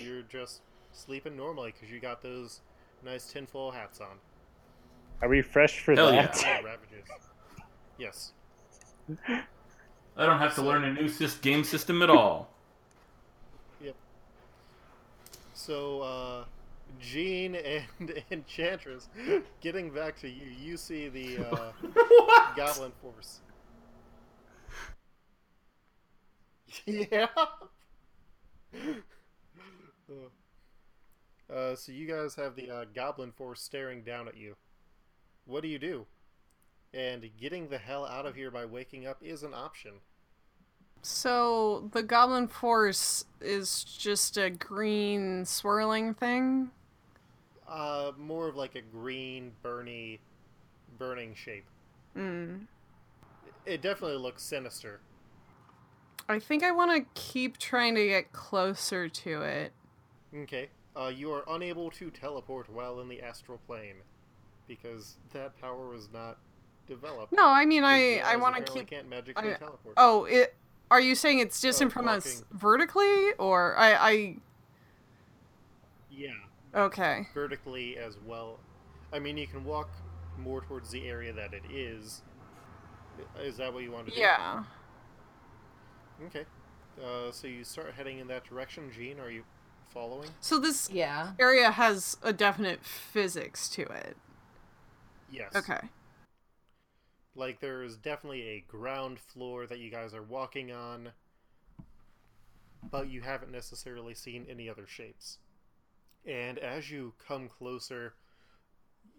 You're 0.00 0.22
just 0.22 0.60
sleeping 0.92 1.36
normally 1.36 1.72
because 1.72 1.92
you 1.92 2.00
got 2.00 2.22
those 2.22 2.60
nice 3.04 3.32
tinfoil 3.32 3.70
hats 3.70 4.00
on. 4.00 4.18
Are 5.20 5.28
we 5.28 5.42
fresh 5.42 5.80
for 5.80 5.94
Hell 5.94 6.12
yeah. 6.12 6.26
that? 6.26 6.36
Oh, 6.60 6.64
ravages. 6.64 7.08
Yes. 7.98 8.32
I 10.16 10.26
don't 10.26 10.38
have 10.38 10.54
to 10.56 10.62
learn 10.62 10.84
a 10.84 10.92
new 10.92 11.08
game 11.40 11.64
system 11.64 12.02
at 12.02 12.10
all. 12.10 12.50
Yep. 13.82 13.94
So, 15.54 16.02
uh, 16.02 16.44
Jean 17.00 17.54
and 17.54 18.22
Enchantress, 18.30 19.08
getting 19.60 19.90
back 19.90 20.18
to 20.20 20.28
you, 20.28 20.46
you 20.60 20.76
see 20.76 21.08
the 21.08 21.38
uh. 21.38 21.72
Goblin 22.56 22.92
Force. 23.00 23.40
yeah. 26.86 27.26
Uh, 31.52 31.74
so 31.74 31.92
you 31.92 32.06
guys 32.06 32.34
have 32.34 32.56
the 32.56 32.70
uh, 32.70 32.84
Goblin 32.94 33.32
Force 33.32 33.60
staring 33.60 34.02
down 34.02 34.28
at 34.28 34.36
you. 34.36 34.56
What 35.44 35.62
do 35.62 35.68
you 35.68 35.78
do? 35.78 36.06
And 36.94 37.28
getting 37.38 37.68
the 37.68 37.78
hell 37.78 38.06
out 38.06 38.26
of 38.26 38.34
here 38.34 38.50
by 38.50 38.64
waking 38.64 39.06
up 39.06 39.18
is 39.22 39.42
an 39.42 39.54
option. 39.54 39.92
So 41.02 41.90
the 41.92 42.02
Goblin 42.02 42.48
Force 42.48 43.24
is 43.40 43.82
just 43.84 44.36
a 44.36 44.50
green 44.50 45.44
swirling 45.44 46.14
thing. 46.14 46.70
Uh, 47.68 48.12
more 48.16 48.48
of 48.48 48.56
like 48.56 48.76
a 48.76 48.82
green, 48.82 49.52
burny, 49.64 50.20
burning 50.98 51.34
shape. 51.34 51.64
Mm. 52.16 52.66
It 53.66 53.82
definitely 53.82 54.18
looks 54.18 54.42
sinister. 54.42 55.00
I 56.28 56.38
think 56.38 56.62
I 56.62 56.70
want 56.70 56.92
to 56.92 57.20
keep 57.20 57.58
trying 57.58 57.94
to 57.94 58.06
get 58.06 58.32
closer 58.32 59.08
to 59.08 59.42
it. 59.42 59.72
Okay. 60.34 60.68
Uh, 60.96 61.08
you 61.08 61.30
are 61.32 61.44
unable 61.48 61.90
to 61.92 62.10
teleport 62.10 62.68
while 62.70 63.00
in 63.00 63.08
the 63.08 63.20
astral 63.22 63.58
plane 63.66 63.96
because 64.68 65.16
that 65.32 65.58
power 65.60 65.88
was 65.88 66.08
not 66.12 66.38
developed. 66.86 67.32
No, 67.32 67.46
I 67.46 67.64
mean 67.64 67.84
I 67.84 68.18
I 68.18 68.36
want 68.36 68.56
to 68.56 68.72
keep. 68.72 68.88
Can't 68.88 69.08
magically 69.08 69.52
I- 69.52 69.56
teleport. 69.56 69.94
Oh, 69.96 70.24
it. 70.24 70.54
Are 70.90 71.00
you 71.00 71.14
saying 71.14 71.38
it's 71.38 71.58
distant 71.60 71.90
Oh, 71.90 71.94
from 71.94 72.08
us 72.08 72.44
vertically, 72.52 73.32
or 73.38 73.74
I? 73.78 73.94
I 73.94 74.36
Yeah, 76.10 76.30
okay. 76.74 77.26
vertically 77.32 77.96
as 77.96 78.18
well. 78.26 78.58
I 79.10 79.18
mean, 79.18 79.38
you 79.38 79.46
can 79.46 79.64
walk 79.64 79.88
more 80.38 80.60
towards 80.60 80.90
the 80.90 81.08
area 81.08 81.32
that 81.32 81.54
it 81.54 81.62
is. 81.70 82.22
Is 83.40 83.56
that 83.56 83.72
what 83.72 83.82
you 83.82 83.90
want 83.90 84.08
to 84.08 84.14
do? 84.14 84.20
Yeah. 84.20 84.64
Okay. 86.26 86.44
Uh, 87.02 87.30
so 87.32 87.46
you 87.46 87.64
start 87.64 87.94
heading 87.96 88.18
in 88.18 88.26
that 88.28 88.44
direction. 88.44 88.90
Jean, 88.94 89.18
are 89.18 89.30
you 89.30 89.44
following? 89.92 90.30
So 90.40 90.58
this 90.58 90.90
Yeah. 90.90 91.34
area 91.38 91.70
has 91.70 92.16
a 92.22 92.32
definite 92.32 92.84
physics 92.84 93.68
to 93.70 93.82
it. 93.82 94.16
Yes. 95.30 95.54
Okay. 95.54 95.88
Like 97.34 97.60
there 97.60 97.82
is 97.82 97.96
definitely 97.96 98.42
a 98.48 98.60
ground 98.60 99.18
floor 99.18 99.66
that 99.66 99.78
you 99.78 99.90
guys 99.90 100.12
are 100.12 100.22
walking 100.22 100.70
on, 100.72 101.12
but 102.82 103.08
you 103.08 103.22
haven't 103.22 103.50
necessarily 103.52 104.14
seen 104.14 104.46
any 104.48 104.68
other 104.68 104.86
shapes. 104.86 105.38
And 106.26 106.58
as 106.58 106.90
you 106.90 107.14
come 107.26 107.48
closer, 107.48 108.14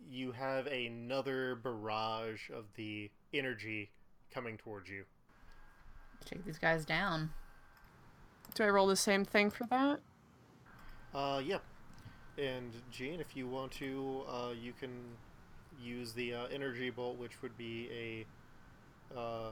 you 0.07 0.31
have 0.33 0.67
another 0.67 1.55
barrage 1.55 2.49
of 2.49 2.65
the 2.75 3.09
energy 3.33 3.91
coming 4.31 4.57
towards 4.57 4.89
you. 4.89 5.05
Take 6.25 6.45
these 6.45 6.59
guys 6.59 6.85
down. 6.85 7.33
Do 8.53 8.63
I 8.63 8.69
roll 8.69 8.87
the 8.87 8.95
same 8.95 9.25
thing 9.25 9.49
for 9.49 9.65
that? 9.67 9.99
Uh, 11.13 11.41
yep. 11.43 11.61
And 12.37 12.71
Jean, 12.91 13.19
if 13.19 13.35
you 13.35 13.47
want 13.47 13.71
to, 13.73 14.23
uh, 14.27 14.49
you 14.59 14.73
can 14.73 14.91
use 15.81 16.13
the 16.13 16.33
uh, 16.33 16.45
energy 16.51 16.89
bolt, 16.89 17.17
which 17.17 17.41
would 17.41 17.57
be 17.57 18.25
a 19.13 19.19
uh, 19.19 19.49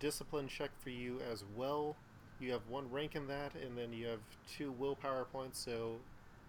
discipline 0.00 0.48
check 0.48 0.70
for 0.82 0.90
you 0.90 1.20
as 1.30 1.44
well. 1.56 1.96
You 2.40 2.52
have 2.52 2.62
one 2.68 2.90
rank 2.90 3.14
in 3.14 3.26
that, 3.28 3.52
and 3.54 3.78
then 3.78 3.92
you 3.92 4.06
have 4.08 4.18
two 4.56 4.72
willpower 4.72 5.24
points, 5.24 5.58
so 5.58 5.96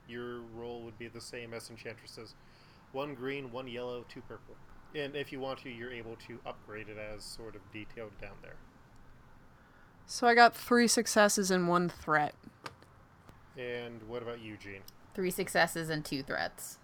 your 0.07 0.41
roll 0.55 0.81
would 0.81 0.97
be 0.97 1.07
the 1.07 1.21
same 1.21 1.53
as 1.53 1.69
Enchantress's. 1.69 2.33
One 2.91 3.13
green, 3.13 3.51
one 3.51 3.67
yellow, 3.67 4.05
two 4.09 4.21
purple. 4.21 4.55
And 4.95 5.15
if 5.15 5.31
you 5.31 5.39
want 5.39 5.59
to, 5.59 5.69
you're 5.69 5.91
able 5.91 6.15
to 6.27 6.39
upgrade 6.45 6.87
it 6.89 6.97
as 6.97 7.23
sort 7.23 7.55
of 7.55 7.61
detailed 7.71 8.19
down 8.19 8.35
there. 8.41 8.55
So 10.05 10.25
I 10.25 10.33
got 10.33 10.55
three 10.55 10.87
successes 10.87 11.51
and 11.51 11.67
one 11.67 11.89
threat. 11.89 12.33
And 13.57 14.01
what 14.07 14.21
about 14.21 14.41
you, 14.41 14.55
Jean? 14.57 14.81
Three 15.15 15.31
successes 15.31 15.89
and 15.89 16.05
two 16.05 16.21
threats. 16.21 16.77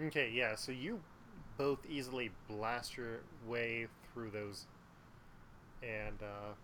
Okay, 0.00 0.30
yeah, 0.32 0.54
so 0.54 0.72
you 0.72 1.00
both 1.58 1.78
easily 1.88 2.30
blast 2.48 2.96
your 2.96 3.20
way 3.46 3.86
through 4.12 4.30
those. 4.30 4.66
And, 5.82 6.16
uh, 6.22 6.54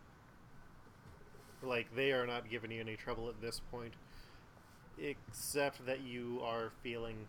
like, 1.63 1.95
they 1.95 2.13
are 2.13 2.27
not 2.27 2.49
giving 2.49 2.71
you 2.71 2.81
any 2.81 2.97
trouble 2.97 3.29
at 3.29 3.41
this 3.43 3.61
point, 3.71 3.93
except 4.99 5.85
that 5.85 6.01
you 6.01 6.41
are 6.43 6.73
feeling 6.83 7.27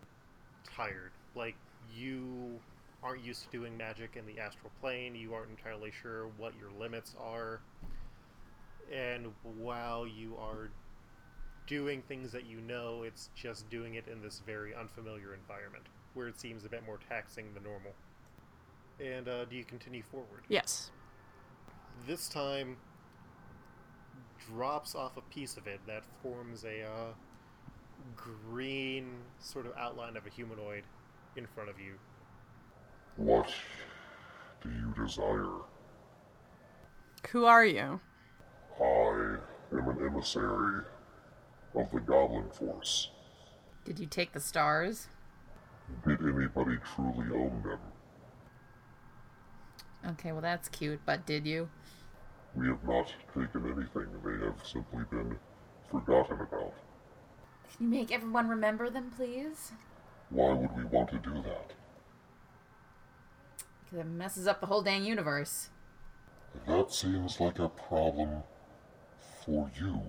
tired. 0.74 1.12
Like, 1.34 1.56
you 1.94 2.58
aren't 3.02 3.22
used 3.22 3.44
to 3.44 3.50
doing 3.50 3.76
magic 3.76 4.16
in 4.16 4.24
the 4.26 4.40
astral 4.40 4.70
plane, 4.80 5.14
you 5.14 5.34
aren't 5.34 5.50
entirely 5.50 5.92
sure 6.02 6.28
what 6.38 6.54
your 6.58 6.70
limits 6.80 7.14
are. 7.20 7.60
And 8.92 9.32
while 9.58 10.06
you 10.06 10.36
are 10.38 10.70
doing 11.72 12.02
things 12.02 12.30
that 12.30 12.44
you 12.44 12.60
know, 12.60 13.02
it's 13.02 13.30
just 13.34 13.70
doing 13.70 13.94
it 13.94 14.04
in 14.06 14.20
this 14.20 14.42
very 14.44 14.74
unfamiliar 14.74 15.32
environment 15.32 15.86
where 16.12 16.28
it 16.28 16.38
seems 16.38 16.66
a 16.66 16.68
bit 16.68 16.84
more 16.84 16.98
taxing 17.08 17.46
than 17.54 17.62
normal. 17.62 17.92
And 19.02 19.26
uh, 19.26 19.46
do 19.46 19.56
you 19.56 19.64
continue 19.64 20.02
forward? 20.10 20.42
Yes. 20.50 20.90
This 22.06 22.28
time 22.28 22.76
drops 24.50 24.94
off 24.94 25.16
a 25.16 25.22
piece 25.34 25.56
of 25.56 25.66
it 25.66 25.80
that 25.86 26.02
forms 26.22 26.64
a 26.64 26.82
uh, 26.82 27.12
green 28.14 29.06
sort 29.38 29.64
of 29.64 29.72
outline 29.78 30.18
of 30.18 30.26
a 30.26 30.28
humanoid 30.28 30.84
in 31.36 31.46
front 31.46 31.70
of 31.70 31.80
you. 31.80 31.94
What 33.16 33.50
do 34.62 34.68
you 34.68 34.92
desire? 35.02 35.46
Who 37.30 37.46
are 37.46 37.64
you? 37.64 37.98
I 38.78 39.36
am 39.72 39.88
an 39.88 40.06
emissary 40.06 40.82
of 41.74 41.90
the 41.90 42.00
Goblin 42.00 42.50
Force. 42.50 43.10
Did 43.84 43.98
you 43.98 44.06
take 44.06 44.32
the 44.32 44.40
stars? 44.40 45.08
Did 46.06 46.20
anybody 46.20 46.78
truly 46.94 47.26
own 47.34 47.62
them? 47.64 47.78
Okay, 50.12 50.32
well 50.32 50.40
that's 50.40 50.68
cute, 50.68 51.00
but 51.06 51.26
did 51.26 51.46
you? 51.46 51.68
We 52.54 52.68
have 52.68 52.84
not 52.84 53.12
taken 53.28 53.64
anything. 53.64 54.08
They 54.24 54.44
have 54.44 54.66
simply 54.66 55.04
been 55.10 55.36
forgotten 55.90 56.40
about. 56.40 56.74
Can 57.76 57.86
you 57.86 57.88
make 57.88 58.12
everyone 58.12 58.48
remember 58.48 58.90
them, 58.90 59.10
please? 59.16 59.72
Why 60.30 60.52
would 60.52 60.76
we 60.76 60.84
want 60.84 61.10
to 61.10 61.18
do 61.18 61.34
that? 61.42 61.72
Because 63.84 64.00
it 64.00 64.06
messes 64.06 64.46
up 64.46 64.60
the 64.60 64.66
whole 64.66 64.82
dang 64.82 65.04
universe. 65.04 65.70
That 66.66 66.92
seems 66.92 67.40
like 67.40 67.58
a 67.58 67.68
problem 67.68 68.42
for 69.44 69.70
you. 69.78 70.00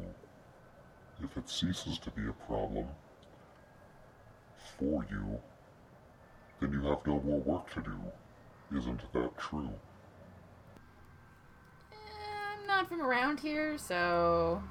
If 1.22 1.38
it 1.38 1.50
ceases 1.50 2.00
to 2.00 2.12
be 2.12 2.28
a 2.28 2.34
problem 2.48 2.88
for 4.78 5.06
you, 5.10 5.40
then 6.60 6.72
you 6.74 6.82
have 6.84 7.06
no 7.06 7.20
more 7.22 7.40
work 7.42 7.70
to 7.74 7.82
do. 7.82 8.78
Isn't 8.78 9.02
that 9.14 9.38
true? 9.38 9.70
Eh, 11.92 11.96
I'm 12.62 12.68
not 12.68 12.88
from 12.90 13.02
around 13.02 13.40
here, 13.40 13.78
so 13.78 14.64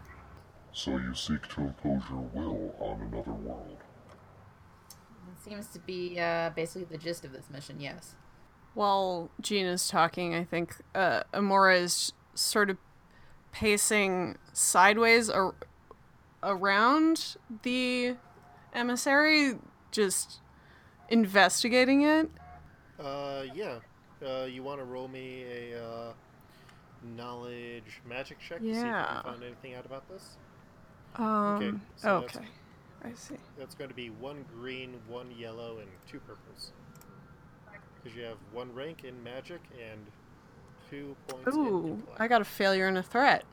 So 0.72 0.92
you 0.98 1.14
seek 1.14 1.46
to 1.48 1.60
impose 1.62 2.02
your 2.10 2.20
will 2.34 2.74
on 2.80 3.00
another 3.02 3.32
world. 3.32 3.78
it 5.32 5.42
seems 5.44 5.68
to 5.68 5.78
be 5.78 6.18
uh, 6.20 6.50
basically 6.50 6.84
the 6.84 6.98
gist 6.98 7.24
of 7.24 7.32
this 7.32 7.48
mission. 7.50 7.80
Yes. 7.80 8.14
While 8.74 9.30
Gina's 9.40 9.88
talking, 9.88 10.34
I 10.34 10.44
think 10.44 10.76
uh, 10.94 11.22
Amora 11.34 11.78
is 11.82 12.12
sort 12.34 12.70
of 12.70 12.78
pacing 13.52 14.38
sideways 14.54 15.28
ar- 15.28 15.54
around 16.42 17.36
the 17.62 18.16
emissary, 18.74 19.58
just 19.90 20.40
investigating 21.08 22.02
it. 22.02 22.30
Uh, 22.98 23.44
yeah. 23.54 23.78
Uh, 24.24 24.44
you 24.44 24.62
want 24.62 24.78
to 24.78 24.84
roll 24.84 25.08
me 25.08 25.44
a 25.44 25.82
uh, 25.82 26.12
knowledge 27.16 28.00
magic 28.08 28.38
check 28.38 28.58
to 28.58 28.64
see 28.64 28.70
if 28.70 28.76
you 28.76 28.84
Yeah. 28.84 29.20
can 29.22 29.32
find 29.32 29.42
anything 29.44 29.74
out 29.74 29.84
about 29.84 30.08
this? 30.08 30.36
Um, 31.16 31.82
so 31.96 32.18
okay. 32.18 32.46
I 33.04 33.12
see. 33.14 33.36
That's 33.58 33.74
going 33.74 33.90
to 33.90 33.96
be 33.96 34.10
one 34.10 34.44
green, 34.54 34.94
one 35.08 35.30
yellow, 35.36 35.78
and 35.78 35.88
two 36.08 36.20
purples. 36.20 36.72
Because 38.02 38.16
you 38.16 38.22
have 38.24 38.36
one 38.52 38.72
rank 38.74 39.04
in 39.04 39.22
magic 39.22 39.60
and 39.90 40.00
two 40.88 41.16
points 41.28 41.54
in 41.54 41.62
Ooh. 41.62 42.02
I 42.18 42.28
got 42.28 42.40
a 42.40 42.44
failure 42.44 42.86
and 42.86 42.96
a 42.98 43.02
threat. 43.02 43.44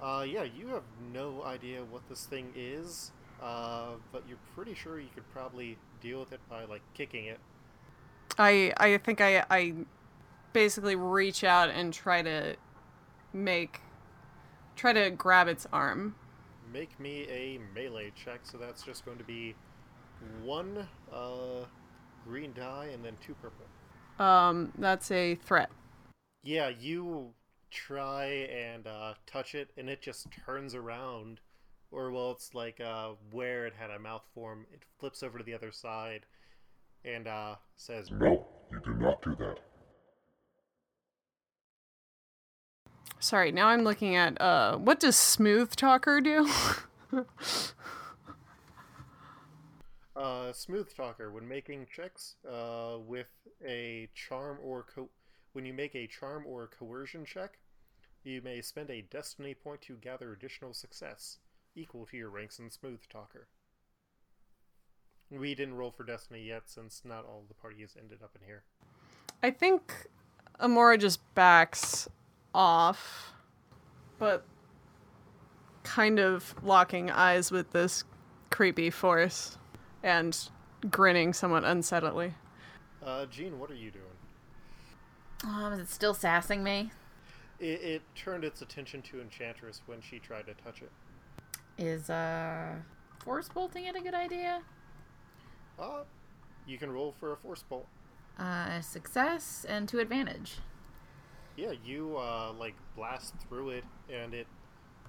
Uh, 0.00 0.24
yeah, 0.28 0.42
you 0.44 0.68
have 0.68 0.82
no 1.12 1.42
idea 1.44 1.82
what 1.84 2.06
this 2.08 2.26
thing 2.26 2.52
is, 2.54 3.12
uh, 3.42 3.92
but 4.12 4.22
you're 4.28 4.38
pretty 4.54 4.74
sure 4.74 5.00
you 5.00 5.08
could 5.14 5.28
probably 5.32 5.78
deal 6.00 6.20
with 6.20 6.32
it 6.32 6.40
by, 6.50 6.64
like, 6.64 6.82
kicking 6.94 7.26
it. 7.26 7.38
I 8.38 8.72
I 8.76 8.98
think 8.98 9.20
I 9.20 9.44
I 9.50 9.74
basically 10.52 10.96
reach 10.96 11.44
out 11.44 11.70
and 11.70 11.92
try 11.92 12.22
to 12.22 12.56
make 13.32 13.80
try 14.74 14.92
to 14.92 15.10
grab 15.10 15.48
its 15.48 15.66
arm. 15.72 16.14
Make 16.72 16.98
me 17.00 17.26
a 17.30 17.58
melee 17.74 18.12
check, 18.14 18.40
so 18.42 18.58
that's 18.58 18.82
just 18.82 19.04
going 19.04 19.18
to 19.18 19.24
be 19.24 19.54
one 20.42 20.86
uh, 21.12 21.64
green 22.26 22.52
die 22.52 22.90
and 22.92 23.04
then 23.04 23.16
two 23.24 23.34
purple. 23.34 23.64
Um, 24.24 24.72
that's 24.78 25.10
a 25.10 25.36
threat. 25.36 25.70
Yeah, 26.42 26.68
you 26.68 27.32
try 27.76 28.26
and 28.26 28.86
uh, 28.86 29.14
touch 29.26 29.54
it, 29.54 29.70
and 29.76 29.88
it 29.88 30.00
just 30.02 30.28
turns 30.44 30.74
around. 30.74 31.40
Or, 31.92 32.10
well, 32.10 32.32
it's 32.32 32.54
like 32.54 32.80
uh, 32.80 33.10
where 33.30 33.66
it 33.66 33.74
had 33.78 33.90
a 33.90 33.98
mouth 33.98 34.24
form, 34.34 34.66
it 34.72 34.82
flips 34.98 35.22
over 35.22 35.38
to 35.38 35.44
the 35.44 35.54
other 35.54 35.70
side 35.70 36.26
and 37.04 37.28
uh, 37.28 37.56
says, 37.76 38.10
No, 38.10 38.46
you 38.72 38.80
do 38.84 38.94
not 38.94 39.22
do 39.22 39.36
that. 39.36 39.58
Sorry, 43.18 43.50
now 43.50 43.68
I'm 43.68 43.82
looking 43.82 44.14
at 44.14 44.38
uh 44.40 44.76
what 44.76 45.00
does 45.00 45.16
smooth 45.16 45.74
talker 45.74 46.20
do? 46.20 46.48
uh, 50.16 50.52
Smooth 50.52 50.94
Talker, 50.94 51.30
when 51.32 51.48
making 51.48 51.86
checks 51.94 52.36
uh, 52.48 52.98
with 53.04 53.28
a 53.66 54.08
charm 54.14 54.58
or 54.62 54.84
co- 54.94 55.08
when 55.52 55.64
you 55.64 55.72
make 55.72 55.94
a 55.94 56.06
charm 56.06 56.44
or 56.46 56.68
coercion 56.78 57.24
check, 57.24 57.58
you 58.26 58.42
may 58.42 58.60
spend 58.60 58.90
a 58.90 59.02
destiny 59.02 59.54
point 59.54 59.80
to 59.82 59.94
gather 59.94 60.32
additional 60.32 60.74
success 60.74 61.38
equal 61.74 62.06
to 62.06 62.16
your 62.16 62.30
ranks 62.30 62.58
in 62.58 62.70
Smooth 62.70 63.00
Talker. 63.08 63.46
We 65.30 65.54
didn't 65.54 65.76
roll 65.76 65.90
for 65.90 66.04
destiny 66.04 66.44
yet, 66.44 66.62
since 66.66 67.02
not 67.04 67.24
all 67.24 67.44
the 67.48 67.54
parties 67.54 67.96
ended 67.98 68.18
up 68.22 68.36
in 68.40 68.46
here. 68.46 68.62
I 69.42 69.50
think 69.50 70.08
Amora 70.60 70.98
just 70.98 71.20
backs 71.34 72.08
off, 72.54 73.32
but 74.18 74.44
kind 75.82 76.18
of 76.18 76.54
locking 76.62 77.10
eyes 77.10 77.50
with 77.50 77.72
this 77.72 78.04
creepy 78.50 78.90
force 78.90 79.58
and 80.02 80.36
grinning 80.90 81.32
somewhat 81.32 81.64
unsettledly. 81.64 82.34
Uh, 83.04 83.26
Jean, 83.26 83.58
what 83.58 83.70
are 83.70 83.74
you 83.74 83.90
doing? 83.90 84.04
Um, 85.44 85.72
is 85.74 85.80
it 85.80 85.90
still 85.90 86.14
sassing 86.14 86.64
me? 86.64 86.90
It, 87.58 87.64
it 87.64 88.02
turned 88.14 88.44
its 88.44 88.62
attention 88.62 89.02
to 89.02 89.20
Enchantress 89.20 89.82
when 89.86 90.00
she 90.00 90.18
tried 90.18 90.46
to 90.46 90.54
touch 90.54 90.82
it. 90.82 90.90
Is 91.78 92.10
uh 92.10 92.74
force 93.24 93.48
bolting 93.48 93.84
it 93.84 93.96
a 93.96 94.00
good 94.00 94.14
idea? 94.14 94.62
Uh, 95.78 96.02
you 96.66 96.78
can 96.78 96.90
roll 96.90 97.14
for 97.18 97.32
a 97.32 97.36
force 97.36 97.62
bolt. 97.62 97.86
Uh, 98.38 98.80
success 98.80 99.64
and 99.68 99.88
to 99.88 99.98
advantage. 99.98 100.54
Yeah, 101.56 101.72
you 101.84 102.16
uh, 102.18 102.52
like 102.52 102.74
blast 102.94 103.34
through 103.48 103.70
it, 103.70 103.84
and 104.12 104.34
it 104.34 104.46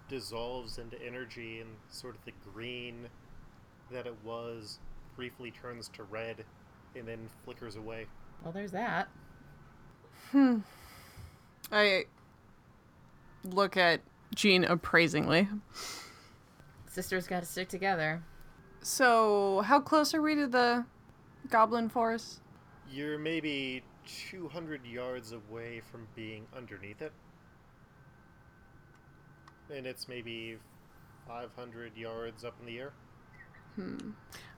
dissolves 0.08 0.78
into 0.78 1.02
energy, 1.06 1.60
and 1.60 1.70
sort 1.90 2.16
of 2.16 2.24
the 2.24 2.32
green 2.54 3.10
that 3.92 4.08
it 4.08 4.16
was 4.24 4.80
briefly 5.16 5.52
turns 5.52 5.90
to 5.90 6.04
red, 6.04 6.46
and 6.96 7.08
then 7.08 7.30
flickers 7.44 7.76
away. 7.76 8.06
Well, 8.44 8.54
there's 8.54 8.72
that. 8.72 9.10
Hmm. 10.32 10.60
I 11.72 12.06
look 13.54 13.78
at 13.78 14.02
Jean 14.36 14.64
appraisingly. 14.64 15.48
Sisters 16.88 17.28
got 17.28 17.42
to 17.42 17.46
stick 17.46 17.70
together. 17.70 18.24
So, 18.82 19.62
how 19.66 19.80
close 19.80 20.14
are 20.14 20.22
we 20.22 20.36
to 20.36 20.48
the 20.48 20.86
goblin 21.50 21.90
force? 21.90 22.40
You're 22.90 23.18
maybe 23.18 23.84
200 24.30 24.86
yards 24.86 25.34
away 25.34 25.82
from 25.92 26.08
being 26.16 26.46
underneath 26.56 27.02
it, 27.02 27.12
and 29.74 29.86
it's 29.86 30.08
maybe 30.08 30.58
500 31.28 31.98
yards 31.98 32.44
up 32.46 32.56
in 32.60 32.66
the 32.66 32.80
air. 32.80 32.94
Hmm. 33.76 34.12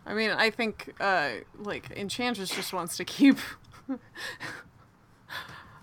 I 0.05 0.13
mean, 0.13 0.31
I 0.31 0.49
think 0.49 0.93
uh 0.99 1.31
like 1.57 1.91
Enchantress 1.91 2.49
just 2.49 2.71
wants 2.71 2.97
to 2.97 3.05
keep 3.05 3.37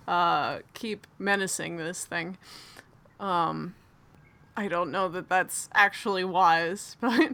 uh 0.08 0.60
keep 0.74 1.06
menacing 1.18 1.76
this 1.76 2.04
thing. 2.04 2.38
Um 3.20 3.74
I 4.56 4.68
don't 4.68 4.90
know 4.90 5.08
that 5.08 5.28
that's 5.28 5.68
actually 5.74 6.24
wise, 6.24 6.96
but 7.00 7.32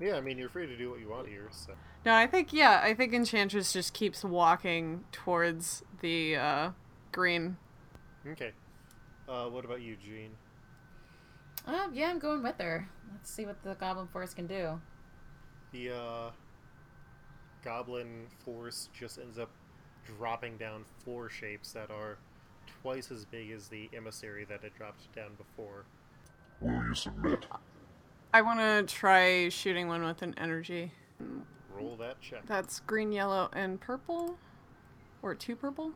Yeah, 0.00 0.14
I 0.14 0.20
mean, 0.20 0.38
you're 0.38 0.48
free 0.48 0.66
to 0.66 0.76
do 0.76 0.90
what 0.90 1.00
you 1.00 1.08
want 1.08 1.28
here. 1.28 1.48
So. 1.50 1.72
no, 2.04 2.14
I 2.14 2.26
think 2.26 2.52
yeah, 2.52 2.80
I 2.82 2.94
think 2.94 3.12
Enchantress 3.12 3.72
just 3.72 3.92
keeps 3.94 4.24
walking 4.24 5.04
towards 5.12 5.82
the 6.00 6.36
uh, 6.36 6.70
green. 7.12 7.56
Okay. 8.26 8.52
Uh, 9.28 9.46
what 9.46 9.64
about 9.64 9.80
you, 9.80 9.96
Jean? 9.96 10.30
Uh, 11.66 11.88
yeah, 11.92 12.08
I'm 12.10 12.18
going 12.18 12.42
with 12.42 12.58
her. 12.60 12.88
Let's 13.12 13.30
see 13.30 13.44
what 13.44 13.62
the 13.62 13.74
Goblin 13.74 14.06
Force 14.08 14.32
can 14.32 14.46
do. 14.46 14.80
The 15.72 15.90
uh, 15.94 16.30
goblin 17.62 18.26
force 18.44 18.88
just 18.98 19.18
ends 19.18 19.38
up 19.38 19.50
dropping 20.06 20.56
down 20.56 20.84
four 21.04 21.28
shapes 21.28 21.72
that 21.72 21.90
are 21.90 22.18
twice 22.82 23.10
as 23.10 23.24
big 23.24 23.50
as 23.50 23.68
the 23.68 23.90
emissary 23.96 24.44
that 24.44 24.64
it 24.64 24.74
dropped 24.76 25.12
down 25.14 25.30
before. 25.36 25.84
Will 26.60 26.84
you 26.88 26.94
submit? 26.94 27.46
I 28.32 28.42
want 28.42 28.60
to 28.60 28.94
try 28.94 29.48
shooting 29.48 29.88
one 29.88 30.04
with 30.04 30.22
an 30.22 30.34
energy. 30.36 30.92
Roll 31.74 31.96
that 31.96 32.20
check. 32.20 32.46
That's 32.46 32.80
green, 32.80 33.12
yellow, 33.12 33.48
and 33.52 33.80
purple, 33.80 34.38
or 35.22 35.34
two 35.34 35.56
purple. 35.56 35.92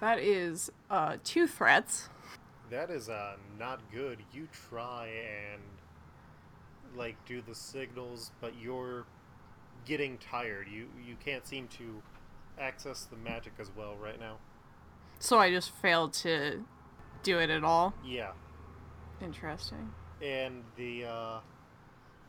That 0.00 0.18
is 0.18 0.70
uh, 0.90 1.16
two 1.24 1.46
threats. 1.46 2.08
That 2.70 2.90
is 2.90 3.08
uh, 3.08 3.36
not 3.58 3.80
good. 3.92 4.18
You 4.32 4.48
try 4.70 5.08
and 5.52 5.62
like 6.96 7.16
do 7.26 7.42
the 7.46 7.54
signals, 7.54 8.32
but 8.40 8.52
you're 8.60 9.04
getting 9.84 10.18
tired. 10.18 10.68
You 10.68 10.88
you 11.06 11.16
can't 11.24 11.46
seem 11.46 11.68
to 11.78 12.02
access 12.58 13.04
the 13.04 13.16
magic 13.16 13.52
as 13.58 13.70
well 13.76 13.96
right 13.96 14.18
now. 14.18 14.36
So 15.20 15.38
I 15.38 15.50
just 15.50 15.70
failed 15.70 16.12
to 16.14 16.64
do 17.22 17.38
it 17.38 17.50
at 17.50 17.62
all. 17.62 17.92
Yeah, 18.04 18.32
Interesting. 19.22 19.92
and 20.22 20.64
the 20.76 21.04
uh, 21.04 21.40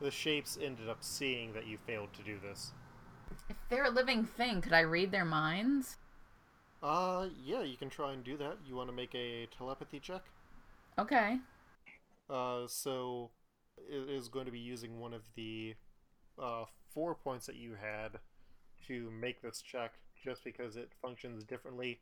the 0.01 0.11
shapes 0.11 0.57
ended 0.61 0.89
up 0.89 0.97
seeing 1.01 1.53
that 1.53 1.65
you 1.65 1.77
failed 1.87 2.09
to 2.13 2.23
do 2.23 2.37
this. 2.39 2.73
If 3.49 3.55
they're 3.69 3.85
a 3.85 3.89
living 3.89 4.25
thing, 4.25 4.61
could 4.61 4.73
I 4.73 4.81
read 4.81 5.11
their 5.11 5.23
minds? 5.25 5.97
Uh, 6.83 7.27
yeah, 7.41 7.61
you 7.61 7.77
can 7.77 7.89
try 7.89 8.11
and 8.11 8.23
do 8.23 8.35
that. 8.37 8.57
You 8.67 8.75
want 8.75 8.89
to 8.89 8.95
make 8.95 9.15
a 9.15 9.47
telepathy 9.57 9.99
check? 9.99 10.23
Okay. 10.99 11.37
Uh, 12.29 12.67
so 12.67 13.29
it 13.77 14.09
is 14.09 14.27
going 14.27 14.45
to 14.47 14.51
be 14.51 14.59
using 14.59 14.99
one 14.99 15.13
of 15.13 15.21
the 15.35 15.75
uh, 16.41 16.65
four 16.93 17.15
points 17.15 17.45
that 17.45 17.55
you 17.55 17.75
had 17.79 18.19
to 18.87 19.09
make 19.11 19.41
this 19.41 19.61
check, 19.61 19.93
just 20.21 20.43
because 20.43 20.75
it 20.75 20.89
functions 21.01 21.43
differently. 21.45 21.99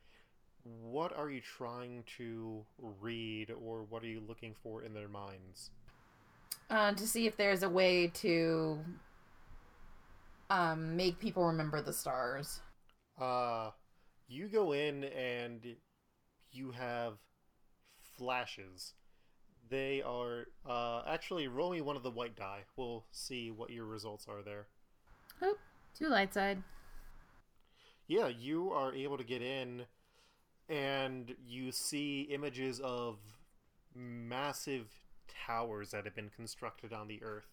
What 0.63 1.15
are 1.17 1.29
you 1.29 1.41
trying 1.41 2.03
to 2.17 2.65
read, 3.01 3.51
or 3.51 3.83
what 3.89 4.03
are 4.03 4.07
you 4.07 4.21
looking 4.27 4.55
for 4.61 4.83
in 4.83 4.93
their 4.93 5.07
minds? 5.07 5.71
Uh, 6.69 6.93
to 6.93 7.07
see 7.07 7.25
if 7.25 7.37
there's 7.37 7.63
a 7.63 7.69
way 7.69 8.07
to 8.07 8.79
um, 10.49 10.95
make 10.95 11.19
people 11.19 11.45
remember 11.45 11.81
the 11.81 11.93
stars. 11.93 12.59
Uh, 13.19 13.71
you 14.27 14.47
go 14.47 14.73
in 14.73 15.05
and 15.05 15.75
you 16.51 16.71
have 16.71 17.13
flashes. 18.17 18.93
They 19.69 20.01
are 20.01 20.47
uh, 20.67 21.03
actually 21.07 21.47
roll 21.47 21.71
me 21.71 21.81
one 21.81 21.95
of 21.95 22.03
the 22.03 22.11
white 22.11 22.35
die. 22.35 22.65
We'll 22.75 23.05
see 23.11 23.51
what 23.51 23.69
your 23.69 23.85
results 23.85 24.27
are 24.27 24.41
there. 24.43 24.67
Oh, 25.41 25.57
two 25.97 26.07
light 26.07 26.33
side. 26.33 26.63
Yeah, 28.07 28.27
you 28.27 28.71
are 28.71 28.93
able 28.93 29.17
to 29.17 29.23
get 29.23 29.41
in 29.41 29.83
and 30.69 31.35
you 31.47 31.71
see 31.71 32.27
images 32.29 32.79
of 32.79 33.17
massive 33.95 34.87
towers 35.47 35.91
that 35.91 36.05
have 36.05 36.15
been 36.15 36.29
constructed 36.35 36.93
on 36.93 37.07
the 37.07 37.21
earth 37.23 37.47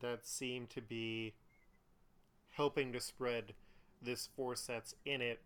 that 0.00 0.26
seem 0.26 0.66
to 0.66 0.80
be 0.80 1.34
helping 2.50 2.92
to 2.92 3.00
spread 3.00 3.52
this 4.02 4.28
force 4.34 4.62
that's 4.66 4.94
in 5.04 5.20
it 5.20 5.40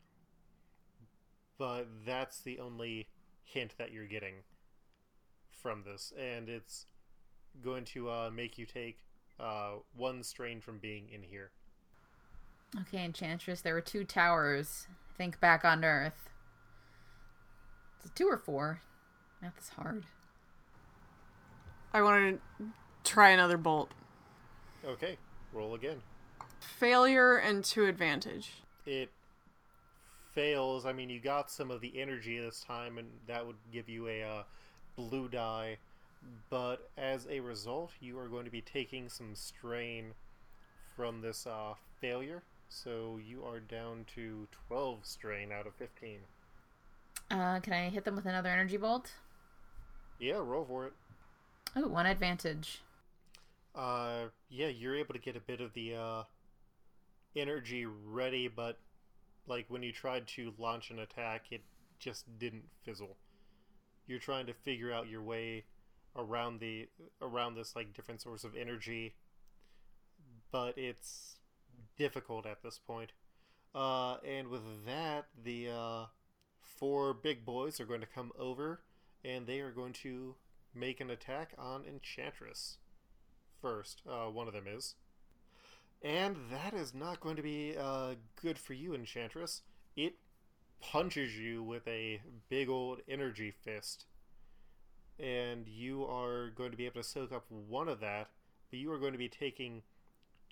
but 1.58 1.88
that's 2.06 2.40
the 2.40 2.58
only 2.58 3.08
hint 3.42 3.74
that 3.78 3.92
you're 3.92 4.06
getting 4.06 4.34
from 5.50 5.82
this 5.84 6.12
and 6.18 6.48
it's 6.48 6.86
going 7.62 7.84
to 7.84 8.08
uh, 8.08 8.30
make 8.32 8.56
you 8.56 8.64
take 8.64 8.98
uh, 9.40 9.72
one 9.96 10.22
strain 10.22 10.60
from 10.60 10.78
being 10.78 11.08
in 11.12 11.22
here 11.22 11.50
Okay, 12.80 13.04
Enchantress, 13.04 13.62
there 13.62 13.74
were 13.74 13.80
two 13.80 14.04
towers. 14.04 14.86
Think 15.16 15.40
back 15.40 15.64
on 15.64 15.84
Earth. 15.84 16.27
Is 18.00 18.06
it 18.06 18.14
two 18.14 18.26
or 18.26 18.36
four? 18.38 18.80
Math 19.42 19.58
is 19.58 19.68
hard. 19.70 20.04
I 21.92 22.02
want 22.02 22.40
to 22.58 22.66
try 23.04 23.30
another 23.30 23.56
bolt. 23.56 23.90
okay 24.86 25.16
roll 25.54 25.74
again 25.74 26.02
Failure 26.60 27.36
and 27.36 27.64
two 27.64 27.86
advantage. 27.86 28.52
it 28.84 29.10
fails, 30.32 30.86
I 30.86 30.92
mean, 30.92 31.10
you 31.10 31.18
got 31.20 31.50
some 31.50 31.70
of 31.70 31.80
the 31.80 32.00
energy 32.00 32.38
this 32.38 32.60
time, 32.60 32.98
and 32.98 33.08
that 33.26 33.44
would 33.46 33.56
give 33.72 33.88
you 33.88 34.06
a 34.06 34.22
uh, 34.22 34.42
blue 34.94 35.28
die. 35.28 35.78
But 36.48 36.90
as 36.96 37.26
a 37.28 37.40
result, 37.40 37.90
you 38.00 38.18
are 38.18 38.28
going 38.28 38.44
to 38.44 38.50
be 38.50 38.60
taking 38.60 39.08
some 39.08 39.34
strain 39.34 40.12
from 40.94 41.22
this 41.22 41.46
uh, 41.46 41.74
failure. 42.00 42.42
So 42.68 43.18
you 43.24 43.44
are 43.44 43.58
down 43.60 44.04
to 44.14 44.46
12 44.68 45.06
strain 45.06 45.50
out 45.50 45.66
of 45.66 45.74
15. 45.74 46.18
Uh, 47.30 47.60
can 47.60 47.72
I 47.72 47.88
hit 47.90 48.04
them 48.04 48.16
with 48.16 48.26
another 48.26 48.48
energy 48.48 48.76
bolt? 48.76 49.12
Yeah, 50.18 50.40
roll 50.42 50.64
for 50.64 50.86
it. 50.86 50.92
Oh, 51.76 51.86
one 51.86 52.06
advantage. 52.06 52.80
Uh, 53.74 54.24
yeah, 54.48 54.68
you're 54.68 54.96
able 54.96 55.14
to 55.14 55.20
get 55.20 55.36
a 55.36 55.40
bit 55.40 55.60
of 55.60 55.72
the 55.74 55.94
uh, 55.94 56.22
energy 57.36 57.86
ready, 57.86 58.48
but 58.48 58.78
like 59.46 59.66
when 59.68 59.82
you 59.82 59.92
tried 59.92 60.26
to 60.28 60.52
launch 60.58 60.90
an 60.90 60.98
attack, 60.98 61.46
it 61.50 61.62
just 61.98 62.38
didn't 62.38 62.64
fizzle. 62.84 63.16
You're 64.06 64.18
trying 64.18 64.46
to 64.46 64.54
figure 64.54 64.92
out 64.92 65.08
your 65.08 65.22
way 65.22 65.64
around 66.16 66.60
the 66.60 66.88
around 67.20 67.54
this 67.54 67.76
like 67.76 67.94
different 67.94 68.20
source 68.20 68.42
of 68.42 68.56
energy, 68.56 69.14
but 70.50 70.76
it's 70.76 71.36
difficult 71.96 72.46
at 72.46 72.62
this 72.62 72.78
point. 72.78 73.12
Uh, 73.74 74.16
and 74.26 74.48
with 74.48 74.62
that, 74.86 75.26
the 75.44 75.68
uh, 75.68 76.04
four 76.78 77.12
big 77.12 77.44
boys 77.44 77.80
are 77.80 77.84
going 77.84 78.00
to 78.00 78.06
come 78.06 78.32
over, 78.38 78.80
and 79.24 79.46
they 79.46 79.60
are 79.60 79.70
going 79.72 79.92
to 79.92 80.36
make 80.74 81.00
an 81.00 81.10
attack 81.10 81.52
on 81.58 81.84
Enchantress 81.84 82.78
first. 83.60 84.02
Uh, 84.08 84.26
one 84.26 84.46
of 84.46 84.54
them 84.54 84.66
is. 84.66 84.94
And 86.02 86.36
that 86.52 86.74
is 86.74 86.94
not 86.94 87.20
going 87.20 87.36
to 87.36 87.42
be 87.42 87.74
uh, 87.76 88.14
good 88.40 88.58
for 88.58 88.74
you, 88.74 88.94
Enchantress. 88.94 89.62
It 89.96 90.14
punches 90.80 91.36
you 91.36 91.62
with 91.62 91.86
a 91.88 92.20
big 92.48 92.68
old 92.68 93.00
energy 93.08 93.50
fist. 93.50 94.06
And 95.18 95.66
you 95.66 96.04
are 96.04 96.50
going 96.50 96.70
to 96.70 96.76
be 96.76 96.86
able 96.86 97.02
to 97.02 97.08
soak 97.08 97.32
up 97.32 97.46
one 97.50 97.88
of 97.88 97.98
that, 98.00 98.28
but 98.70 98.78
you 98.78 98.92
are 98.92 98.98
going 98.98 99.12
to 99.12 99.18
be 99.18 99.28
taking 99.28 99.82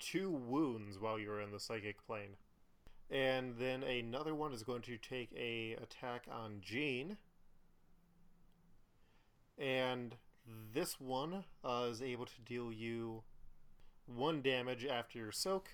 two 0.01 0.31
wounds 0.31 0.99
while 0.99 1.19
you're 1.19 1.41
in 1.41 1.53
the 1.53 1.61
psychic 1.61 2.05
plane. 2.05 2.37
And 3.11 3.55
then 3.59 3.83
another 3.83 4.35
one 4.35 4.53
is 4.53 4.63
going 4.63 4.83
to 4.83 4.97
take 4.97 5.31
a 5.37 5.77
attack 5.81 6.27
on 6.31 6.61
Jean. 6.61 7.19
And 9.59 10.17
this 10.75 11.01
one 11.01 11.45
uh, 11.65 11.87
is 11.91 12.03
able 12.03 12.27
to 12.27 12.41
deal 12.45 12.73
you 12.73 13.23
one 14.07 14.43
damage 14.43 14.85
after 14.85 15.19
your 15.19 15.33
soak. 15.33 15.69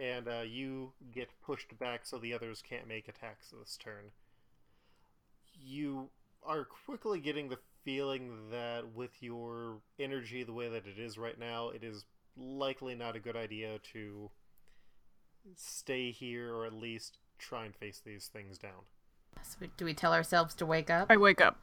And 0.00 0.26
uh, 0.26 0.42
you 0.48 0.92
get 1.12 1.28
pushed 1.44 1.78
back 1.78 2.06
so 2.06 2.16
the 2.16 2.32
others 2.32 2.62
can't 2.66 2.88
make 2.88 3.08
attacks 3.08 3.50
this 3.50 3.76
turn. 3.76 4.12
You 5.54 6.08
are 6.42 6.64
quickly 6.64 7.20
getting 7.20 7.50
the 7.50 7.58
feeling 7.84 8.50
that 8.50 8.94
with 8.94 9.10
your 9.20 9.78
energy 9.98 10.42
the 10.42 10.52
way 10.52 10.68
that 10.68 10.86
it 10.86 10.98
is 10.98 11.18
right 11.18 11.38
now, 11.38 11.68
it 11.68 11.84
is 11.84 12.06
likely 12.36 12.94
not 12.94 13.16
a 13.16 13.20
good 13.20 13.36
idea 13.36 13.78
to 13.92 14.30
stay 15.56 16.10
here 16.10 16.54
or 16.54 16.66
at 16.66 16.72
least 16.72 17.18
try 17.38 17.64
and 17.64 17.74
face 17.74 18.00
these 18.04 18.26
things 18.32 18.58
down. 18.58 18.84
So 19.42 19.66
do 19.76 19.84
we 19.84 19.94
tell 19.94 20.12
ourselves 20.12 20.54
to 20.56 20.66
wake 20.66 20.90
up? 20.90 21.08
I 21.10 21.16
wake 21.16 21.40
up. 21.40 21.58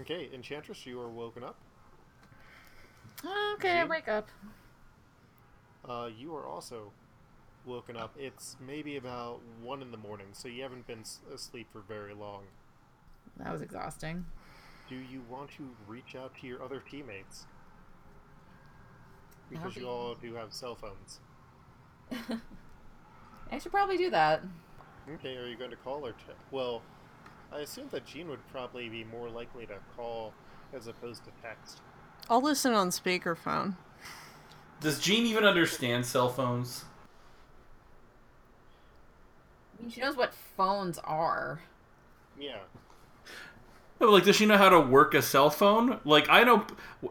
Okay, 0.00 0.28
Enchantress, 0.32 0.86
you 0.86 1.00
are 1.00 1.08
woken 1.08 1.44
up. 1.44 1.56
Okay, 3.54 3.78
I 3.78 3.80
Jean? 3.82 3.88
wake 3.88 4.08
up. 4.08 4.28
Uh, 5.88 6.08
you 6.16 6.34
are 6.34 6.46
also 6.46 6.92
woken 7.64 7.96
up. 7.96 8.14
It's 8.18 8.56
maybe 8.64 8.96
about 8.96 9.40
one 9.62 9.82
in 9.82 9.90
the 9.90 9.96
morning, 9.96 10.26
so 10.32 10.48
you 10.48 10.62
haven't 10.62 10.86
been 10.86 11.04
asleep 11.32 11.68
for 11.72 11.80
very 11.80 12.14
long. 12.14 12.44
That 13.38 13.52
was 13.52 13.62
exhausting. 13.62 14.24
Do 14.88 14.96
you 14.96 15.22
want 15.30 15.50
to 15.56 15.68
reach 15.86 16.14
out 16.16 16.32
to 16.40 16.46
your 16.46 16.62
other 16.62 16.82
teammates? 16.90 17.46
Because 19.50 19.76
you 19.76 19.88
all 19.88 20.14
do 20.14 20.34
have 20.34 20.52
cell 20.52 20.74
phones. 20.74 21.20
I 23.50 23.58
should 23.58 23.72
probably 23.72 23.96
do 23.96 24.10
that. 24.10 24.42
Okay, 25.14 25.36
are 25.36 25.46
you 25.46 25.56
going 25.56 25.70
to 25.70 25.76
call 25.76 26.06
or 26.06 26.12
text? 26.12 26.40
well? 26.50 26.82
I 27.52 27.60
assume 27.60 27.88
that 27.92 28.04
Jean 28.04 28.28
would 28.28 28.44
probably 28.50 28.88
be 28.88 29.04
more 29.04 29.28
likely 29.28 29.64
to 29.66 29.74
call 29.96 30.32
as 30.72 30.88
opposed 30.88 31.24
to 31.24 31.30
text. 31.40 31.80
I'll 32.28 32.42
listen 32.42 32.72
on 32.72 32.88
speakerphone. 32.88 33.76
Does 34.80 34.98
Jean 34.98 35.24
even 35.26 35.44
understand 35.44 36.04
cell 36.04 36.28
phones? 36.28 36.84
I 39.78 39.82
mean, 39.82 39.90
she 39.90 40.00
knows 40.00 40.16
what 40.16 40.34
phones 40.56 40.98
are. 41.04 41.60
Yeah. 42.38 42.58
Like, 44.10 44.24
does 44.24 44.36
she 44.36 44.46
know 44.46 44.56
how 44.56 44.68
to 44.68 44.80
work 44.80 45.14
a 45.14 45.22
cell 45.22 45.50
phone? 45.50 46.00
Like, 46.04 46.28
I 46.28 46.44
know 46.44 46.66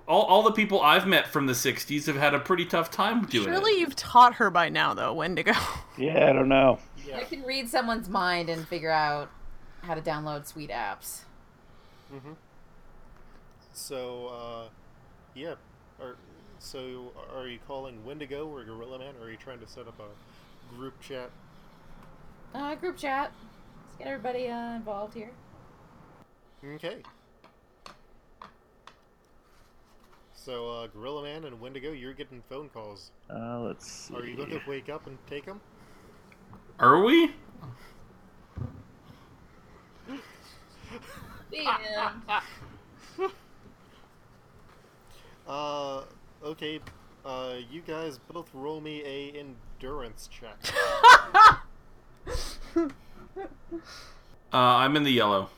all, 0.07 0.23
all 0.23 0.43
the 0.43 0.51
people 0.51 0.81
I've 0.81 1.07
met 1.07 1.27
from 1.27 1.45
the 1.45 1.53
'60s 1.53 2.05
have 2.07 2.15
had 2.15 2.33
a 2.33 2.39
pretty 2.39 2.65
tough 2.65 2.91
time 2.91 3.25
doing 3.25 3.45
Surely 3.45 3.49
it. 3.49 3.59
Surely 3.59 3.79
you've 3.79 3.95
taught 3.95 4.35
her 4.35 4.49
by 4.49 4.69
now, 4.69 4.93
though, 4.93 5.13
Wendigo. 5.13 5.53
Yeah, 5.95 6.27
I 6.27 6.33
don't 6.33 6.49
know. 6.49 6.79
Yeah. 7.07 7.17
I 7.17 7.23
can 7.23 7.43
read 7.43 7.69
someone's 7.69 8.09
mind 8.09 8.49
and 8.49 8.67
figure 8.67 8.89
out 8.89 9.29
how 9.83 9.93
to 9.93 10.01
download 10.01 10.47
sweet 10.47 10.71
apps. 10.71 11.19
So, 13.73 14.27
uh, 14.27 14.69
yeah. 15.35 15.53
Are, 16.01 16.15
so, 16.57 17.11
are 17.35 17.47
you 17.47 17.59
calling 17.67 18.03
Wendigo 18.05 18.47
or 18.47 18.63
Gorilla 18.63 18.97
Man, 18.97 19.13
or 19.19 19.27
are 19.27 19.31
you 19.31 19.37
trying 19.37 19.59
to 19.59 19.67
set 19.67 19.87
up 19.87 19.99
a 19.99 20.75
group 20.75 20.99
chat? 21.01 21.29
Uh, 22.55 22.73
group 22.75 22.97
chat. 22.97 23.31
Let's 23.85 23.97
get 23.97 24.07
everybody 24.07 24.47
uh, 24.47 24.75
involved 24.75 25.13
here. 25.13 25.31
Okay. 26.65 27.01
So, 30.33 30.69
uh, 30.69 30.87
Gorilla 30.87 31.23
Man 31.23 31.45
and 31.45 31.59
Wendigo, 31.59 31.91
you're 31.91 32.13
getting 32.13 32.41
phone 32.49 32.69
calls. 32.69 33.11
Uh, 33.29 33.59
let's 33.59 33.85
see. 33.89 34.13
Are 34.13 34.25
you 34.25 34.35
going 34.35 34.49
to 34.49 34.61
wake 34.67 34.89
up 34.89 35.07
and 35.07 35.17
take 35.29 35.45
them? 35.45 35.61
Are 36.79 37.01
we? 37.03 37.31
Damn. 41.51 42.23
Uh, 45.47 46.03
okay. 46.43 46.79
Uh, 47.25 47.55
you 47.71 47.81
guys 47.81 48.19
both 48.31 48.49
roll 48.53 48.81
me 48.81 49.01
a 49.03 49.31
endurance 49.31 50.29
check. 50.31 50.57
Uh, 54.53 54.57
I'm 54.57 54.95
in 54.95 55.03
the 55.03 55.11
yellow. 55.11 55.49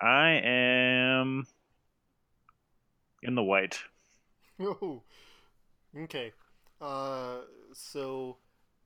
I 0.00 0.40
am 0.44 1.46
in 3.22 3.34
the 3.34 3.42
white. 3.42 3.78
Oh, 4.60 5.02
okay. 5.96 6.32
Uh, 6.80 7.38
so 7.72 8.36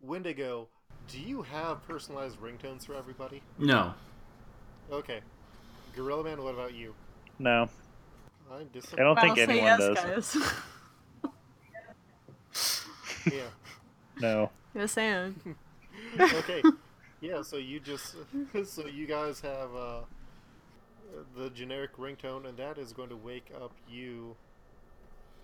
Wendigo, 0.01 0.69
do 1.09 1.21
you 1.21 1.43
have 1.43 1.87
personalized 1.87 2.41
ringtones 2.41 2.87
for 2.87 2.95
everybody? 2.95 3.43
No. 3.59 3.95
Okay. 4.91 5.21
Gorilla 5.95 6.25
Man, 6.25 6.43
what 6.43 6.55
about 6.55 6.75
you? 6.75 6.95
No, 7.39 7.69
I'm 8.51 8.69
I 8.97 9.03
don't 9.03 9.19
think 9.21 9.31
I'll 9.31 9.37
say 9.37 9.43
anyone 9.43 9.65
yes, 9.65 9.79
does. 9.79 10.35
guys. 10.35 10.53
Yeah. 13.25 13.43
No. 14.21 14.51
yes, 14.75 14.99
and. 14.99 15.37
Okay. 16.19 16.63
Yeah. 17.21 17.43
So 17.43 17.57
you 17.57 17.79
just 17.79 18.17
so 18.65 18.87
you 18.87 19.07
guys 19.07 19.41
have 19.41 19.75
uh, 19.75 20.01
the 21.37 21.51
generic 21.51 21.97
ringtone, 21.97 22.47
and 22.47 22.57
that 22.59 22.79
is 22.79 22.93
going 22.93 23.09
to 23.11 23.17
wake 23.17 23.51
up 23.61 23.73
you. 23.91 24.37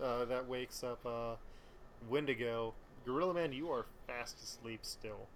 Uh, 0.01 0.25
that 0.25 0.47
wakes 0.47 0.83
up 0.83 0.99
uh, 1.05 1.35
Wendigo. 2.09 2.73
Gorilla 3.05 3.33
Man, 3.33 3.51
you 3.51 3.69
are 3.71 3.85
fast 4.07 4.41
asleep 4.41 4.79
still. 4.83 5.27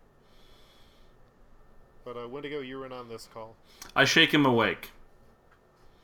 But 2.05 2.17
uh, 2.17 2.27
Wendigo, 2.27 2.59
you're 2.61 2.85
in 2.85 2.91
on 2.91 3.07
this 3.09 3.27
call. 3.33 3.55
I 3.95 4.05
shake 4.05 4.33
him 4.33 4.45
awake. 4.45 4.91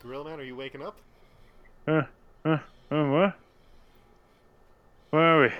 Gorilla 0.01 0.29
Man, 0.29 0.39
are 0.39 0.43
you 0.43 0.55
waking 0.55 0.81
up? 0.81 0.97
Uh, 1.87 2.03
uh, 2.45 2.57
uh, 2.91 3.05
what? 3.09 3.33
Where 5.09 5.21
are 5.21 5.41
we? 5.43 5.51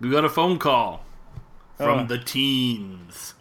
We 0.00 0.10
got 0.10 0.24
a 0.24 0.28
phone 0.28 0.58
call 0.58 1.04
from 1.76 2.00
Oh. 2.00 2.06
the 2.06 2.18
teens. 2.18 3.34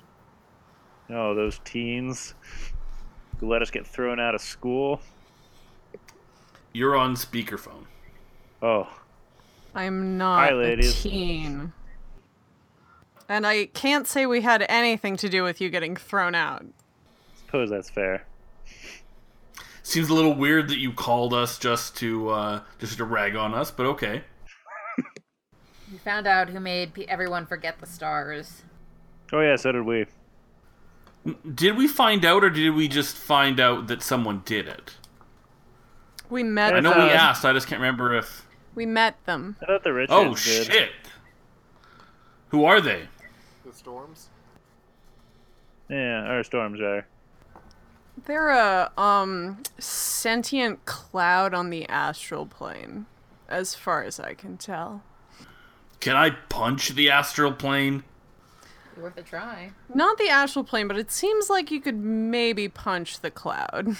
Oh, 1.09 1.35
those 1.35 1.59
teens 1.63 2.33
who 3.39 3.47
let 3.49 3.61
us 3.61 3.71
get 3.71 3.85
thrown 3.85 4.19
out 4.19 4.35
of 4.35 4.41
school. 4.41 5.01
You're 6.73 6.95
on 6.95 7.15
speakerphone. 7.15 7.85
Oh, 8.61 8.87
I'm 9.75 10.17
not 10.17 10.39
Hi, 10.39 10.49
a 10.49 10.55
ladies. 10.55 11.01
teen. 11.01 11.73
And 13.29 13.45
I 13.45 13.65
can't 13.67 14.07
say 14.07 14.25
we 14.25 14.41
had 14.41 14.65
anything 14.69 15.17
to 15.17 15.29
do 15.29 15.43
with 15.43 15.59
you 15.59 15.69
getting 15.69 15.95
thrown 15.95 16.33
out. 16.33 16.65
suppose 17.45 17.69
that's 17.69 17.89
fair. 17.89 18.25
Seems 19.83 20.09
a 20.09 20.13
little 20.13 20.33
weird 20.33 20.67
that 20.69 20.79
you 20.79 20.91
called 20.91 21.33
us 21.33 21.57
just 21.59 21.95
to 21.97 22.29
uh, 22.29 22.61
just 22.79 22.97
to 22.97 23.05
rag 23.05 23.35
on 23.35 23.53
us, 23.53 23.71
but 23.71 23.85
okay. 23.85 24.23
We 25.89 25.97
found 25.99 26.27
out 26.27 26.49
who 26.49 26.59
made 26.59 27.05
everyone 27.07 27.45
forget 27.45 27.79
the 27.79 27.85
stars. 27.85 28.63
Oh 29.31 29.39
yeah, 29.39 29.55
so 29.55 29.71
did 29.71 29.83
we. 29.83 30.05
Did 31.53 31.75
we 31.77 31.87
find 31.87 32.23
out, 32.23 32.43
or 32.43 32.49
did 32.49 32.69
we 32.71 32.87
just 32.87 33.15
find 33.15 33.59
out 33.59 33.87
that 33.87 34.01
someone 34.01 34.41
did 34.45 34.67
it? 34.67 34.95
We 36.29 36.43
met 36.43 36.73
I 36.75 36.79
know 36.79 36.91
them. 36.91 37.03
we 37.03 37.09
asked. 37.09 37.43
I 37.45 37.53
just 37.53 37.67
can't 37.67 37.81
remember 37.81 38.15
if. 38.15 38.45
We 38.75 38.85
met 38.85 39.17
them. 39.25 39.55
I 39.61 39.65
thought 39.65 39.83
the 39.83 39.93
Richards 39.93 40.13
Oh 40.13 40.29
did. 40.29 40.37
shit! 40.37 40.91
Who 42.49 42.65
are 42.65 42.79
they? 42.79 43.07
The 43.65 43.73
storms? 43.73 44.29
Yeah, 45.89 46.23
our 46.25 46.43
storms 46.43 46.79
are. 46.81 47.07
They're 48.25 48.49
a 48.49 48.91
um 48.97 49.63
sentient 49.79 50.85
cloud 50.85 51.53
on 51.53 51.69
the 51.69 51.87
astral 51.89 52.45
plane, 52.45 53.05
as 53.47 53.75
far 53.75 54.03
as 54.03 54.19
I 54.19 54.33
can 54.33 54.57
tell. 54.57 55.03
Can 55.99 56.15
I 56.15 56.31
punch 56.31 56.89
the 56.89 57.09
astral 57.09 57.51
plane? 57.53 58.03
Be 58.97 59.03
worth 59.03 59.17
a 59.17 59.21
try. 59.21 59.71
Not 59.93 60.17
the 60.17 60.27
astral 60.29 60.65
plane, 60.65 60.87
but 60.87 60.97
it 60.97 61.11
seems 61.11 61.49
like 61.49 61.69
you 61.69 61.79
could 61.79 61.97
maybe 61.97 62.67
punch 62.67 63.19
the 63.19 63.29
cloud. 63.29 63.95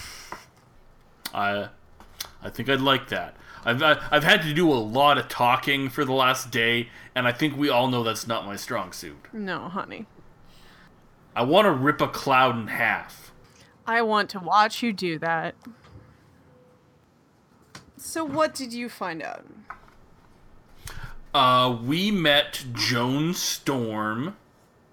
I, 1.33 1.67
I 2.41 2.49
think 2.49 2.67
I'd 2.67 2.81
like 2.81 3.09
that. 3.09 3.35
I've 3.63 3.83
I- 3.83 4.01
I've 4.11 4.23
had 4.23 4.41
to 4.43 4.53
do 4.53 4.71
a 4.71 4.75
lot 4.75 5.17
of 5.17 5.27
talking 5.27 5.89
for 5.89 6.03
the 6.05 6.13
last 6.13 6.49
day, 6.51 6.89
and 7.13 7.27
I 7.27 7.31
think 7.31 7.55
we 7.57 7.69
all 7.69 7.87
know 7.89 8.03
that's 8.03 8.25
not 8.27 8.45
my 8.45 8.55
strong 8.55 8.91
suit. 8.91 9.17
no, 9.33 9.69
honey. 9.69 10.05
I 11.35 11.43
want 11.43 11.65
to 11.65 11.71
rip 11.71 12.01
a 12.01 12.07
cloud 12.07 12.57
in 12.57 12.65
half. 12.67 13.31
I 13.85 14.01
want 14.01 14.29
to 14.31 14.39
watch 14.39 14.81
you 14.81 14.91
do 14.91 15.19
that. 15.19 15.53
So 17.97 18.23
what 18.25 18.55
did 18.55 18.73
you 18.73 18.89
find 18.89 19.21
out? 19.21 19.45
Uh, 21.35 21.77
we 21.83 22.09
met 22.09 22.63
Joan 22.73 23.35
Storm 23.35 24.35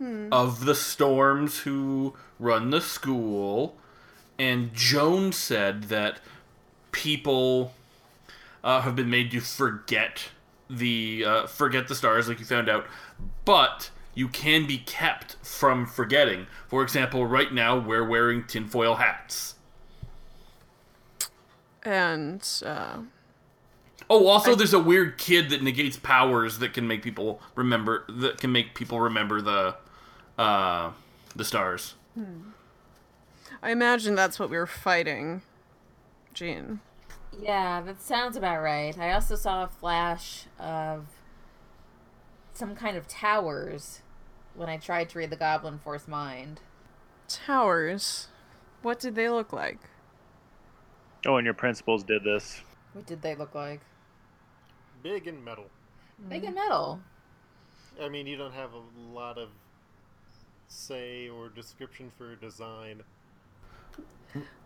of 0.01 0.65
the 0.65 0.75
Storms 0.75 1.61
who 1.61 2.15
run 2.39 2.71
the 2.71 2.81
school, 2.81 3.77
and 4.39 4.73
Joan 4.75 5.33
said 5.33 5.85
that 5.85 6.19
people 6.93 7.75
uh, 8.63 8.81
have 8.83 8.97
been 8.97 9.11
made 9.11 9.31
to 9.33 9.41
forget 9.41 10.29
the 10.69 11.25
uh, 11.27 11.47
forget 11.47 11.89
the 11.89 11.95
stars, 11.95 12.29
like 12.29 12.39
you 12.39 12.45
found 12.45 12.69
out, 12.69 12.87
but 13.45 13.91
you 14.15 14.29
can 14.29 14.67
be 14.67 14.79
kept 14.79 15.37
from 15.43 15.87
forgetting. 15.87 16.47
For 16.69 16.83
example, 16.83 17.27
right 17.27 17.53
now 17.53 17.79
we're 17.79 18.05
wearing 18.07 18.45
tinfoil 18.45 18.97
hats. 18.97 19.55
And 21.83 22.47
uh, 22.65 22.99
Oh, 24.11 24.27
also, 24.27 24.55
there's 24.55 24.75
a 24.75 24.79
weird 24.79 25.17
kid 25.17 25.51
that 25.51 25.63
negates 25.63 25.97
powers 25.97 26.59
that 26.59 26.75
can 26.75 26.87
make 26.87 27.03
people 27.03 27.41
remember 27.55 28.05
that 28.09 28.39
can 28.39 28.53
make 28.53 28.75
people 28.75 29.01
remember 29.01 29.41
the 29.41 29.77
uh 30.39 30.93
the 31.35 31.45
stars. 31.45 31.95
I 33.63 33.71
imagine 33.71 34.15
that's 34.15 34.39
what 34.39 34.51
we 34.51 34.57
were 34.57 34.67
fighting, 34.67 35.43
Jean. 36.33 36.81
Yeah, 37.41 37.81
that 37.81 38.01
sounds 38.01 38.37
about 38.37 38.63
right. 38.63 38.97
I 38.99 39.13
also 39.13 39.35
saw 39.37 39.65
a 39.65 39.69
flash 39.69 40.45
of 40.59 41.07
some 42.53 42.77
kind 42.77 42.97
of 42.97 43.09
towers 43.09 44.03
when 44.55 44.69
I 44.69 44.77
tried 44.77 45.09
to 45.11 45.19
read 45.19 45.31
the 45.31 45.37
Goblin 45.37 45.79
Force 45.79 46.07
mind. 46.07 46.61
Towers. 47.29 48.29
What 48.83 49.01
did 49.01 49.15
they 49.15 49.29
look 49.29 49.53
like? 49.53 49.79
Oh, 51.27 51.37
and 51.37 51.45
your 51.45 51.55
principals 51.55 52.05
did 52.05 52.23
this. 52.23 52.61
What 52.93 53.07
did 53.07 53.23
they 53.23 53.35
look 53.35 53.55
like? 53.55 53.81
Big 55.03 55.27
and 55.27 55.45
metal. 55.45 55.67
Big 56.29 56.45
and 56.45 56.55
metal. 56.55 57.01
I 58.01 58.09
mean, 58.09 58.27
you 58.27 58.37
don't 58.37 58.55
have 58.55 58.71
a 58.73 59.01
lot 59.13 59.39
of 59.39 59.49
say 60.69 61.29
or 61.29 61.49
description 61.49 62.11
for 62.17 62.35
design. 62.37 63.03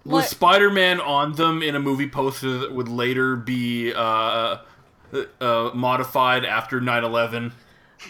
Was 0.05 0.29
Spider-Man 0.29 1.01
on 1.01 1.33
them 1.33 1.63
in 1.63 1.75
a 1.75 1.81
movie 1.81 2.09
poster 2.09 2.59
that 2.59 2.73
would 2.75 2.89
later 2.89 3.37
be 3.37 3.93
uh, 3.93 4.59
uh, 5.41 5.71
modified 5.75 6.45
after 6.47 6.81
9/11 6.81 7.53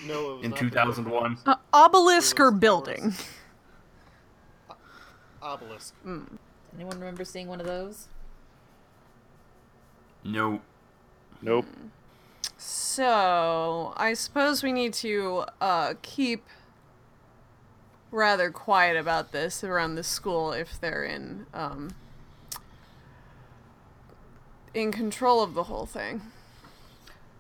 No, 0.07 0.41
in 0.41 0.53
2001? 0.53 1.39
Uh, 1.45 1.57
obelisk 1.73 2.39
or 2.39 2.51
building? 2.53 3.15
obelisk. 5.43 5.95
Anyone 6.75 6.99
remember 7.01 7.25
seeing 7.25 7.49
one 7.49 7.59
of 7.61 7.67
those? 7.67 8.07
No. 10.23 10.61
Nope. 11.43 11.67
So, 12.57 13.95
I 13.97 14.15
suppose 14.15 14.63
we 14.63 14.73
need 14.73 14.93
to 14.95 15.45
uh, 15.61 15.95
keep 16.03 16.45
rather 18.11 18.51
quiet 18.51 18.97
about 18.97 19.33
this 19.33 19.63
around 19.63 19.95
the 19.95 20.03
school 20.03 20.53
if 20.53 20.81
they're 20.81 21.05
in 21.05 21.47
um, 21.53 21.91
in 24.75 24.93
control 24.93 25.43
of 25.43 25.55
the 25.55 25.65
whole 25.65 25.87
thing. 25.87 26.23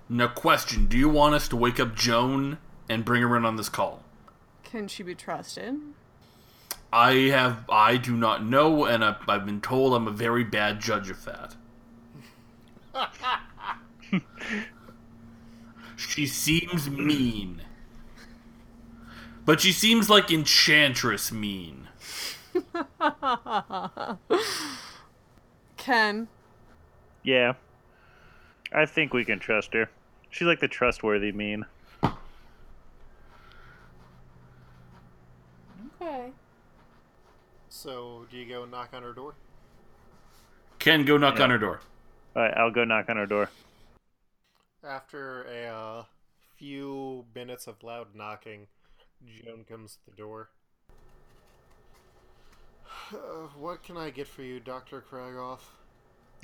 Now, 0.08 0.28
question: 0.28 0.86
Do 0.86 0.96
you 0.96 1.08
want 1.08 1.34
us 1.34 1.48
to 1.48 1.56
wake 1.56 1.78
up 1.78 1.94
Joan 1.94 2.58
and 2.88 3.04
bring 3.04 3.22
her 3.22 3.36
in 3.36 3.44
on 3.44 3.56
this 3.56 3.68
call? 3.68 4.02
Can 4.64 4.88
she 4.88 5.02
be 5.02 5.14
trusted? 5.14 5.76
I 6.92 7.12
have. 7.30 7.64
I 7.68 7.96
do 7.96 8.16
not 8.16 8.44
know, 8.44 8.84
and 8.84 9.04
I've, 9.04 9.28
I've 9.28 9.44
been 9.44 9.60
told 9.60 9.94
I'm 9.94 10.08
a 10.08 10.12
very 10.12 10.44
bad 10.44 10.80
judge 10.80 11.10
of 11.10 11.24
that. 11.26 11.54
she 15.96 16.26
seems 16.26 16.88
mean, 16.88 17.62
but 19.48 19.62
she 19.62 19.72
seems 19.72 20.10
like 20.10 20.30
Enchantress 20.30 21.32
mean. 21.32 21.88
Ken, 25.78 26.28
Yeah. 27.22 27.54
I 28.70 28.84
think 28.84 29.14
we 29.14 29.24
can 29.24 29.38
trust 29.38 29.72
her. 29.72 29.88
She's 30.28 30.46
like 30.46 30.60
the 30.60 30.68
trustworthy 30.68 31.32
mean. 31.32 31.64
Okay. 36.02 36.32
So, 37.70 38.26
do 38.30 38.36
you 38.36 38.46
go 38.46 38.66
knock 38.66 38.90
on 38.92 39.02
her 39.02 39.14
door? 39.14 39.32
Ken, 40.78 41.06
go 41.06 41.16
knock 41.16 41.38
Yeah. 41.38 41.44
on 41.44 41.50
her 41.50 41.58
door. 41.58 41.80
All 42.36 42.42
right, 42.42 42.54
I'll 42.54 42.70
go 42.70 42.84
knock 42.84 43.08
on 43.08 43.16
her 43.16 43.24
door. 43.24 43.48
After 44.84 45.44
a 45.44 45.68
uh, 45.68 46.04
few 46.58 47.24
minutes 47.34 47.66
of 47.66 47.82
loud 47.82 48.14
knocking, 48.14 48.66
Joan 49.26 49.64
comes 49.64 49.94
to 49.96 50.10
the 50.10 50.16
door. 50.16 50.50
Uh, 53.10 53.48
what 53.58 53.82
can 53.82 53.96
I 53.96 54.10
get 54.10 54.26
for 54.26 54.42
you, 54.42 54.60
Dr. 54.60 55.02
Kragoff? 55.10 55.60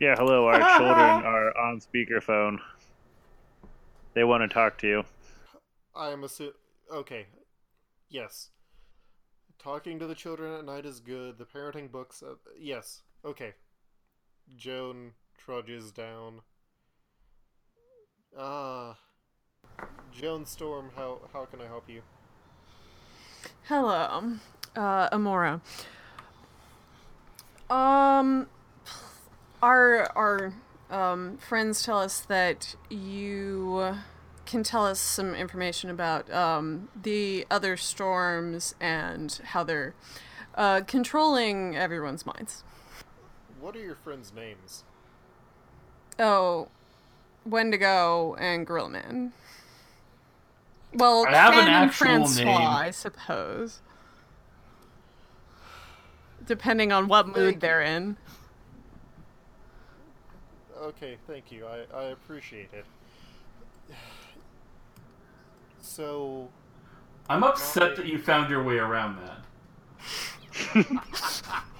Yeah, 0.00 0.14
hello. 0.16 0.46
Our 0.46 0.58
children 0.78 1.22
are 1.26 1.54
on 1.58 1.78
speakerphone. 1.78 2.58
They 4.14 4.24
want 4.24 4.42
to 4.42 4.48
talk 4.48 4.78
to 4.78 4.86
you. 4.86 5.02
I 5.94 6.08
am 6.10 6.22
assu- 6.22 6.54
Okay. 6.90 7.26
Yes. 8.08 8.48
Talking 9.58 9.98
to 9.98 10.06
the 10.06 10.14
children 10.14 10.54
at 10.54 10.64
night 10.64 10.86
is 10.86 11.00
good. 11.00 11.36
The 11.36 11.44
parenting 11.44 11.90
books. 11.92 12.22
Uh, 12.22 12.34
yes. 12.58 13.02
Okay. 13.26 13.52
Joan 14.56 15.12
trudges 15.36 15.92
down. 15.92 16.40
Ah. 18.38 18.96
Joan 20.12 20.46
Storm, 20.46 20.90
how 20.96 21.20
how 21.32 21.44
can 21.44 21.60
I 21.60 21.66
help 21.66 21.90
you? 21.90 22.00
Hello, 23.68 24.34
uh, 24.76 25.08
Amora. 25.10 25.60
Um, 27.70 28.46
our 29.62 30.10
our 30.16 30.52
um, 30.90 31.38
friends 31.38 31.82
tell 31.82 31.98
us 31.98 32.20
that 32.20 32.76
you 32.90 33.96
can 34.44 34.62
tell 34.62 34.86
us 34.86 35.00
some 35.00 35.34
information 35.34 35.88
about 35.88 36.30
um, 36.30 36.88
the 37.00 37.46
other 37.50 37.76
storms 37.76 38.74
and 38.80 39.40
how 39.44 39.64
they're 39.64 39.94
uh, 40.54 40.82
controlling 40.82 41.74
everyone's 41.74 42.26
minds. 42.26 42.62
What 43.60 43.74
are 43.76 43.82
your 43.82 43.94
friends' 43.94 44.32
names? 44.34 44.84
Oh, 46.18 46.68
Wendigo 47.46 48.36
and 48.38 48.66
Gorilla 48.66 48.90
Man. 48.90 49.32
Well, 50.94 51.26
I 51.26 51.32
have 51.32 51.54
an 51.54 51.60
Ken 51.60 51.68
and 51.68 51.76
actual 51.76 52.06
Francois, 52.06 52.44
name. 52.44 52.68
I 52.68 52.90
suppose. 52.90 53.80
Depending 56.46 56.92
on 56.92 57.08
what 57.08 57.26
mood 57.26 57.54
you. 57.54 57.60
they're 57.60 57.82
in. 57.82 58.16
Okay, 60.78 61.16
thank 61.26 61.50
you. 61.50 61.66
I, 61.66 61.96
I 61.96 62.02
appreciate 62.04 62.68
it. 62.72 62.84
So, 65.80 66.48
I'm 67.28 67.42
upset 67.42 67.96
that 67.96 68.06
you 68.06 68.18
found 68.18 68.50
your 68.50 68.62
way 68.62 68.78
around 68.78 69.18
that. 69.18 69.40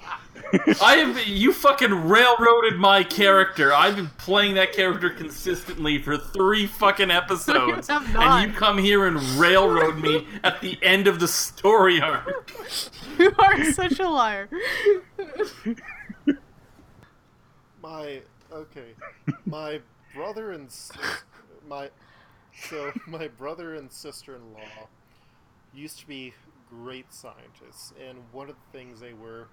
I 0.81 0.95
have 0.97 1.27
you 1.27 1.53
fucking 1.53 2.07
railroaded 2.07 2.77
my 2.77 3.03
character. 3.03 3.73
I've 3.73 3.95
been 3.95 4.09
playing 4.17 4.55
that 4.55 4.73
character 4.73 5.09
consistently 5.09 6.01
for 6.01 6.17
three 6.17 6.67
fucking 6.67 7.11
episodes, 7.11 7.87
have 7.89 8.15
and 8.15 8.51
you 8.51 8.57
come 8.57 8.77
here 8.77 9.05
and 9.07 9.19
railroad 9.39 9.97
me 9.97 10.27
at 10.43 10.61
the 10.61 10.77
end 10.81 11.07
of 11.07 11.19
the 11.19 11.27
story 11.27 12.01
arc. 12.01 12.51
You 13.17 13.31
are 13.39 13.71
such 13.71 14.01
a 14.01 14.09
liar. 14.09 14.49
my 17.81 18.21
okay, 18.51 18.89
my 19.45 19.79
brother 20.13 20.51
and 20.51 20.69
my 21.65 21.89
so 22.53 22.91
my 23.07 23.29
brother 23.29 23.75
and 23.75 23.89
sister-in-law 23.89 24.87
used 25.73 25.99
to 25.99 26.07
be 26.07 26.33
great 26.69 27.13
scientists, 27.13 27.93
and 28.05 28.17
one 28.33 28.49
of 28.49 28.55
the 28.55 28.77
things 28.77 28.99
they 28.99 29.13
were 29.13 29.47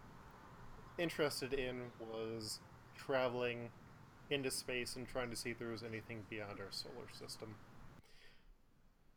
interested 1.02 1.52
in 1.52 1.90
was 1.98 2.60
traveling 2.96 3.70
into 4.30 4.50
space 4.50 4.96
and 4.96 5.08
trying 5.08 5.30
to 5.30 5.36
see 5.36 5.50
if 5.50 5.58
there 5.58 5.68
was 5.68 5.82
anything 5.82 6.24
beyond 6.30 6.60
our 6.60 6.70
solar 6.70 7.08
system. 7.12 7.56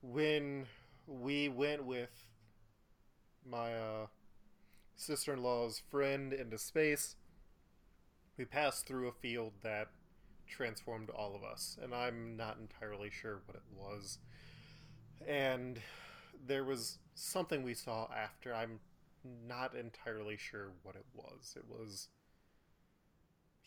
When 0.01 0.65
we 1.07 1.47
went 1.47 1.85
with 1.85 2.25
my 3.47 3.75
uh, 3.75 4.07
sister-in-law's 4.95 5.81
friend 5.91 6.33
into 6.33 6.57
space, 6.57 7.15
we 8.37 8.45
passed 8.45 8.87
through 8.87 9.07
a 9.07 9.13
field 9.13 9.53
that 9.63 9.89
transformed 10.47 11.09
all 11.09 11.35
of 11.35 11.43
us, 11.43 11.77
and 11.81 11.93
I'm 11.93 12.35
not 12.35 12.57
entirely 12.59 13.09
sure 13.09 13.41
what 13.45 13.55
it 13.55 13.63
was. 13.75 14.17
And 15.27 15.79
there 16.45 16.63
was 16.63 16.97
something 17.13 17.63
we 17.63 17.73
saw 17.73 18.07
after. 18.13 18.53
I'm 18.53 18.79
not 19.47 19.75
entirely 19.75 20.37
sure 20.37 20.71
what 20.83 20.95
it 20.95 21.05
was. 21.13 21.55
It 21.57 21.65
was 21.67 22.09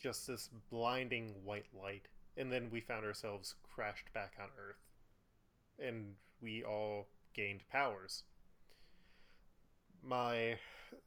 just 0.01 0.27
this 0.27 0.49
blinding 0.69 1.35
white 1.43 1.67
light, 1.73 2.07
and 2.37 2.51
then 2.51 2.69
we 2.71 2.79
found 2.81 3.05
ourselves 3.05 3.55
crashed 3.63 4.13
back 4.13 4.33
on 4.39 4.49
Earth, 4.57 4.79
and 5.77 6.15
we 6.41 6.63
all 6.63 7.07
gained 7.33 7.61
powers. 7.71 8.23
My 10.01 10.57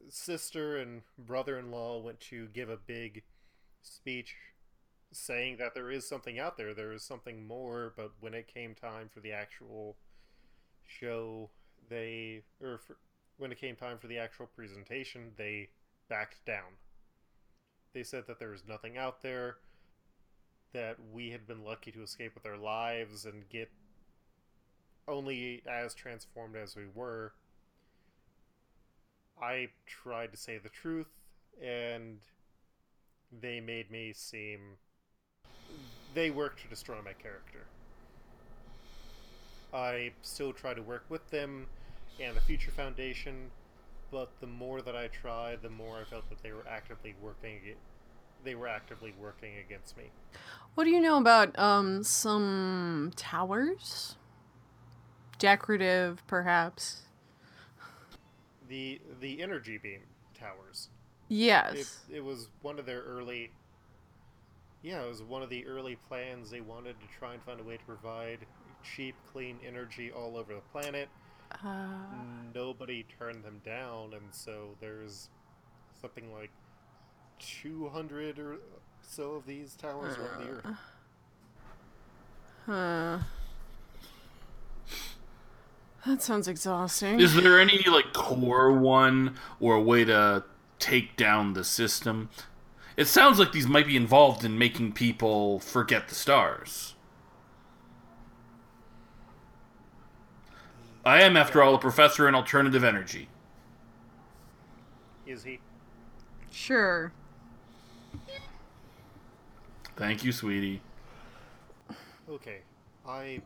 sister 0.08 0.76
and 0.76 1.02
brother 1.18 1.58
in 1.58 1.70
law 1.70 1.98
went 2.00 2.20
to 2.20 2.48
give 2.48 2.68
a 2.68 2.76
big 2.76 3.22
speech 3.82 4.34
saying 5.12 5.56
that 5.58 5.74
there 5.74 5.90
is 5.90 6.08
something 6.08 6.38
out 6.38 6.56
there, 6.56 6.74
there 6.74 6.92
is 6.92 7.02
something 7.02 7.46
more, 7.46 7.92
but 7.96 8.12
when 8.20 8.34
it 8.34 8.52
came 8.52 8.74
time 8.74 9.08
for 9.12 9.20
the 9.20 9.32
actual 9.32 9.96
show, 10.86 11.50
they, 11.88 12.42
or 12.62 12.78
for, 12.78 12.96
when 13.38 13.52
it 13.52 13.60
came 13.60 13.76
time 13.76 13.98
for 13.98 14.06
the 14.06 14.18
actual 14.18 14.46
presentation, 14.46 15.32
they 15.36 15.68
backed 16.08 16.44
down. 16.44 16.76
They 17.92 18.02
said 18.02 18.26
that 18.26 18.38
there 18.38 18.50
was 18.50 18.62
nothing 18.66 18.96
out 18.96 19.22
there, 19.22 19.56
that 20.72 20.96
we 21.12 21.30
had 21.30 21.46
been 21.46 21.64
lucky 21.64 21.90
to 21.92 22.02
escape 22.02 22.34
with 22.34 22.46
our 22.46 22.56
lives 22.56 23.24
and 23.24 23.48
get 23.48 23.70
only 25.06 25.62
as 25.66 25.94
transformed 25.94 26.56
as 26.56 26.76
we 26.76 26.84
were. 26.94 27.32
I 29.40 29.68
tried 29.86 30.32
to 30.32 30.38
say 30.38 30.58
the 30.58 30.68
truth, 30.68 31.10
and 31.62 32.18
they 33.40 33.60
made 33.60 33.90
me 33.90 34.12
seem. 34.14 34.76
They 36.14 36.30
worked 36.30 36.62
to 36.62 36.68
destroy 36.68 36.96
my 37.04 37.12
character. 37.12 37.66
I 39.74 40.12
still 40.22 40.52
try 40.52 40.74
to 40.74 40.82
work 40.82 41.04
with 41.08 41.30
them 41.30 41.66
and 42.20 42.36
the 42.36 42.40
Future 42.40 42.70
Foundation, 42.70 43.50
but 44.10 44.30
the 44.40 44.46
more 44.46 44.82
that 44.82 44.96
I 44.96 45.08
tried, 45.08 45.62
the 45.62 45.70
more 45.70 46.00
I 46.00 46.04
felt 46.04 46.28
that 46.28 46.42
they 46.42 46.52
were 46.52 46.66
actively 46.68 47.14
working. 47.20 47.60
They 48.44 48.54
were 48.54 48.68
actively 48.68 49.14
working 49.20 49.52
against 49.64 49.96
me. 49.96 50.10
What 50.74 50.84
do 50.84 50.90
you 50.90 51.00
know 51.00 51.18
about 51.18 51.58
um 51.58 52.02
some 52.02 53.12
towers? 53.16 54.16
Decorative, 55.38 56.22
perhaps. 56.26 57.02
The 58.68 59.00
the 59.20 59.42
energy 59.42 59.78
beam 59.78 60.00
towers. 60.38 60.88
Yes. 61.28 62.00
It, 62.10 62.16
it 62.16 62.24
was 62.24 62.48
one 62.62 62.78
of 62.78 62.86
their 62.86 63.02
early. 63.02 63.50
Yeah, 64.82 65.02
it 65.02 65.08
was 65.08 65.22
one 65.22 65.42
of 65.42 65.48
the 65.48 65.64
early 65.66 65.96
plans. 66.08 66.50
They 66.50 66.60
wanted 66.60 66.96
to 67.00 67.06
try 67.18 67.34
and 67.34 67.42
find 67.44 67.60
a 67.60 67.62
way 67.62 67.76
to 67.76 67.84
provide 67.84 68.40
cheap, 68.96 69.14
clean 69.32 69.58
energy 69.66 70.10
all 70.10 70.36
over 70.36 70.54
the 70.54 70.60
planet. 70.72 71.08
Uh, 71.64 71.86
Nobody 72.54 73.04
turned 73.18 73.44
them 73.44 73.60
down, 73.64 74.12
and 74.14 74.26
so 74.30 74.76
there's 74.80 75.28
something 76.00 76.32
like 76.32 76.50
200 77.38 78.38
or 78.38 78.56
so 79.02 79.32
of 79.32 79.46
these 79.46 79.74
towers 79.74 80.16
around 80.16 80.46
the 80.46 80.50
earth. 80.52 80.76
Uh, 82.68 83.18
that 86.06 86.22
sounds 86.22 86.48
exhausting. 86.48 87.20
Is 87.20 87.34
there 87.34 87.60
any 87.60 87.82
like 87.88 88.12
core 88.12 88.72
one 88.72 89.36
or 89.60 89.74
a 89.76 89.80
way 89.80 90.04
to 90.04 90.44
take 90.78 91.16
down 91.16 91.54
the 91.54 91.64
system? 91.64 92.28
It 92.96 93.06
sounds 93.06 93.38
like 93.38 93.52
these 93.52 93.66
might 93.66 93.86
be 93.86 93.96
involved 93.96 94.44
in 94.44 94.58
making 94.58 94.92
people 94.92 95.60
forget 95.60 96.08
the 96.08 96.14
stars. 96.14 96.94
I 101.04 101.22
am, 101.22 101.36
after 101.36 101.62
all, 101.62 101.74
a 101.74 101.78
professor 101.78 102.28
in 102.28 102.34
alternative 102.34 102.84
energy. 102.84 103.28
Is 105.26 105.42
he? 105.42 105.58
Sure. 106.50 107.12
Thank 109.96 110.24
you, 110.24 110.32
sweetie. 110.32 110.80
Okay, 112.28 112.58
I. 113.06 113.40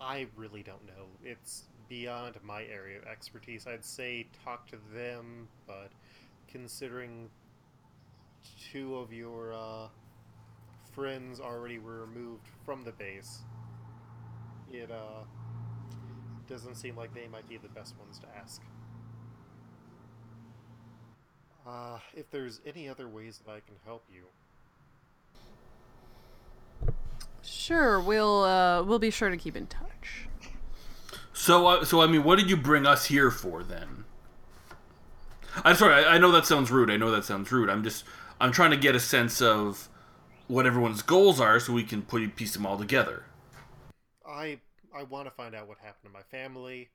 I 0.00 0.26
really 0.34 0.62
don't 0.62 0.84
know. 0.86 1.06
It's 1.22 1.64
beyond 1.88 2.36
my 2.42 2.64
area 2.64 2.98
of 2.98 3.04
expertise. 3.04 3.66
I'd 3.66 3.84
say 3.84 4.26
talk 4.44 4.66
to 4.68 4.76
them, 4.94 5.48
but 5.66 5.90
considering 6.48 7.28
two 8.72 8.96
of 8.96 9.12
your 9.12 9.52
uh, 9.52 9.88
friends 10.92 11.40
already 11.40 11.78
were 11.78 12.00
removed 12.00 12.46
from 12.64 12.82
the 12.82 12.92
base, 12.92 13.40
it 14.70 14.90
uh, 14.90 15.24
doesn't 16.48 16.76
seem 16.76 16.96
like 16.96 17.14
they 17.14 17.28
might 17.28 17.48
be 17.48 17.56
the 17.56 17.68
best 17.68 17.98
ones 17.98 18.18
to 18.18 18.26
ask. 18.36 18.62
Uh, 21.66 21.98
if 22.14 22.30
there's 22.30 22.60
any 22.66 22.88
other 22.88 23.08
ways 23.08 23.40
that 23.44 23.50
I 23.50 23.60
can 23.60 23.76
help 23.84 24.04
you, 24.12 24.24
Sure, 27.42 28.00
we'll 28.00 28.44
uh, 28.44 28.82
we'll 28.82 28.98
be 28.98 29.10
sure 29.10 29.30
to 29.30 29.36
keep 29.36 29.56
in 29.56 29.66
touch. 29.66 30.28
So, 31.32 31.66
uh, 31.66 31.84
so 31.84 32.00
I 32.00 32.06
mean, 32.06 32.22
what 32.22 32.38
did 32.38 32.50
you 32.50 32.56
bring 32.56 32.86
us 32.86 33.06
here 33.06 33.30
for 33.30 33.62
then? 33.62 34.04
I'm 35.64 35.74
sorry. 35.74 36.04
I, 36.04 36.14
I 36.14 36.18
know 36.18 36.30
that 36.32 36.46
sounds 36.46 36.70
rude. 36.70 36.90
I 36.90 36.96
know 36.96 37.10
that 37.10 37.24
sounds 37.24 37.50
rude. 37.50 37.70
I'm 37.70 37.82
just, 37.82 38.04
I'm 38.40 38.52
trying 38.52 38.70
to 38.70 38.76
get 38.76 38.94
a 38.94 39.00
sense 39.00 39.40
of 39.40 39.88
what 40.48 40.66
everyone's 40.66 41.02
goals 41.02 41.40
are, 41.40 41.58
so 41.58 41.72
we 41.72 41.82
can 41.82 42.02
put 42.02 42.36
piece 42.36 42.52
them 42.52 42.66
all 42.66 42.76
together. 42.76 43.24
I 44.30 44.60
I 44.94 45.02
want 45.04 45.26
to 45.26 45.30
find 45.30 45.54
out 45.54 45.68
what 45.68 45.78
happened 45.78 46.04
to 46.04 46.10
my 46.10 46.22
family. 46.22 46.90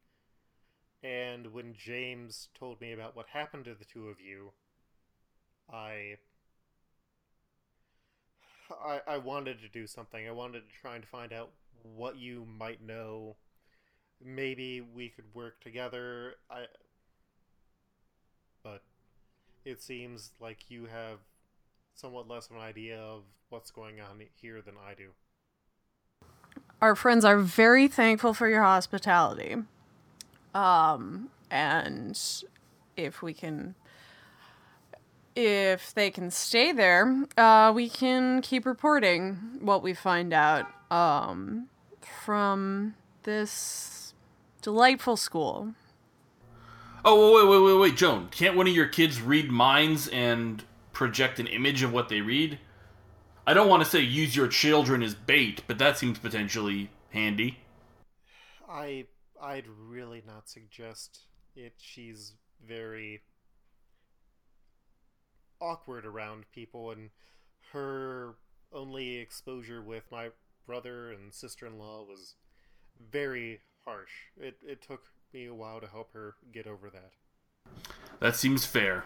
And 1.04 1.54
when 1.54 1.76
James 1.76 2.50
told 2.58 2.82
me 2.82 2.92
about 2.94 3.16
what 3.16 3.28
happened 3.28 3.66
to 3.66 3.76
the 3.76 3.86
two 3.86 4.08
of 4.08 4.20
you, 4.20 4.52
I 5.72 6.18
I, 8.84 9.02
I 9.08 9.18
wanted 9.18 9.60
to 9.62 9.68
do 9.70 9.88
something. 9.88 10.28
I 10.28 10.32
wanted 10.32 10.62
to 10.62 10.82
try 10.82 10.96
and 10.96 11.06
find 11.06 11.32
out 11.32 11.52
what 11.84 12.18
you 12.18 12.46
might 12.46 12.82
know. 12.82 13.36
Maybe 14.24 14.82
we 14.82 15.10
could 15.10 15.26
work 15.34 15.62
together. 15.62 16.36
I 16.50 16.66
but 18.64 18.82
it 19.64 19.82
seems 19.82 20.32
like 20.40 20.72
you 20.72 20.86
have 20.86 21.20
somewhat 21.94 22.28
less 22.28 22.50
of 22.50 22.56
an 22.56 22.62
idea 22.62 22.98
of 23.00 23.24
what's 23.50 23.72
going 23.72 24.02
on 24.02 24.22
here 24.42 24.62
than 24.62 24.76
I 24.76 24.96
do. 24.96 25.12
Our 26.86 26.96
friends 26.96 27.26
are 27.26 27.40
very 27.40 27.88
thankful 27.88 28.36
for 28.36 28.48
your 28.48 28.62
hospitality. 28.62 29.56
Um, 30.54 31.32
and 31.50 32.16
if 32.96 33.24
we 33.24 33.34
can, 33.34 33.74
if 35.36 35.96
they 35.96 36.12
can 36.12 36.30
stay 36.30 36.72
there, 36.72 37.26
uh, 37.38 37.72
we 37.74 37.90
can 37.90 38.44
keep 38.44 38.68
reporting 38.68 39.58
what 39.62 39.82
we 39.82 39.96
find 39.96 40.32
out 40.32 40.68
um, 40.92 41.70
from 42.24 42.94
this 43.24 44.14
delightful 44.62 45.18
school. 45.18 45.74
Oh, 47.04 47.34
wait, 47.34 47.50
wait, 47.50 47.66
wait, 47.66 47.82
wait, 47.82 47.98
Joan. 47.98 48.28
Can't 48.30 48.56
one 48.56 48.68
of 48.68 48.76
your 48.76 48.90
kids 48.90 49.20
read 49.24 49.50
minds 49.50 50.08
and 50.10 50.64
project 50.94 51.40
an 51.40 51.48
image 51.48 51.82
of 51.82 51.92
what 51.92 52.10
they 52.10 52.22
read? 52.22 52.60
I 53.48 53.54
don't 53.54 53.70
want 53.70 53.84
to 53.84 53.90
say 53.90 54.02
use 54.02 54.36
your 54.36 54.48
children 54.48 55.04
as 55.04 55.14
bait, 55.14 55.62
but 55.68 55.78
that 55.78 55.98
seems 55.98 56.18
potentially 56.18 56.90
handy. 57.12 57.60
I 58.68 59.06
I'd 59.42 59.68
really 59.68 60.24
not 60.26 60.50
suggest 60.50 61.26
it. 61.56 61.74
She's 61.78 62.34
very 62.66 63.22
awkward 65.62 66.06
around 66.06 66.46
people, 66.52 66.90
and 66.90 67.12
her 67.72 68.36
only 68.74 69.18
exposure 69.18 69.82
with 69.82 70.04
my 70.12 70.30
brother 70.66 71.12
and 71.12 71.34
sister 71.34 71.68
in 71.68 71.78
law 71.78 72.04
was 72.04 72.36
very 73.12 73.62
harsh. 73.84 74.12
It 74.38 74.58
it 74.66 74.82
took 74.82 75.04
me 75.34 75.46
a 75.46 75.54
while 75.54 75.80
to 75.82 75.88
help 75.88 76.14
her 76.14 76.36
get 76.52 76.66
over 76.66 76.90
that. 76.90 77.12
That 78.20 78.36
seems 78.36 78.66
fair. 78.66 79.06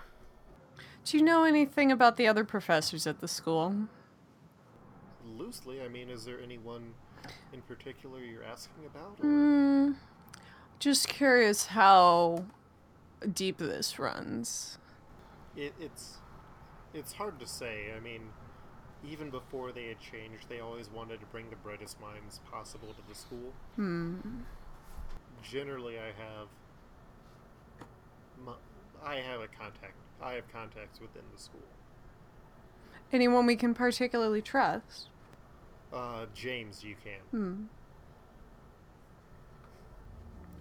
Do 1.03 1.17
you 1.17 1.23
know 1.23 1.43
anything 1.43 1.91
about 1.91 2.15
the 2.15 2.27
other 2.27 2.45
professors 2.45 3.05
at 3.05 3.19
the 3.19 3.27
school? 3.27 3.89
Loosely, 5.39 5.81
I 5.81 5.87
mean, 5.87 6.09
is 6.09 6.25
there 6.25 6.37
anyone 6.43 6.93
in 7.53 7.61
particular 7.61 8.19
you're 8.19 8.43
asking 8.43 8.85
about? 8.85 9.17
Or? 9.19 9.25
Hmm. 9.25 9.91
Just 10.79 11.07
curious 11.07 11.67
how 11.67 12.43
deep 13.33 13.57
this 13.57 13.97
runs. 13.97 14.77
It, 15.55 15.73
it's 15.79 16.17
it's 16.93 17.13
hard 17.13 17.39
to 17.39 17.47
say. 17.47 17.93
I 17.95 18.01
mean, 18.01 18.21
even 19.09 19.29
before 19.29 19.71
they 19.71 19.87
had 19.87 19.99
changed, 19.99 20.49
they 20.49 20.59
always 20.59 20.89
wanted 20.89 21.21
to 21.21 21.25
bring 21.27 21.49
the 21.49 21.55
brightest 21.55 22.01
minds 22.01 22.41
possible 22.51 22.89
to 22.89 23.01
the 23.07 23.15
school. 23.15 23.53
Hmm. 23.77 24.17
Generally, 25.41 25.99
I 25.99 26.07
have 26.07 26.47
my, 28.45 28.53
I 29.05 29.15
have 29.15 29.39
a 29.39 29.47
contact. 29.47 29.95
I 30.21 30.33
have 30.33 30.51
contacts 30.51 30.99
within 30.99 31.23
the 31.33 31.41
school. 31.41 31.61
Anyone 33.13 33.45
we 33.45 33.55
can 33.55 33.73
particularly 33.73 34.41
trust? 34.41 35.07
Uh, 35.91 36.25
James, 36.33 36.83
you 36.83 36.95
can. 37.03 37.19
Hmm. 37.31 37.63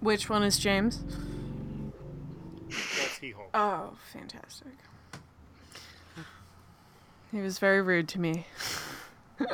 Which 0.00 0.30
one 0.30 0.42
is 0.42 0.58
James? 0.58 1.02
That's 2.68 3.18
he 3.18 3.32
Hulk. 3.32 3.50
Oh, 3.54 3.96
fantastic. 4.12 4.72
He 7.32 7.40
was 7.40 7.58
very 7.58 7.82
rude 7.82 8.08
to 8.08 8.20
me. 8.20 8.46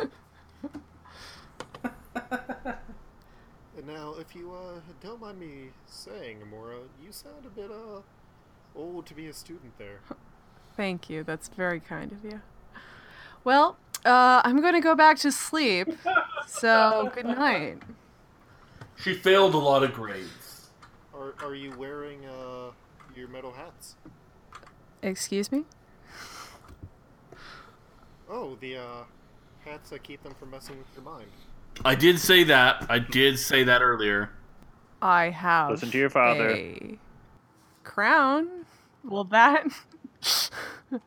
And 3.85 3.95
now, 3.95 4.15
if 4.19 4.35
you 4.35 4.51
uh, 4.51 4.81
don't 5.03 5.21
mind 5.21 5.39
me 5.39 5.69
saying, 5.87 6.39
Amora, 6.39 6.79
you 7.05 7.13
sound 7.13 7.45
a 7.45 7.51
bit 7.51 7.71
uh 7.71 8.01
old 8.75 9.05
to 9.07 9.15
be 9.15 9.27
a 9.27 9.33
student 9.33 9.77
there. 9.77 10.01
Thank 10.77 11.11
you. 11.11 11.23
That's 11.23 11.49
very 11.49 11.81
kind 11.81 12.11
of 12.11 12.25
you. 12.25 12.41
Well, 13.45 13.77
uh, 14.05 14.43
I'm 14.45 14.61
going 14.61 14.75
to 14.75 14.81
go 14.81 14.95
back 14.95 15.19
to 15.19 15.33
sleep. 15.33 15.89
So, 16.47 17.11
good 17.15 17.25
night. 17.27 17.79
She 18.97 19.15
failed 19.15 19.55
a 19.55 19.59
lot 19.59 19.83
of 19.83 19.93
grades. 19.93 20.71
Are 21.13 21.35
are 21.43 21.55
you 21.55 21.77
wearing 21.77 22.25
uh 22.27 22.71
your 23.17 23.29
metal 23.29 23.51
hats? 23.51 23.97
Excuse 25.03 25.51
me? 25.51 25.65
Oh, 28.31 28.57
the 28.61 28.77
uh 28.77 29.03
hats 29.65 29.91
that 29.91 30.03
keep 30.05 30.23
them 30.23 30.35
from 30.39 30.51
messing 30.53 30.79
with 30.79 30.87
your 30.95 31.05
mind. 31.05 31.27
I 31.85 31.95
did 31.95 32.19
say 32.21 32.45
that. 32.45 32.87
I 32.89 32.99
did 32.99 33.39
say 33.39 33.65
that 33.65 33.83
earlier. 33.83 34.31
I 35.03 35.31
have. 35.31 35.71
Listen 35.71 35.91
to 35.91 35.99
your 35.99 36.11
father. 36.11 36.51
A 36.51 36.99
crown. 37.83 38.65
Will 39.03 39.25
that. 39.25 39.67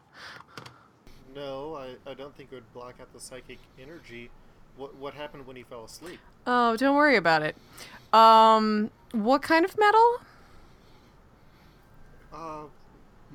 No, 1.37 1.75
I, 1.75 2.09
I 2.09 2.15
don't 2.15 2.35
think 2.35 2.51
it 2.51 2.55
would 2.55 2.73
block 2.73 2.95
out 2.99 3.13
the 3.13 3.19
psychic 3.19 3.59
energy. 3.79 4.31
What 4.75 4.95
what 4.95 5.13
happened 5.13 5.45
when 5.45 5.55
he 5.55 5.61
fell 5.61 5.85
asleep? 5.85 6.19
Oh, 6.47 6.75
don't 6.77 6.95
worry 6.95 7.15
about 7.15 7.43
it. 7.43 7.55
Um, 8.11 8.89
what 9.11 9.43
kind 9.43 9.63
of 9.63 9.77
metal? 9.77 10.21
Uh, 12.33 12.63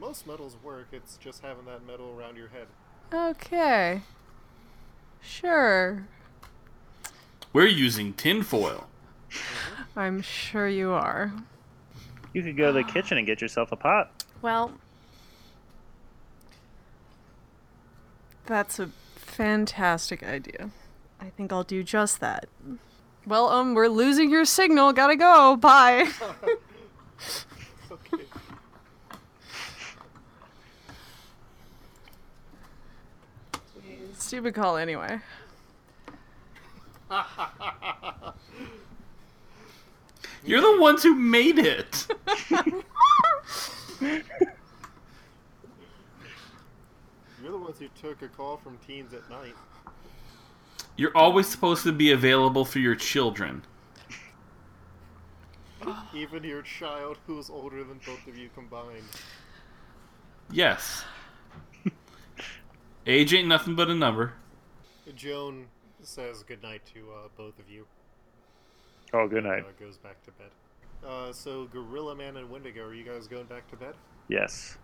most 0.01 0.27
metals 0.27 0.57
work. 0.65 0.89
It's 0.91 1.17
just 1.17 1.43
having 1.43 1.65
that 1.67 1.87
metal 1.87 2.13
around 2.19 2.37
your 2.37 2.49
head. 2.49 2.67
Okay. 3.15 4.03
Sure. 5.21 6.09
We're 7.53 7.67
using 7.67 8.15
tinfoil. 8.15 8.89
I'm 9.95 10.23
sure 10.23 10.67
you 10.67 10.91
are. 10.91 11.33
You 12.33 12.43
could 12.43 12.57
go 12.57 12.69
to 12.69 12.73
the 12.73 12.85
kitchen 12.85 13.19
and 13.19 13.27
get 13.29 13.41
yourself 13.41 13.71
a 13.71 13.77
pot. 13.77 14.25
Well, 14.41 14.73
That's 18.47 18.79
a 18.79 18.91
fantastic 19.17 20.23
idea. 20.23 20.71
I 21.21 21.31
think 21.31 21.53
I'll 21.53 21.63
do 21.65 21.83
just 21.83 22.21
that. 22.21 22.47
Well, 23.27 23.49
um, 23.49 23.75
we're 23.75 23.89
losing 23.89 24.31
your 24.31 24.45
signal. 24.45 24.93
Gotta 24.93 25.17
go. 25.17 25.57
Bye. 25.57 26.09
Stupid 34.19 34.55
call, 34.55 34.77
anyway. 34.77 35.21
You're 40.45 40.61
the 40.61 40.81
ones 40.81 41.03
who 41.03 41.15
made 41.15 41.59
it. 41.59 42.07
You're 47.53 47.59
the 47.59 47.67
ones 47.67 47.79
who 47.81 47.89
took 48.01 48.23
a 48.23 48.29
call 48.29 48.57
from 48.57 48.79
teens 48.79 49.13
at 49.13 49.29
night. 49.29 49.55
You're 50.97 51.15
always 51.15 51.47
supposed 51.47 51.83
to 51.83 51.93
be 51.93 52.11
available 52.11 52.65
for 52.65 52.79
your 52.79 52.95
children. 52.95 53.63
Even 56.15 56.45
your 56.45 56.63
child 56.63 57.19
who's 57.27 57.51
older 57.51 57.85
than 57.85 58.01
both 58.07 58.27
of 58.27 58.39
you 58.39 58.49
combined. 58.55 59.05
Yes. 60.51 61.05
Age 63.07 63.35
ain't 63.35 63.49
nothing 63.49 63.75
but 63.75 63.91
a 63.91 63.95
number. 63.95 64.33
Joan 65.15 65.67
says 66.01 66.43
goodnight 66.45 66.81
to 66.95 67.01
uh, 67.11 67.29
both 67.37 67.59
of 67.59 67.69
you. 67.69 67.87
Oh, 69.13 69.29
good 69.29 69.45
night. 69.45 69.67
Uh, 69.69 69.85
goes 69.85 69.99
back 69.99 70.23
to 70.25 70.31
bed. 70.31 70.49
Uh, 71.07 71.35
so, 71.35 71.67
Gorilla 71.67 72.15
Man 72.15 72.39
and 72.39 72.49
Wendigo, 72.49 72.87
are 72.87 72.95
you 72.95 73.05
guys 73.05 73.27
going 73.27 73.45
back 73.45 73.69
to 73.69 73.77
bed? 73.77 73.93
Yes. 74.29 74.79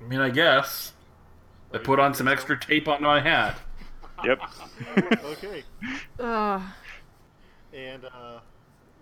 I 0.00 0.06
mean, 0.06 0.20
I 0.20 0.30
guess. 0.30 0.92
I 1.72 1.78
put 1.78 1.98
on 2.00 2.14
some 2.14 2.28
extra 2.28 2.58
tape 2.58 2.88
on 2.88 3.02
my 3.02 3.20
hat. 3.20 3.58
Yep. 4.24 4.40
okay. 5.24 5.62
Uh, 6.18 6.60
And 7.72 8.04
uh, 8.04 8.40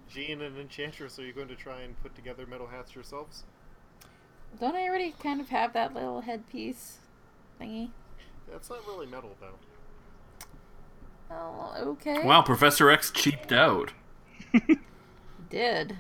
Jean 0.09 0.43
and 0.43 0.57
Enchantress, 0.57 1.19
are 1.19 1.25
you 1.27 1.33
going 1.33 1.49
to 1.49 1.57
try 1.57 1.81
and 1.81 2.01
put 2.03 2.15
together 2.15 2.47
metal 2.47 2.67
hats 2.69 2.95
yourselves? 2.95 3.45
Don't 4.61 4.77
I 4.77 4.83
already 4.89 5.15
kind 5.23 5.41
of 5.41 5.49
have 5.49 5.73
that 5.73 5.95
little 5.95 6.21
headpiece 6.21 6.99
thingy? 7.61 7.91
That's 8.51 8.71
not 8.71 8.87
really 8.87 9.07
metal, 9.07 9.37
though. 9.41 9.55
Oh, 11.31 11.75
okay. 11.79 12.23
Wow, 12.25 12.43
Professor 12.43 12.91
X 12.91 13.11
cheaped 13.11 13.53
out. 13.53 13.93
Did. 15.51 15.97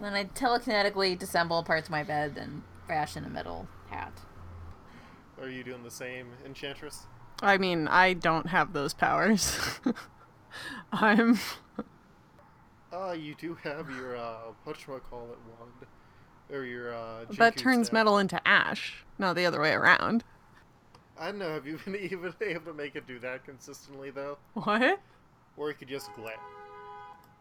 Then 0.00 0.14
I 0.14 0.24
telekinetically 0.24 1.18
disassemble 1.18 1.64
parts 1.64 1.88
of 1.88 1.92
my 1.92 2.02
bed 2.02 2.36
and 2.38 2.62
fashion 2.86 3.24
a 3.24 3.28
metal 3.28 3.66
hat. 3.90 4.12
Are 5.40 5.48
you 5.48 5.62
doing 5.64 5.82
the 5.82 5.90
same, 5.90 6.28
Enchantress? 6.44 7.06
I 7.42 7.58
mean, 7.58 7.88
I 7.88 8.14
don't 8.14 8.46
have 8.46 8.72
those 8.72 8.94
powers. 8.94 9.58
I'm. 10.92 11.38
Ah, 12.92 13.12
you 13.12 13.34
do 13.34 13.54
have 13.62 13.90
your, 13.90 14.16
uh, 14.16 14.36
whatchamacallit 14.66 15.12
wand. 15.12 15.86
Or 16.50 16.62
your, 16.64 16.94
uh, 16.94 17.24
That 17.36 17.56
turns 17.56 17.88
staff. 17.88 17.92
metal 17.94 18.18
into 18.18 18.40
ash, 18.48 19.04
not 19.18 19.34
the 19.34 19.44
other 19.44 19.60
way 19.60 19.72
around. 19.72 20.24
I 21.18 21.26
don't 21.26 21.38
know, 21.38 21.52
have 21.52 21.66
you 21.66 21.78
been 21.84 21.96
even 21.96 22.32
able 22.40 22.72
to 22.72 22.74
make 22.74 22.94
it 22.96 23.06
do 23.06 23.18
that 23.18 23.44
consistently, 23.44 24.10
though? 24.10 24.38
What? 24.54 25.00
Or 25.56 25.68
you 25.68 25.74
could 25.74 25.88
just 25.88 26.14
glare. 26.14 26.36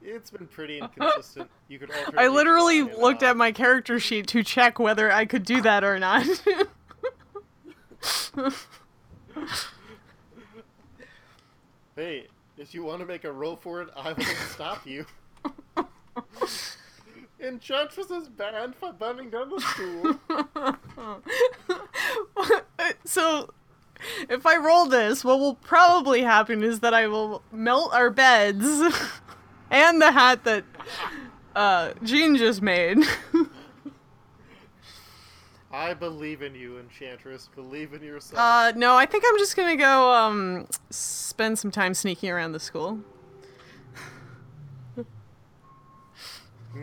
It's 0.05 0.29
been 0.29 0.47
pretty 0.47 0.79
inconsistent. 0.79 1.49
You 1.67 1.79
could 1.79 1.91
I 2.15 2.27
literally 2.27 2.83
looked 2.83 3.23
at 3.23 3.35
my 3.35 3.51
character 3.51 3.99
sheet 3.99 4.27
to 4.27 4.43
check 4.43 4.79
whether 4.79 5.11
I 5.11 5.25
could 5.25 5.43
do 5.43 5.61
that 5.61 5.83
or 5.83 5.99
not. 5.99 6.25
Hey, 11.95 12.27
if 12.57 12.73
you 12.73 12.83
want 12.83 12.99
to 12.99 13.05
make 13.05 13.23
a 13.23 13.31
roll 13.31 13.55
for 13.55 13.81
it, 13.81 13.87
I 13.95 14.11
will 14.11 14.25
stop 14.49 14.85
you. 14.85 15.05
Enchantress 17.39 18.11
is 18.11 18.27
banned 18.27 18.75
for 18.75 18.91
burning 18.91 19.29
down 19.29 19.49
the 19.49 19.61
school. 19.61 20.19
so, 23.05 23.53
if 24.29 24.45
I 24.45 24.57
roll 24.57 24.87
this, 24.87 25.23
what 25.23 25.39
will 25.39 25.55
probably 25.55 26.21
happen 26.21 26.63
is 26.63 26.81
that 26.81 26.93
I 26.93 27.07
will 27.07 27.41
melt 27.49 27.93
our 27.93 28.09
beds 28.09 28.67
and 29.75 30.01
the 30.01 30.11
hat 30.11 30.43
that 30.45 30.63
uh, 31.55 31.93
Jean 32.03 32.37
just 32.37 32.61
made. 32.61 32.99
I 35.71 35.93
believe 35.93 36.41
in 36.41 36.55
you, 36.55 36.79
Enchantress. 36.79 37.49
Believe 37.53 37.93
in 37.93 38.01
yourself. 38.01 38.39
uh, 38.39 38.71
no, 38.77 38.95
I 38.95 39.05
think 39.05 39.25
I'm 39.27 39.37
just 39.37 39.57
gonna 39.57 39.75
go 39.75 40.13
um, 40.13 40.67
spend 40.89 41.59
some 41.59 41.71
time 41.71 41.93
sneaking 41.93 42.29
around 42.29 42.53
the 42.53 42.59
school. 42.61 42.99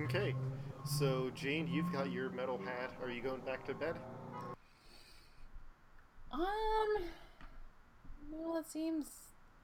okay. 0.04 0.34
So, 0.84 1.30
Jean, 1.34 1.66
you've 1.68 1.90
got 1.90 2.12
your 2.12 2.28
metal 2.30 2.58
hat. 2.58 2.92
Are 3.02 3.10
you 3.10 3.22
going 3.22 3.40
back 3.40 3.66
to 3.66 3.74
bed? 3.74 3.96
Um, 6.30 7.04
well, 8.30 8.58
it 8.58 8.70
seems 8.70 9.06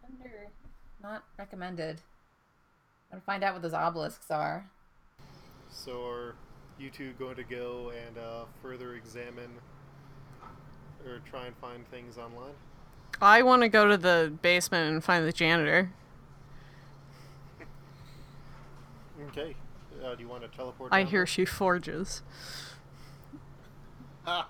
under 0.03 0.49
not 1.03 1.25
recommended. 1.39 2.01
Gotta 3.11 3.23
find 3.23 3.43
out 3.43 3.55
what 3.55 3.63
those 3.63 3.75
obelisks 3.75 4.31
are. 4.31 4.69
So, 5.71 6.07
are 6.07 6.35
you 6.79 6.91
two 6.91 7.13
going 7.19 7.37
to 7.37 7.45
go 7.45 7.93
and 8.07 8.19
uh, 8.19 8.45
further 8.63 8.95
examine 8.95 9.51
or 11.07 11.21
try 11.31 11.47
and 11.47 11.57
find 11.57 11.89
things 11.91 12.19
online? 12.19 12.55
I 13.21 13.43
want 13.43 13.63
to 13.63 13.69
go 13.69 13.89
to 13.89 13.97
the 13.97 14.33
basement 14.43 14.93
and 14.93 15.03
find 15.03 15.27
the 15.27 15.33
janitor. 15.33 15.91
Okay. 19.29 19.57
Uh, 20.05 20.15
do 20.15 20.23
you 20.23 20.29
want 20.29 20.43
to 20.43 20.57
teleport? 20.57 20.93
I 20.93 21.03
down 21.03 21.11
hear 21.11 21.21
there? 21.21 21.27
she 21.27 21.45
forges. 21.45 22.23
Ah. 24.27 24.49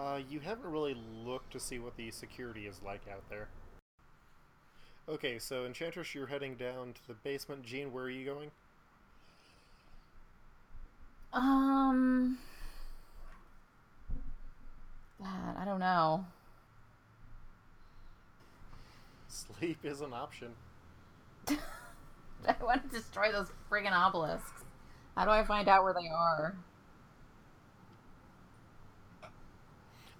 Uh, 0.00 0.18
you 0.30 0.40
haven't 0.40 0.70
really 0.70 0.96
looked 1.26 1.52
to 1.52 1.60
see 1.60 1.78
what 1.78 1.94
the 1.98 2.10
security 2.10 2.66
is 2.66 2.80
like 2.82 3.02
out 3.12 3.22
there. 3.28 3.48
Okay, 5.06 5.38
so 5.38 5.66
Enchantress, 5.66 6.14
you're 6.14 6.28
heading 6.28 6.54
down 6.54 6.94
to 6.94 7.06
the 7.06 7.12
basement. 7.12 7.64
Jean, 7.64 7.92
where 7.92 8.04
are 8.04 8.10
you 8.10 8.24
going? 8.24 8.50
Um, 11.34 12.38
God, 15.18 15.56
I 15.58 15.66
don't 15.66 15.80
know. 15.80 16.24
Sleep 19.28 19.78
is 19.84 20.00
an 20.00 20.14
option. 20.14 20.52
I 21.48 22.54
want 22.62 22.90
to 22.90 22.96
destroy 22.96 23.30
those 23.32 23.50
friggin' 23.70 23.92
obelisks. 23.92 24.64
How 25.14 25.26
do 25.26 25.30
I 25.30 25.44
find 25.44 25.68
out 25.68 25.84
where 25.84 25.92
they 25.92 26.08
are? 26.08 26.56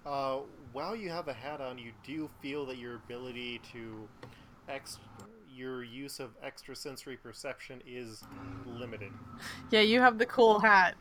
Uh, 0.05 0.39
while 0.71 0.95
you 0.95 1.09
have 1.09 1.27
a 1.27 1.33
hat 1.33 1.61
on, 1.61 1.77
you 1.77 1.91
do 2.03 2.29
feel 2.41 2.65
that 2.65 2.77
your 2.77 2.95
ability 2.95 3.61
to 3.71 4.07
ex- 4.67 4.99
your 5.53 5.83
use 5.83 6.19
of 6.19 6.31
extrasensory 6.43 7.17
perception 7.17 7.81
is 7.85 8.23
limited. 8.65 9.11
Yeah, 9.69 9.81
you 9.81 9.99
have 9.99 10.17
the 10.17 10.25
cool 10.25 10.59
hat. 10.59 10.95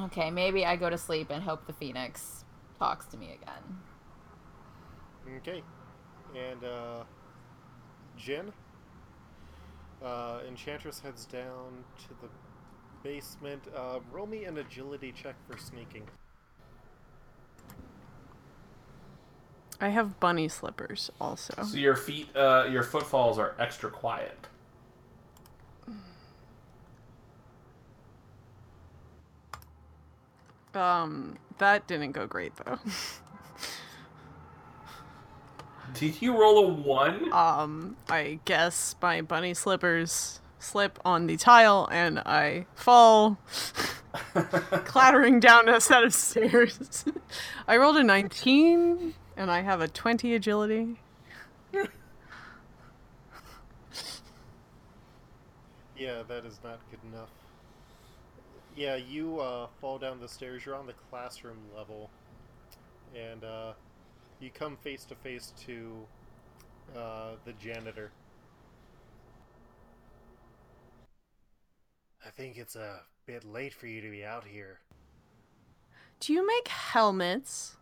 Okay, 0.00 0.30
maybe 0.30 0.66
I 0.66 0.76
go 0.76 0.90
to 0.90 0.98
sleep 0.98 1.30
and 1.30 1.42
hope 1.42 1.66
the 1.66 1.72
phoenix 1.72 2.44
talks 2.78 3.06
to 3.06 3.16
me 3.16 3.38
again. 3.40 3.78
Okay. 5.38 5.62
And, 6.36 6.64
uh, 6.64 7.04
Jen? 8.16 8.52
Uh, 10.02 10.40
Enchantress 10.46 11.00
heads 11.00 11.24
down 11.24 11.84
to 11.98 12.08
the 12.20 12.28
basement. 13.02 13.62
Uh, 13.74 14.00
roll 14.12 14.26
me 14.26 14.44
an 14.44 14.58
agility 14.58 15.12
check 15.12 15.34
for 15.50 15.56
sneaking. 15.58 16.02
I 19.80 19.88
have 19.90 20.18
bunny 20.18 20.48
slippers 20.48 21.10
also. 21.20 21.62
So 21.62 21.76
your 21.76 21.94
feet, 21.94 22.34
uh, 22.34 22.66
your 22.70 22.82
footfalls 22.82 23.38
are 23.38 23.54
extra 23.58 23.90
quiet. 23.90 24.36
Um, 30.74 31.38
that 31.58 31.86
didn't 31.86 32.12
go 32.12 32.26
great 32.26 32.52
though. 32.56 32.78
Did 35.94 36.20
you 36.20 36.38
roll 36.38 36.66
a 36.66 36.68
one? 36.68 37.32
Um, 37.32 37.96
I 38.08 38.40
guess 38.44 38.94
my 39.00 39.20
bunny 39.20 39.54
slippers 39.54 40.40
slip 40.58 40.98
on 41.04 41.26
the 41.26 41.36
tile 41.36 41.88
and 41.90 42.18
I 42.20 42.66
fall, 42.74 43.38
clattering 44.84 45.40
down 45.40 45.68
a 45.68 45.80
set 45.80 46.04
of 46.04 46.14
stairs. 46.14 47.04
I 47.68 47.76
rolled 47.76 47.96
a 47.96 48.04
19 48.04 49.14
and 49.38 49.50
I 49.50 49.60
have 49.60 49.80
a 49.80 49.88
20 49.88 50.34
agility. 50.34 50.96
Yeah, 55.96 56.22
that 56.28 56.44
is 56.44 56.60
not 56.62 56.78
good 56.90 57.00
enough. 57.12 57.30
Yeah, 58.76 58.94
you 58.94 59.40
uh, 59.40 59.66
fall 59.80 59.98
down 59.98 60.20
the 60.20 60.28
stairs. 60.28 60.64
You're 60.64 60.76
on 60.76 60.86
the 60.86 60.94
classroom 61.10 61.58
level, 61.76 62.08
and 63.16 63.42
uh, 63.42 63.72
you 64.38 64.50
come 64.50 64.76
face 64.76 65.04
to 65.06 65.16
face 65.16 65.52
to 65.66 66.06
uh, 66.96 67.30
the 67.44 67.52
janitor. 67.54 68.12
I 72.24 72.30
think 72.30 72.56
it's 72.58 72.76
a 72.76 73.00
bit 73.26 73.44
late 73.44 73.74
for 73.74 73.88
you 73.88 74.00
to 74.00 74.10
be 74.10 74.24
out 74.24 74.44
here. 74.44 74.78
Do 76.20 76.32
you 76.32 76.46
make 76.46 76.68
helmets? 76.68 77.76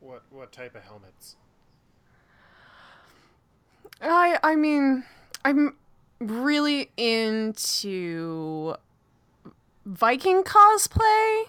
What 0.00 0.22
what 0.30 0.50
type 0.50 0.74
of 0.74 0.82
helmets? 0.82 1.36
I 4.00 4.38
I 4.42 4.56
mean, 4.56 5.04
I'm 5.44 5.76
really 6.20 6.90
into 6.96 8.74
Viking 9.84 10.42
cosplay. 10.42 11.44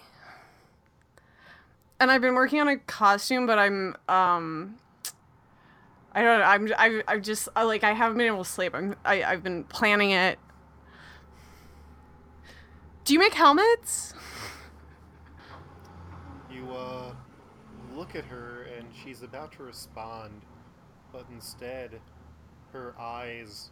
And 1.98 2.10
I've 2.10 2.20
been 2.20 2.34
working 2.34 2.60
on 2.60 2.68
a 2.68 2.76
costume, 2.78 3.46
but 3.46 3.58
I'm 3.58 3.96
um 4.08 4.76
I 6.12 6.22
don't 6.22 6.38
know, 6.40 6.44
I'm 6.44 6.72
I 6.76 7.02
I 7.08 7.18
just 7.18 7.48
I, 7.56 7.62
like 7.62 7.84
I 7.84 7.92
haven't 7.92 8.18
been 8.18 8.26
able 8.26 8.44
to 8.44 8.50
sleep. 8.50 8.74
I'm 8.74 8.96
I 9.04 9.22
I've 9.22 9.42
been 9.42 9.64
planning 9.64 10.10
it. 10.10 10.38
Do 13.04 13.14
you 13.14 13.18
make 13.18 13.34
helmets? 13.34 14.14
You 16.50 16.70
uh 16.70 17.11
look 17.96 18.14
at 18.14 18.24
her 18.24 18.66
and 18.76 18.86
she's 18.92 19.22
about 19.22 19.52
to 19.52 19.62
respond, 19.62 20.42
but 21.12 21.26
instead 21.32 22.00
her 22.72 22.94
eyes 22.98 23.70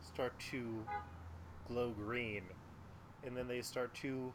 start 0.00 0.38
to 0.50 0.84
glow 1.68 1.90
green 1.90 2.42
and 3.24 3.36
then 3.36 3.46
they 3.46 3.62
start 3.62 3.94
to 3.94 4.32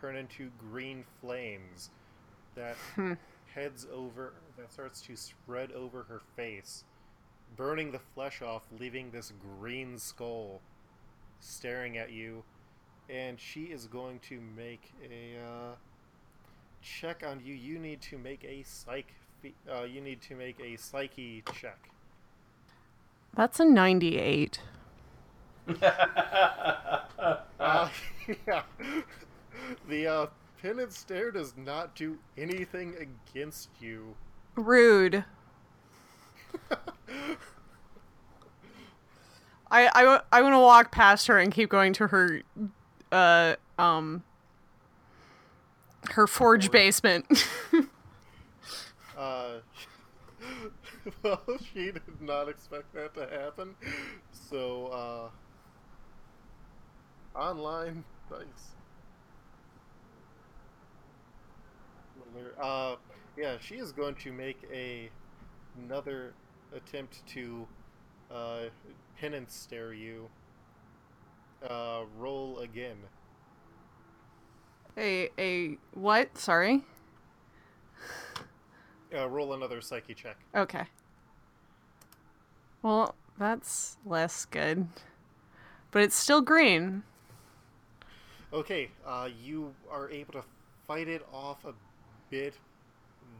turn 0.00 0.16
into 0.16 0.50
green 0.70 1.04
flames 1.20 1.90
that 2.54 2.76
heads 3.54 3.86
over 3.92 4.32
that 4.56 4.72
starts 4.72 5.02
to 5.02 5.14
spread 5.14 5.70
over 5.72 6.04
her 6.04 6.20
face 6.36 6.84
burning 7.56 7.90
the 7.90 7.98
flesh 8.14 8.42
off 8.42 8.62
leaving 8.78 9.10
this 9.10 9.32
green 9.58 9.98
skull 9.98 10.60
staring 11.40 11.96
at 11.98 12.10
you. 12.10 12.44
And 13.08 13.38
she 13.40 13.64
is 13.64 13.86
going 13.86 14.20
to 14.28 14.40
make 14.40 14.92
a 15.02 15.38
uh, 15.38 15.74
check 16.82 17.22
on 17.26 17.40
you 17.44 17.54
you 17.54 17.78
need 17.78 18.00
to 18.00 18.18
make 18.18 18.44
a 18.44 18.62
psych 18.62 19.12
uh, 19.72 19.82
you 19.84 20.00
need 20.00 20.20
to 20.20 20.34
make 20.34 20.58
a 20.60 20.76
psyche 20.76 21.42
check 21.54 21.90
That's 23.34 23.60
a 23.60 23.64
98. 23.64 24.60
Uh, 27.60 27.88
yeah. 28.46 28.62
The 29.88 30.06
uh, 30.06 30.26
Penance 30.62 30.98
Stare 30.98 31.30
does 31.30 31.54
not 31.56 31.94
do 31.94 32.18
anything 32.36 32.94
against 32.96 33.68
you. 33.80 34.14
Rude. 34.56 35.24
I 39.70 39.88
I 39.94 40.20
I 40.32 40.42
want 40.42 40.54
to 40.54 40.58
walk 40.58 40.90
past 40.90 41.26
her 41.26 41.38
and 41.38 41.52
keep 41.52 41.68
going 41.68 41.92
to 41.94 42.06
her 42.08 42.42
uh 43.12 43.56
um 43.78 44.24
her 46.12 46.26
forge 46.26 46.70
basement. 46.70 47.26
Uh, 49.18 49.58
well, 51.24 51.42
she 51.74 51.90
did 51.90 52.20
not 52.20 52.48
expect 52.48 52.94
that 52.94 53.12
to 53.14 53.26
happen. 53.28 53.74
So, 54.30 55.30
uh, 57.34 57.38
online 57.38 58.04
dice. 58.30 58.76
Uh, 62.60 62.94
yeah, 63.36 63.56
she 63.60 63.74
is 63.76 63.90
going 63.90 64.14
to 64.16 64.32
make 64.32 64.62
a 64.72 65.10
another 65.84 66.34
attempt 66.74 67.26
to 67.26 67.66
uh, 68.32 68.60
Penance 69.20 69.54
Stare 69.54 69.94
you. 69.94 70.28
Uh, 71.68 72.02
roll 72.16 72.60
again. 72.60 72.98
A 74.98 75.30
a 75.38 75.78
what? 75.94 76.36
Sorry. 76.36 76.82
Uh, 79.14 79.28
roll 79.28 79.54
another 79.54 79.80
psyche 79.80 80.14
check. 80.14 80.36
Okay. 80.54 80.84
Well, 82.82 83.14
that's 83.38 83.96
less 84.04 84.44
good. 84.44 84.88
But 85.90 86.02
it's 86.02 86.16
still 86.16 86.42
green. 86.42 87.02
Okay, 88.52 88.90
uh, 89.06 89.28
you 89.42 89.74
are 89.90 90.10
able 90.10 90.32
to 90.34 90.44
fight 90.86 91.08
it 91.08 91.26
off 91.32 91.64
a 91.64 91.74
bit 92.30 92.54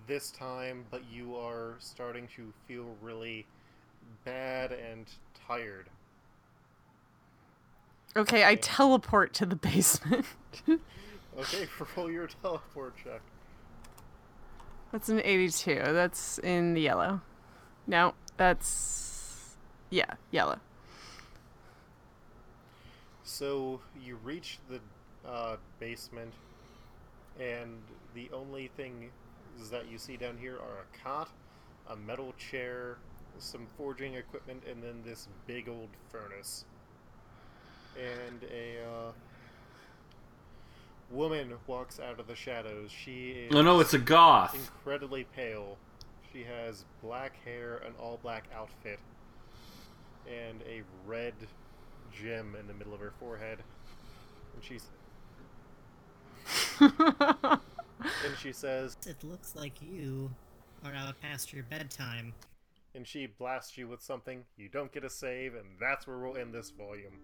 this 0.06 0.30
time, 0.30 0.84
but 0.90 1.02
you 1.10 1.36
are 1.36 1.76
starting 1.78 2.28
to 2.36 2.52
feel 2.66 2.94
really 3.02 3.46
bad 4.24 4.72
and 4.72 5.06
tired. 5.46 5.86
Okay, 8.16 8.44
I 8.44 8.54
teleport 8.56 9.32
to 9.34 9.46
the 9.46 9.56
basement. 9.56 10.26
Okay, 11.38 11.66
for 11.66 11.86
roll 11.96 12.10
your 12.10 12.28
teleport 12.42 12.94
check. 13.02 13.20
That's 14.92 15.08
an 15.08 15.20
82. 15.22 15.82
That's 15.84 16.38
in 16.38 16.74
the 16.74 16.80
yellow. 16.80 17.20
No, 17.86 18.14
that's 18.36 19.56
yeah, 19.90 20.14
yellow. 20.30 20.58
So 23.22 23.80
you 24.02 24.16
reach 24.16 24.58
the 24.68 24.80
uh, 25.28 25.56
basement, 25.78 26.32
and 27.38 27.82
the 28.14 28.30
only 28.32 28.68
thing 28.76 29.10
is 29.60 29.70
that 29.70 29.90
you 29.90 29.98
see 29.98 30.16
down 30.16 30.36
here 30.38 30.56
are 30.56 30.84
a 30.84 31.04
cot, 31.04 31.28
a 31.88 31.96
metal 31.96 32.34
chair, 32.38 32.96
some 33.38 33.66
forging 33.76 34.14
equipment, 34.14 34.62
and 34.68 34.82
then 34.82 35.02
this 35.04 35.28
big 35.46 35.68
old 35.68 35.90
furnace. 36.10 36.64
And 37.96 38.42
a 38.44 38.84
uh, 38.84 39.12
woman 41.10 41.54
walks 41.66 41.98
out 42.00 42.20
of 42.20 42.26
the 42.26 42.34
shadows. 42.36 42.90
She 42.90 43.30
is 43.30 43.54
Oh 43.54 43.62
no, 43.62 43.80
it's 43.80 43.94
a 43.94 43.98
goth. 43.98 44.54
incredibly 44.54 45.24
pale. 45.24 45.76
She 46.32 46.44
has 46.44 46.84
black 47.02 47.32
hair, 47.44 47.78
an 47.86 47.92
all 47.98 48.18
black 48.22 48.44
outfit, 48.54 48.98
and 50.26 50.62
a 50.68 50.82
red 51.06 51.34
gem 52.12 52.54
in 52.58 52.66
the 52.66 52.74
middle 52.74 52.92
of 52.94 53.00
her 53.00 53.12
forehead. 53.18 53.58
And 54.54 54.62
she's 54.64 54.84
and 56.80 57.60
she 58.40 58.52
says 58.52 58.96
It 59.06 59.22
looks 59.24 59.54
like 59.56 59.80
you 59.82 60.30
are 60.84 60.92
out 60.94 61.20
past 61.20 61.52
your 61.52 61.64
bedtime. 61.64 62.34
and 62.94 63.06
she 63.06 63.26
blasts 63.26 63.76
you 63.76 63.88
with 63.88 64.02
something. 64.02 64.44
You 64.56 64.68
don't 64.68 64.92
get 64.92 65.04
a 65.04 65.10
save, 65.10 65.54
and 65.54 65.64
that's 65.80 66.06
where 66.06 66.18
we'll 66.18 66.36
end 66.36 66.52
this 66.54 66.70
volume. 66.70 67.18